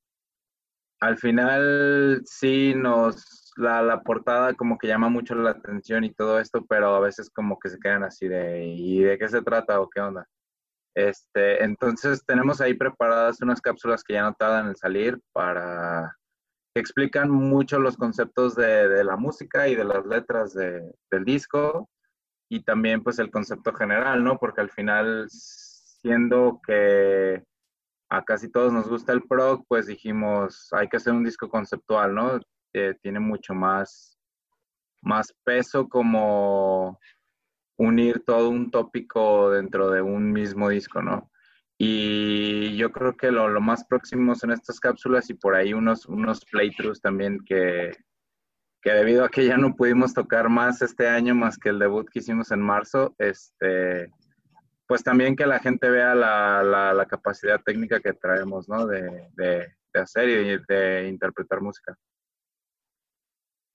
[1.00, 6.40] al final sí nos la, la, portada como que llama mucho la atención y todo
[6.40, 9.80] esto, pero a veces como que se quedan así de, ¿y de qué se trata
[9.80, 10.28] o qué onda?
[10.96, 16.12] Este, entonces tenemos ahí preparadas unas cápsulas que ya no tardan en salir para
[16.74, 21.88] que explican mucho los conceptos de, la música y de las letras del disco
[22.50, 24.38] y también pues el concepto general, ¿no?
[24.38, 27.44] Porque al final, siendo que
[28.10, 32.14] a casi todos nos gusta el prog, pues dijimos, hay que hacer un disco conceptual,
[32.14, 32.40] ¿no?
[33.02, 34.20] tiene mucho más,
[35.02, 37.00] más peso como
[37.76, 41.32] unir todo un tópico dentro de un mismo disco, ¿no?
[41.80, 46.06] Y yo creo que lo, lo, más próximo son estas cápsulas y por ahí unos,
[46.06, 47.92] unos playthroughs también que,
[48.88, 52.08] que debido a que ya no pudimos tocar más este año, más que el debut
[52.10, 54.10] que hicimos en marzo, este,
[54.88, 58.88] pues también que la gente vea la, la, capacidad técnica que traemos, ¿no?
[58.88, 61.98] De, de, de hacer y de interpretar música.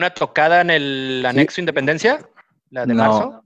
[0.01, 2.19] ¿Una tocada en el anexo Independencia?
[2.71, 3.45] ¿La de marzo?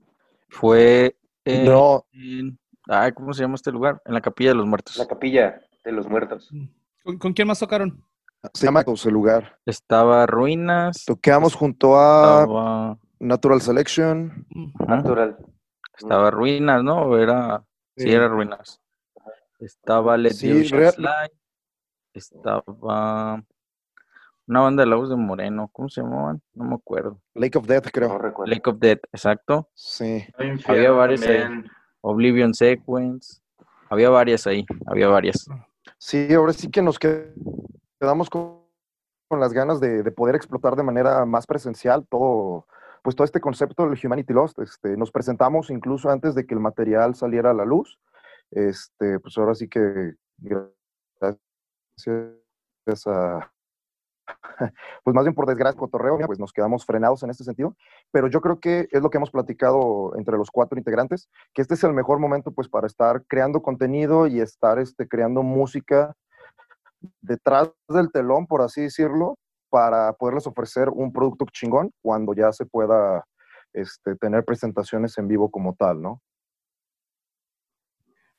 [0.49, 2.07] Fue en, no.
[3.15, 4.01] ¿Cómo se llama este lugar?
[4.05, 4.97] En la Capilla de los Muertos.
[4.99, 6.49] La Capilla de los Muertos.
[7.03, 8.05] ¿Con, quién más tocaron?
[8.55, 9.59] Se llama ese lugar.
[9.67, 11.05] Estaba Ruinas.
[11.05, 14.47] Toqueamos junto a Natural Selection.
[14.87, 15.37] Natural.
[15.97, 17.17] Estaba Ruinas, ¿no?
[17.19, 17.65] Era...
[17.97, 18.81] Sí, era Ruinas.
[19.59, 20.69] Estaba Let sí,
[22.13, 23.43] Estaba
[24.49, 26.41] una banda de la voz de Moreno, ¿cómo se llamaban?
[26.55, 27.21] No me acuerdo.
[27.35, 28.19] Lake of Death, creo.
[28.45, 29.69] Lake of Death, exacto.
[29.75, 30.25] Sí.
[30.67, 31.65] Había varias ahí.
[32.01, 33.41] Oblivion Sequence.
[33.89, 35.49] Había varias ahí, había varias.
[35.99, 36.99] Sí, ahora sí que nos
[38.01, 38.65] quedamos con,
[39.31, 42.67] las ganas de, poder explotar de manera más presencial todo,
[43.03, 44.59] pues todo este concepto del Humanity Lost.
[44.61, 47.99] Este, nos presentamos incluso antes de que el material saliera a la luz.
[48.53, 51.41] Este, pues ahora sí que gracias
[53.07, 53.53] a,
[55.05, 57.77] pues más bien por desgracia, cotorreo, pues nos quedamos frenados en este sentido,
[58.11, 61.75] pero yo creo que es lo que hemos platicado entre los cuatro integrantes, que este
[61.75, 66.15] es el mejor momento pues para estar creando contenido y estar este, creando música
[67.21, 69.37] detrás del telón, por así decirlo,
[69.71, 73.25] para poderles ofrecer un producto chingón cuando ya se pueda
[73.73, 76.23] este, tener presentaciones en vivo como tal, ¿no?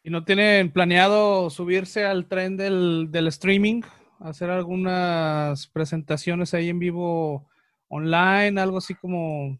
[0.04, 3.82] ¿Y no tienen planeado subirse al tren del, del streaming?
[4.20, 7.48] hacer algunas presentaciones ahí en vivo
[7.88, 9.60] online, algo así como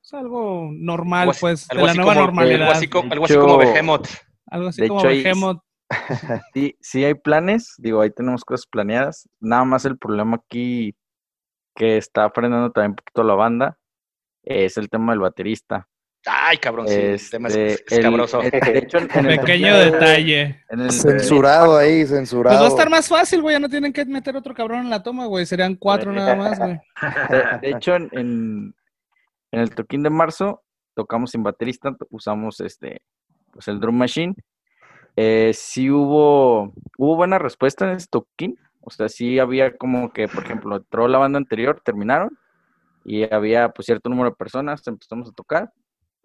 [0.00, 2.62] pues, algo normal, pues, de la nueva normalidad.
[2.62, 4.08] Algo así, como Behemoth.
[4.46, 5.60] Algo así como Behemoth.
[6.54, 9.28] Sí, sí hay planes, digo, ahí tenemos cosas planeadas.
[9.40, 10.94] Nada más el problema aquí
[11.74, 13.78] que está frenando también un poquito la banda
[14.42, 15.88] es el tema del baterista.
[16.24, 18.40] Ay, cabrón, sí, el tema es, este, escabroso.
[18.40, 20.62] Pequeño detalle.
[20.90, 22.56] censurado ahí, censurado.
[22.56, 24.90] Pues va a estar más fácil, güey, ya no tienen que meter otro cabrón en
[24.90, 26.78] la toma, güey, serían cuatro nada más, güey.
[27.60, 28.74] De, hecho, en, en,
[29.50, 30.62] el toquín de marzo
[30.94, 33.02] tocamos sin baterista, usamos este,
[33.50, 34.34] pues el drum machine.
[35.16, 38.08] Eh, sí hubo, hubo buena respuesta en ese
[38.84, 42.36] o sea, sí había como que, por ejemplo, entró la banda anterior, terminaron,
[43.04, 45.72] y había pues cierto número de personas, empezamos a tocar,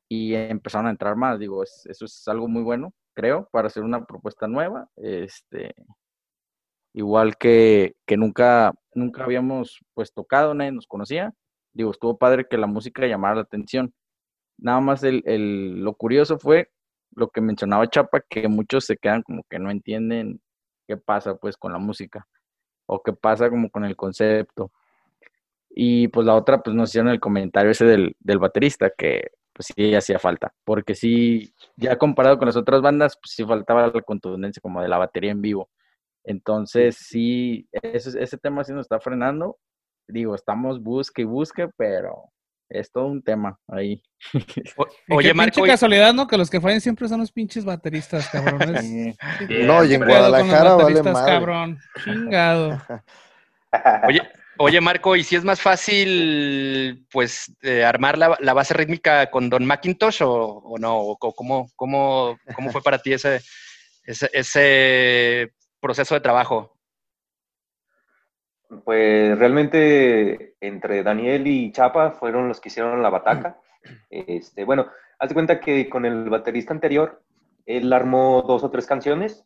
[0.10, 1.40] y empezaron a entrar más.
[1.40, 4.90] Digo, eso es algo muy bueno, creo, para hacer una propuesta nueva.
[4.98, 5.76] Este,
[6.94, 11.34] igual que, que nunca, nunca habíamos pues tocado, nadie nos conocía.
[11.74, 13.94] Digo, estuvo padre que la música llamara la atención.
[14.58, 16.72] Nada más el, el, lo curioso fue
[17.12, 20.42] lo que mencionaba Chapa, que muchos se quedan como que no entienden
[20.88, 22.28] qué pasa pues con la música
[22.88, 24.72] o qué pasa como con el concepto.
[25.70, 29.68] Y pues la otra, pues nos hicieron el comentario ese del, del baterista, que pues
[29.76, 34.02] sí hacía falta, porque sí, ya comparado con las otras bandas, pues sí faltaba la
[34.02, 35.70] contundencia como de la batería en vivo.
[36.24, 39.58] Entonces, sí, ese, ese tema sí nos está frenando.
[40.08, 42.32] Digo, estamos busque y busque, pero
[42.70, 44.02] es todo un tema ahí.
[45.10, 45.64] oye, Marco.
[45.64, 46.28] Qué casualidad, ¿no?
[46.28, 49.16] Que los que fallan siempre son los pinches bateristas, cabrones.
[49.50, 51.26] no, y en Guadalajara vale más.
[51.26, 51.80] cabrón.
[52.04, 52.82] Chingado.
[54.08, 54.22] Oye,
[54.60, 59.66] Oye, Marco, ¿y si es más fácil, pues, eh, armar la, base rítmica con Don
[59.66, 61.16] Macintosh o, no?
[61.20, 63.42] cómo, cómo, cómo, fue para ti ese,
[64.04, 66.77] ese, proceso de trabajo?
[68.84, 73.60] Pues realmente entre Daniel y Chapa fueron los que hicieron la bataca.
[74.10, 74.88] Este, bueno,
[75.20, 77.22] haz de cuenta que con el baterista anterior,
[77.66, 79.46] él armó dos o tres canciones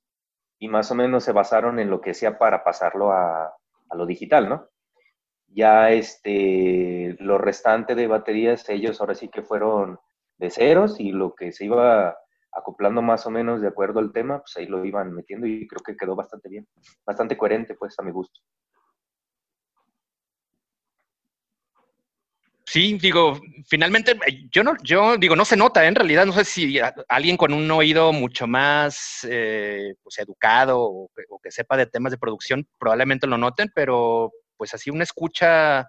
[0.58, 3.54] y más o menos se basaron en lo que hacía para pasarlo a,
[3.94, 4.70] lo digital, ¿no?
[5.48, 10.00] Ya este, lo restante de baterías, ellos ahora sí que fueron
[10.38, 12.16] de ceros y lo que se iba
[12.54, 15.82] acoplando más o menos de acuerdo al tema, pues ahí lo iban metiendo y creo
[15.86, 16.68] que quedó bastante bien,
[17.06, 18.40] bastante coherente pues a mi gusto.
[22.72, 23.38] Sí, digo,
[23.68, 24.18] finalmente,
[24.50, 25.90] yo no, yo digo, no se nota, ¿eh?
[25.90, 26.80] en realidad, no sé si
[27.10, 31.10] alguien con un oído mucho más eh, pues, educado o
[31.44, 35.86] que, sepa de temas de producción probablemente lo noten, pero pues así una escucha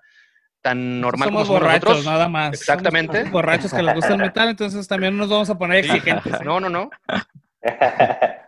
[0.61, 2.53] tan normal somos como borrachos, nada más.
[2.53, 3.23] Exactamente.
[3.31, 6.41] borrachos que les gusta el metal, entonces también nos vamos a poner exigentes.
[6.43, 6.91] No, no, no.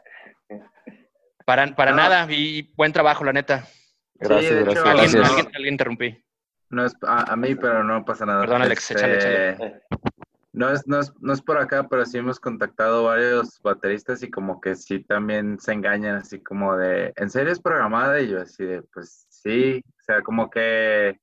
[1.47, 3.67] Para, para nada, y buen trabajo, la neta.
[4.15, 4.87] Gracias, gracias.
[4.87, 5.25] Alguien,
[5.55, 6.25] alguien, interrumpí.
[6.75, 8.41] No es a, mí, pero no pasa nada.
[8.41, 9.83] Perdón, Alex, échale, este,
[10.53, 14.31] No es, no, es, no es por acá, pero sí hemos contactado varios bateristas y
[14.31, 18.21] como que sí también se engañan, así como de, ¿en serio es programada?
[18.21, 21.21] Y yo así de, pues sí, o sea, como que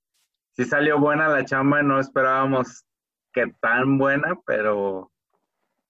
[0.54, 2.86] sí salió buena la chamba, no esperábamos
[3.34, 5.12] que tan buena, pero,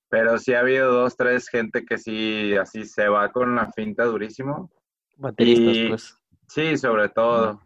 [0.10, 4.06] pero sí ha habido dos, tres gente que sí, así se va con la finta
[4.06, 4.72] durísimo.
[5.18, 6.18] Bateristas, pues.
[6.48, 7.62] Sí, sobre todo.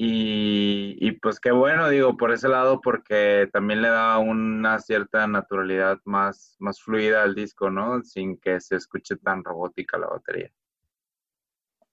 [0.00, 5.98] Y, pues qué bueno, digo, por ese lado, porque también le da una cierta naturalidad
[6.04, 8.04] más, más fluida al disco, ¿no?
[8.04, 10.52] Sin que se escuche tan robótica la batería.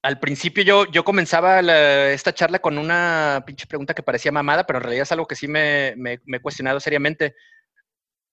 [0.03, 1.61] Al principio yo, yo comenzaba
[2.11, 5.35] esta charla con una pinche pregunta que parecía mamada, pero en realidad es algo que
[5.35, 7.33] sí me, me, me he cuestionado seriamente.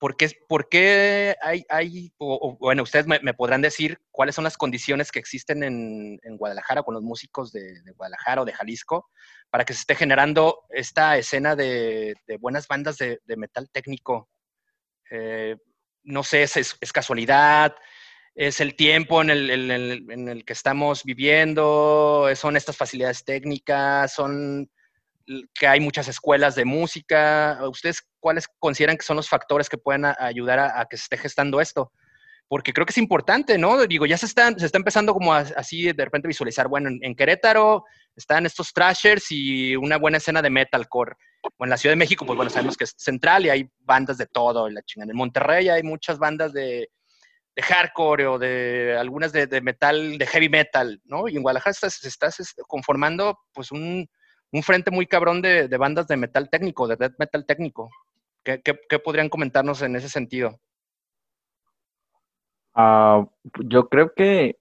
[0.02, 4.56] ¿por qué, por qué hay, hay o, bueno, ustedes me, podrán decir cuáles son las
[4.56, 9.08] condiciones que existen en, en Guadalajara con los músicos de, Guadalajara o de Jalisco
[9.52, 14.30] para que se esté generando esta escena de, buenas bandas de, metal técnico?
[15.10, 15.56] Eh,
[16.04, 17.76] no sé, ¿es, es, casualidad?
[18.34, 22.28] ¿Es el tiempo en el, en el que estamos viviendo?
[22.34, 24.14] ¿Son estas facilidades técnicas?
[24.14, 24.70] ¿Son
[25.54, 27.58] que hay muchas escuelas de música.
[27.68, 31.60] ¿Ustedes cuáles consideran que son los factores que pueden ayudar a, que se esté gestando
[31.60, 31.92] esto?
[32.48, 33.86] Porque creo que es importante, ¿no?
[33.86, 37.84] Digo, ya se está, se está empezando como así de repente visualizar, bueno, en, Querétaro
[38.16, 41.14] están estos trashers y una buena escena de metalcore.
[41.58, 44.26] En la Ciudad de México, pues bueno, sabemos que es central y hay bandas de
[44.26, 45.10] todo, la chingada.
[45.10, 46.88] En Monterrey hay muchas bandas de,
[47.60, 51.28] hardcore o de algunas de, metal, de heavy metal, ¿no?
[51.28, 52.30] Y en Guadalajara se está
[52.68, 54.08] conformando pues un,
[54.52, 57.90] un frente muy cabrón de, bandas de metal técnico, de death metal técnico.
[58.44, 58.62] ¿Qué,
[59.02, 60.60] podrían comentarnos en ese sentido?
[62.74, 63.24] Ah,
[63.64, 64.58] yo creo que,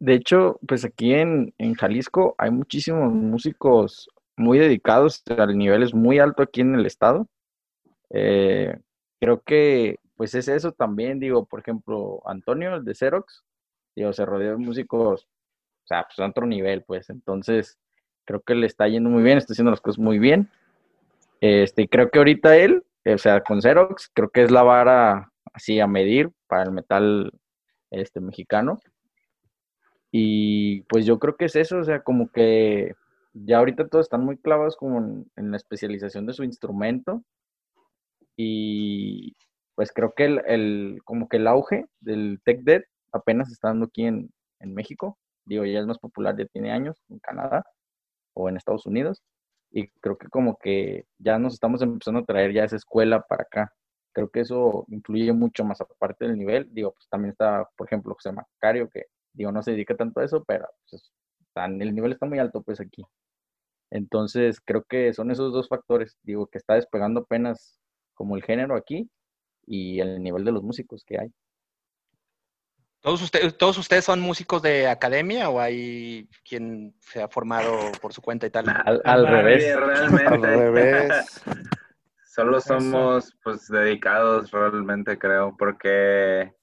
[0.00, 6.18] de hecho, pues aquí en, Jalisco hay muchísimos músicos muy dedicados al nivel es muy
[6.18, 7.28] alto aquí en el estado.
[8.10, 8.76] Eh,
[9.20, 13.44] creo que, pues es eso también, digo, por ejemplo, Antonio, el de Xerox,
[13.94, 15.24] digo, se rodeó de músicos,
[15.84, 17.78] o sea, pues otro nivel, pues, entonces,
[18.30, 20.48] Creo que le está yendo muy bien, está haciendo las cosas muy bien.
[21.40, 25.80] Este, creo que ahorita él, o sea, con Xerox, creo que es la vara así
[25.80, 27.32] a medir para el metal
[27.90, 28.78] este, mexicano.
[30.12, 32.94] Y pues yo creo que es eso, o sea, como que
[33.32, 34.98] ya ahorita todos están muy clavados como
[35.36, 37.22] en, la especialización de su instrumento.
[38.36, 39.36] Y
[39.74, 42.82] pues creo que el, como que el auge del Tech Dead
[43.12, 44.30] apenas está dando aquí en,
[44.60, 45.18] en México.
[45.44, 47.64] Digo, ya es más popular, ya tiene años en Canadá
[48.34, 49.22] o en Estados Unidos.
[49.70, 53.44] Y creo que como que ya nos estamos empezando a traer ya esa escuela para
[53.44, 53.72] acá.
[54.12, 56.68] Creo que eso influye mucho más aparte del nivel.
[56.72, 60.24] Digo, pues también está, por ejemplo, José Macario, que digo, no se dedica tanto a
[60.24, 61.12] eso, pero pues,
[61.54, 63.04] el nivel está muy alto pues aquí.
[63.90, 67.80] Entonces, creo que son esos dos factores, digo, que está despegando apenas
[68.14, 69.10] como el género aquí
[69.66, 71.32] y el nivel de los músicos que hay.
[73.00, 78.12] ¿Todos, ustedes, ¿Todos ustedes son músicos de academia o hay quien se ha formado por
[78.12, 78.66] su cuenta y tal?
[79.04, 79.74] Al, revés.
[79.74, 80.26] Realmente.
[80.26, 81.42] Al revés.
[82.26, 86.54] Solo somos pues dedicados realmente creo porque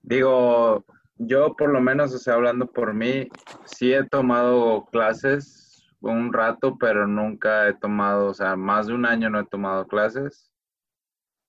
[0.00, 0.84] digo,
[1.18, 3.28] yo por lo menos, o sea, hablando por mí,
[3.64, 5.66] sí he tomado clases
[6.00, 9.86] un rato, pero nunca he tomado, o sea, más de un año no he tomado
[9.86, 10.50] clases.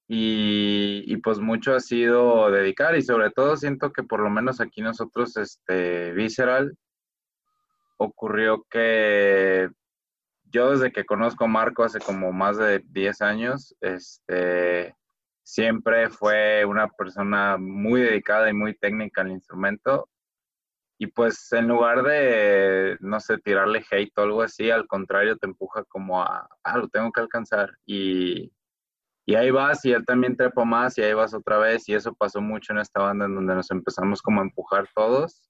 [0.10, 4.82] Y, pues mucho ha sido dedicar y sobre todo siento que por lo menos aquí
[4.82, 6.78] nosotros, este, Visceral,
[7.98, 9.70] ocurrió que
[10.46, 14.96] yo desde que conozco a Marco hace como más de 10 años, este,
[15.48, 20.10] siempre fue una persona muy dedicada y muy técnica al instrumento.
[21.00, 25.48] Y pues en lugar de, no sé, tirarle hate o algo así, al contrario, te
[25.48, 27.72] empuja como a, ah, lo tengo que alcanzar.
[27.86, 28.52] Y,
[29.26, 32.14] y ahí vas y él también trepa más y ahí vas otra vez y eso
[32.14, 35.50] pasó mucho en esta banda en donde nos empezamos como a empujar todos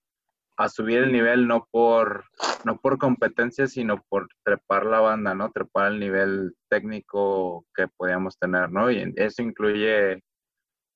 [0.57, 2.25] a subir el nivel no por
[2.65, 8.37] no por competencia sino por trepar la banda no trepar el nivel técnico que podíamos
[8.37, 10.21] tener no y eso incluye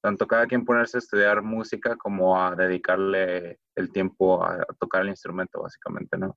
[0.02, 5.10] tanto cada quien ponerse a estudiar música como a dedicarle el tiempo a tocar el
[5.10, 6.36] instrumento básicamente no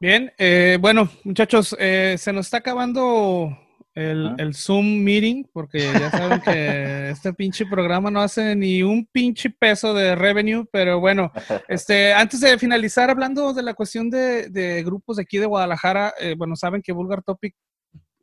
[0.00, 3.56] Bien, eh, bueno, muchachos, eh, se nos está acabando
[3.94, 9.06] el, el, Zoom meeting, porque ya saben que este pinche programa no hace ni un
[9.06, 11.32] pinche peso de revenue, pero bueno,
[11.68, 16.14] este, antes de finalizar, hablando de la cuestión de, de grupos de aquí de Guadalajara,
[16.20, 17.54] eh, bueno, saben que Vulgar Topic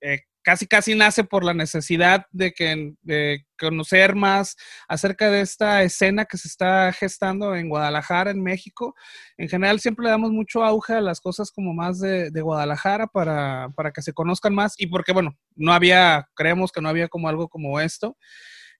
[0.01, 4.55] eh, casi casi nace por la necesidad de, que, de conocer más
[4.87, 8.95] acerca de esta escena que se está gestando en Guadalajara, en México.
[9.37, 13.69] En general siempre le damos mucho auge a las cosas como más de, Guadalajara para,
[13.75, 17.29] para, que se conozcan más y porque, bueno, no había, creemos que no había como
[17.29, 18.17] algo como esto.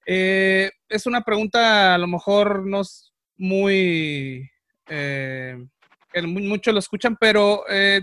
[0.05, 4.49] Eh, es una pregunta a lo mejor no es muy...
[4.89, 5.57] Eh,
[6.11, 8.01] que muchos lo escuchan, pero eh,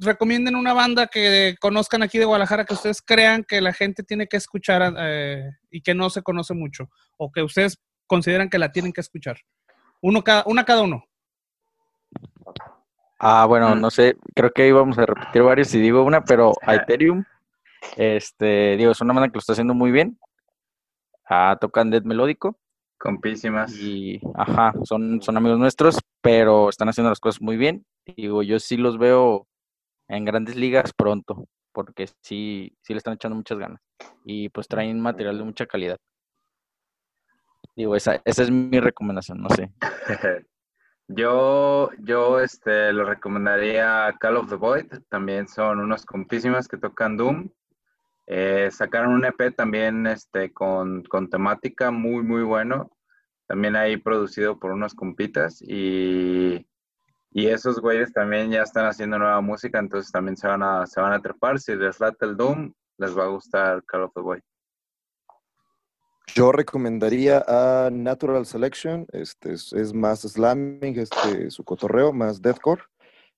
[0.00, 4.26] recomienden una banda que conozcan aquí de Guadalajara que ustedes crean que la gente tiene
[4.26, 8.72] que escuchar eh, y que no se conoce mucho o que ustedes consideran que la
[8.72, 9.38] tienen que escuchar.
[10.00, 11.04] Uno cada, una cada uno.
[13.18, 13.80] Ah, bueno, mm.
[13.80, 17.24] no sé, creo que íbamos a repetir varios y digo una, pero Ethereum,
[17.96, 20.18] este, digo, es una banda que lo está haciendo muy bien.
[21.28, 22.58] Ah, tocan Dead Melódico.
[22.98, 23.76] Compísimas.
[23.78, 27.84] Y, ajá, son, son amigos nuestros, pero están haciendo las cosas muy bien.
[28.16, 29.46] Digo, yo sí los veo
[30.10, 33.80] en grandes ligas pronto, porque sí, sí le están echando muchas ganas.
[34.24, 35.98] Y pues traen material de mucha calidad.
[37.76, 39.72] Digo, esa, esa es mi recomendación, no sé.
[41.12, 44.86] Yo, yo este, lo recomendaría Call of the Void.
[45.08, 47.50] También son unos compísimas que tocan Doom.
[48.28, 52.92] Eh, sacaron un EP también este, con, con, temática muy, muy bueno.
[53.48, 55.60] También ahí producido por unos compitas.
[55.62, 56.64] Y
[57.32, 61.00] y esos güeyes también ya están haciendo nueva música, entonces también se van a, se
[61.00, 61.60] van a trepar.
[61.60, 64.40] Si les late el Doom, les va a gustar Call of the Boy.
[66.34, 72.82] Yo recomendaría a Natural Selection, este es, más slamming, este, su cotorreo, más deathcore.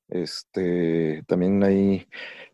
[0.08, 2.06] Este, también ahí,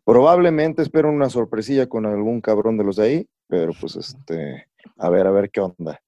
[0.04, 5.10] probablemente espero una sorpresilla con algún cabrón de los de ahí, pero pues este, a
[5.10, 6.00] ver, a ver qué onda.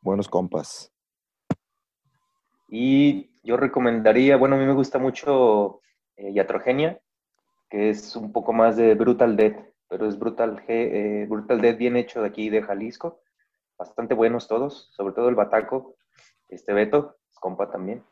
[0.00, 0.92] Buenos compas.
[2.68, 5.80] Y yo recomendaría, bueno, a mí me gusta mucho
[6.16, 7.00] eh, Yatrogenia,
[7.70, 9.54] que es un poco más de Brutal Dead,
[9.88, 13.20] pero es Brutal, eh, Brutal Dead bien hecho de aquí de Jalisco.
[13.78, 15.96] Bastante buenos todos, sobre todo el Bataco,
[16.48, 18.02] este Beto, compa también.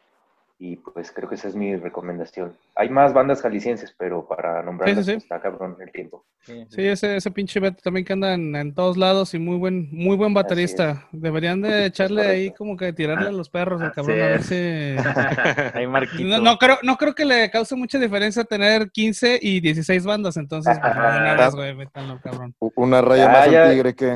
[0.57, 2.57] Y pues creo que esa es mi recomendación.
[2.77, 6.25] Hay más bandas jaliscienses, pero para nombrarlas está cabrón el tiempo.
[6.43, 10.17] Sí, ese, ese pinche Beto también que anda en, todos lados y muy buen, muy
[10.17, 11.09] buen baterista.
[11.11, 14.95] Deberían de echarle ahí como que tirarle a los perros al cabrón a ver si...
[16.25, 20.37] no, no, creo, no creo que le cause mucha diferencia tener 15 y 16 bandas,
[20.37, 21.89] entonces pues, una vez, güey,
[22.23, 22.55] cabrón.
[22.77, 24.15] Una raya más al tigre que...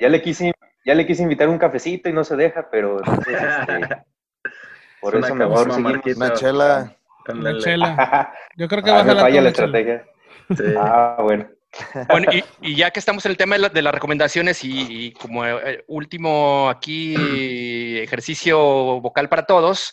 [0.00, 0.54] Ya, le quise,
[0.84, 3.96] ya le quise invitar un cafecito y no se deja, pero entonces, este,
[5.06, 6.16] por eso mejor seguimos.
[6.16, 6.96] Una chela.
[7.28, 8.32] Una chela.
[8.56, 10.04] Yo creo que va a falla la estrategia.
[10.78, 11.48] Ah, bueno.
[12.08, 12.30] Bueno,
[12.62, 17.14] y, ya que estamos en el tema de, las recomendaciones y, como eh, último aquí
[18.00, 18.58] ejercicio
[19.00, 19.92] vocal para todos,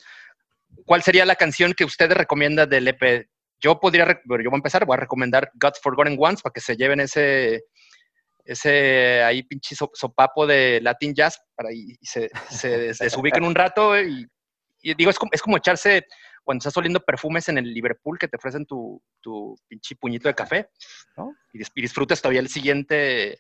[0.85, 3.27] ¿cuál sería la canción que ustedes recomiendan del EP?
[3.60, 6.61] Yo podría, bueno, yo voy a empezar, voy a recomendar God's Forgotten Ones para que
[6.61, 7.64] se lleven ese,
[8.45, 13.99] ese ahí pinche sopapo de Latin Jazz para y, se, se, se desubiquen un rato
[13.99, 14.26] y
[14.84, 16.05] y digo, es como, es como echarse
[16.43, 20.35] cuando estás oliendo perfumes en el Liverpool que te ofrecen tu, tu pinche puñito de
[20.35, 20.69] café,
[21.18, 21.34] ¿no?
[21.53, 23.39] Y, disfrutas todavía el siguiente,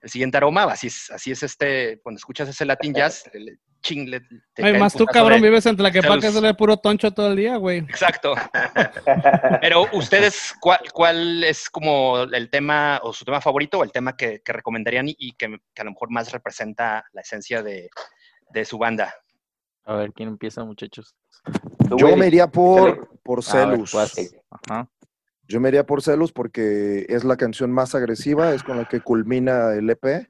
[0.00, 0.64] el siguiente aroma.
[0.64, 4.10] Así es, así es este, cuando escuchas ese Latin Jazz, el ching,
[4.58, 7.78] Además, tú, cabrón, vives entre la que de puro toncho todo el día, güey.
[7.78, 8.34] Exacto.
[9.60, 14.16] Pero ustedes, ¿cuál, ¿cuál, es como el tema o su tema favorito o el tema
[14.16, 17.90] que, que recomendarían y, que, que, a lo mejor más representa la esencia de,
[18.50, 19.14] de su banda?
[19.84, 21.14] A ver, ¿quién empieza, muchachos?
[21.96, 23.94] Yo me iría por, por Celus.
[25.46, 29.00] Yo me iría por Celus porque es la canción más agresiva, es con la que
[29.00, 30.28] culmina el EP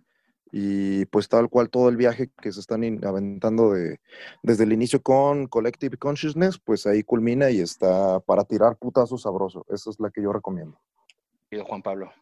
[0.51, 4.01] y pues tal cual todo el viaje que se están aventando de,
[4.43, 9.65] desde el inicio con Collective Consciousness, pues ahí culmina y está para tirar putazo sabroso.
[9.69, 10.81] Esa es la que yo recomiendo.
[11.63, 12.13] Juan Pablo.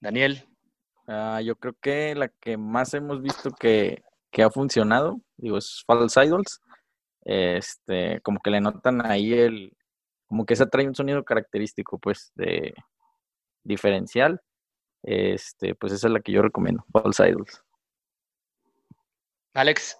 [0.00, 0.44] Daniel.
[1.06, 4.02] Ah, yo creo que la que más hemos visto que
[4.36, 6.60] que ha funcionado, digo, es False Idols.
[7.22, 9.74] Este, como que le notan ahí el,
[10.26, 12.74] como que esa trae un sonido característico, pues, de
[13.64, 14.42] diferencial.
[15.02, 17.64] Este, pues esa es la que yo recomiendo, False Idols.
[19.54, 19.98] Alex.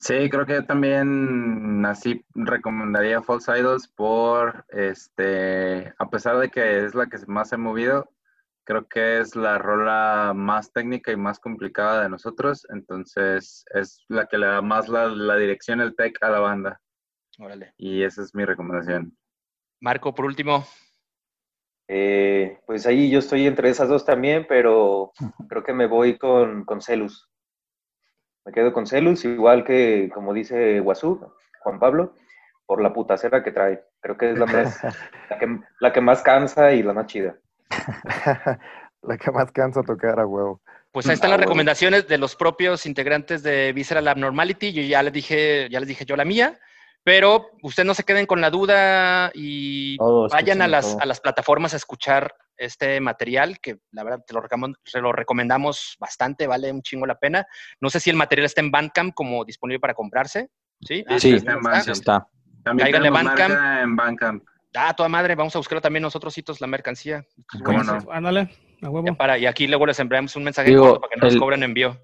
[0.00, 6.94] Sí, creo que también así recomendaría False Idols por, este, a pesar de que es
[6.94, 8.10] la que más se ha movido,
[8.68, 14.26] creo que es la rola más técnica y más complicada de nosotros, entonces es la
[14.26, 16.78] que le da más la, dirección, el tech a la banda.
[17.38, 17.72] Órale.
[17.78, 19.16] Y esa es mi recomendación.
[19.80, 20.66] Marco, por último.
[21.88, 25.12] Eh, pues ahí yo estoy entre esas dos también, pero
[25.48, 27.26] creo que me voy con, con Celus.
[28.44, 32.16] Me quedo con Celus, igual que, como dice Guazú, Juan Pablo,
[32.66, 33.82] por la putacera que trae.
[34.00, 34.82] Creo que es la, más,
[35.30, 37.38] la, que, la que más cansa y la más chida.
[39.02, 40.60] la que más cansa tocar a huevo.
[40.90, 44.72] Pues ahí están las recomendaciones de los propios integrantes de Visceral Abnormality.
[44.72, 46.58] Yo ya les dije, ya les dije yo la mía,
[47.04, 49.96] pero ustedes no se queden con la duda y
[50.30, 54.42] vayan a las, a las, plataformas a escuchar este material, que la verdad te lo,
[54.84, 57.46] se lo recomendamos bastante, vale un chingo la pena.
[57.80, 60.50] No sé si el material está en Bandcamp como disponible para comprarse.
[60.80, 61.88] Sí, sí, está en Bandcamp.
[61.88, 62.28] Está.
[62.64, 63.82] También tenemos Bandcamp.
[63.82, 64.44] en Bandcamp.
[64.74, 67.24] Ah, toda madre, vamos a buscarlo también nosotros, hitos, la mercancía.
[67.64, 67.98] ¿Cómo no?
[68.10, 68.50] Ándale,
[68.82, 69.14] a huevo.
[69.16, 71.96] Para, y aquí luego les enviamos un mensaje para que nos cobren envío.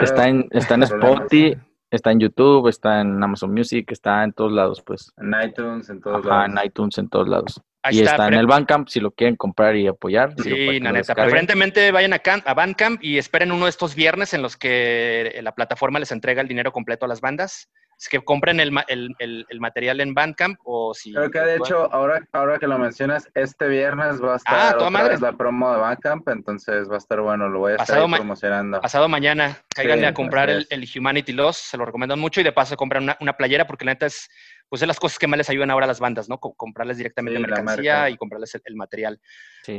[0.00, 1.56] Está en, está en Spotify,
[1.90, 5.12] está en YouTube, está en Amazon Music, está en todos lados, pues.
[5.16, 6.50] En iTunes, en todos Ajá, lados.
[6.50, 7.60] en iTunes, en todos lados.
[7.90, 10.34] Y está, en el Bandcamp si lo quieren comprar y apoyar.
[10.42, 11.14] Sí, la neta.
[11.14, 15.54] Preferentemente vayan a, a Bandcamp y esperen uno de estos viernes en los que la
[15.54, 17.68] plataforma les entrega el dinero completo a las bandas
[18.00, 21.12] es que compren el, el, el, material en Bandcamp o si...
[21.12, 24.86] Creo que de hecho, ahora, ahora que lo mencionas, este viernes va a estar ah,
[24.86, 28.08] otra vez la promo de Bandcamp, entonces va a estar bueno, lo voy a estar
[28.08, 28.80] promocionando.
[28.80, 32.74] Pasado mañana, cáiganle a comprar el, Humanity Loss, se lo recomiendo mucho y de paso
[32.74, 34.30] compran una, una playera porque la neta es
[34.70, 36.38] pues de las cosas que más les ayudan ahora a las bandas, ¿no?
[36.38, 39.20] comprarles directamente mercancía y comprarles el, material.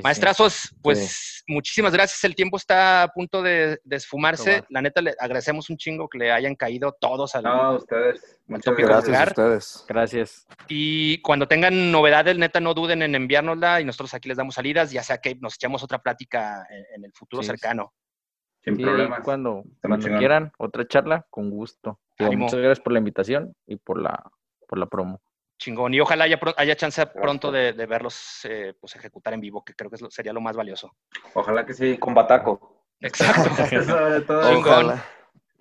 [0.03, 2.21] Maestrazos, pues muchísimas gracias.
[2.25, 4.65] El tiempo está a punto de, esfumarse.
[4.67, 7.43] La neta, le agradecemos un chingo que le hayan caído todos al.
[7.43, 8.37] No, ustedes.
[8.47, 9.85] Muchas gracias a ustedes.
[9.87, 10.47] Gracias.
[10.67, 14.91] Y cuando tengan novedades, neta, no duden en enviárnosla y nosotros aquí les damos salidas,
[14.91, 17.93] ya sea que nos echamos otra plática en, el futuro cercano.
[18.61, 19.21] Sin problema.
[19.23, 22.01] Cuando, cuando quieran, otra charla, con gusto.
[22.19, 24.21] muchas gracias por la invitación y por la
[24.71, 25.21] por la promo.
[25.59, 25.93] Chingón.
[25.93, 29.91] Y ojalá haya, haya chance pronto de, verlos eh, pues, ejecutar en vivo, que creo
[29.91, 30.95] que sería lo más valioso.
[31.33, 31.97] Ojalá que sí.
[31.97, 32.85] Con Bataco.
[33.01, 33.49] Exacto.
[34.49, 34.99] Chingón.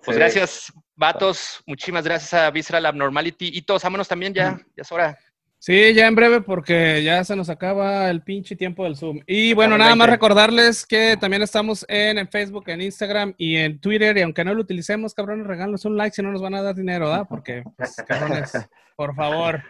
[0.03, 1.61] Pues gracias, vatos.
[1.67, 3.51] Muchísimas gracias a Visceral Abnormality.
[3.53, 4.57] Y todos, vámonos también ya.
[4.75, 5.19] Ya es hora.
[5.63, 9.19] Sí, ya en breve porque ya se nos acaba el pinche tiempo del Zoom.
[9.27, 14.17] Y bueno, nada más recordarles que también estamos en, Facebook, en Instagram y en Twitter.
[14.17, 16.73] Y aunque no lo utilicemos, cabrones, regálanos un like si no nos van a dar
[16.73, 17.27] dinero, ¿verdad?
[17.29, 18.53] Porque, pues, cabrones,
[18.95, 19.61] por favor.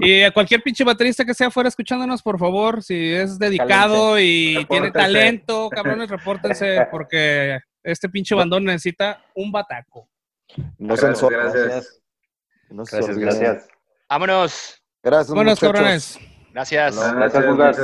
[0.00, 4.64] Y a cualquier pinche baterista que sea afuera escuchándonos, por favor, si es dedicado y
[4.70, 10.08] tiene talento, cabrones, repórtense porque este pinche bandón necesita un bataco.
[10.78, 12.02] No gracias, gracias.
[12.68, 13.68] gracias, gracias.
[14.08, 14.79] Vámonos.
[15.02, 16.18] Gracias, Buenas, Gracias.
[16.52, 16.96] Gracias,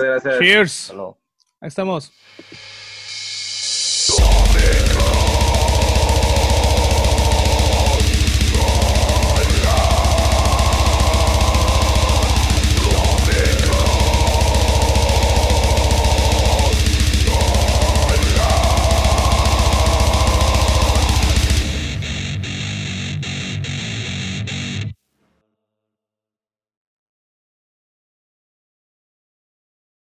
[0.02, 0.38] gracias.
[0.38, 0.92] Cheers.
[1.60, 2.12] Ahí estamos.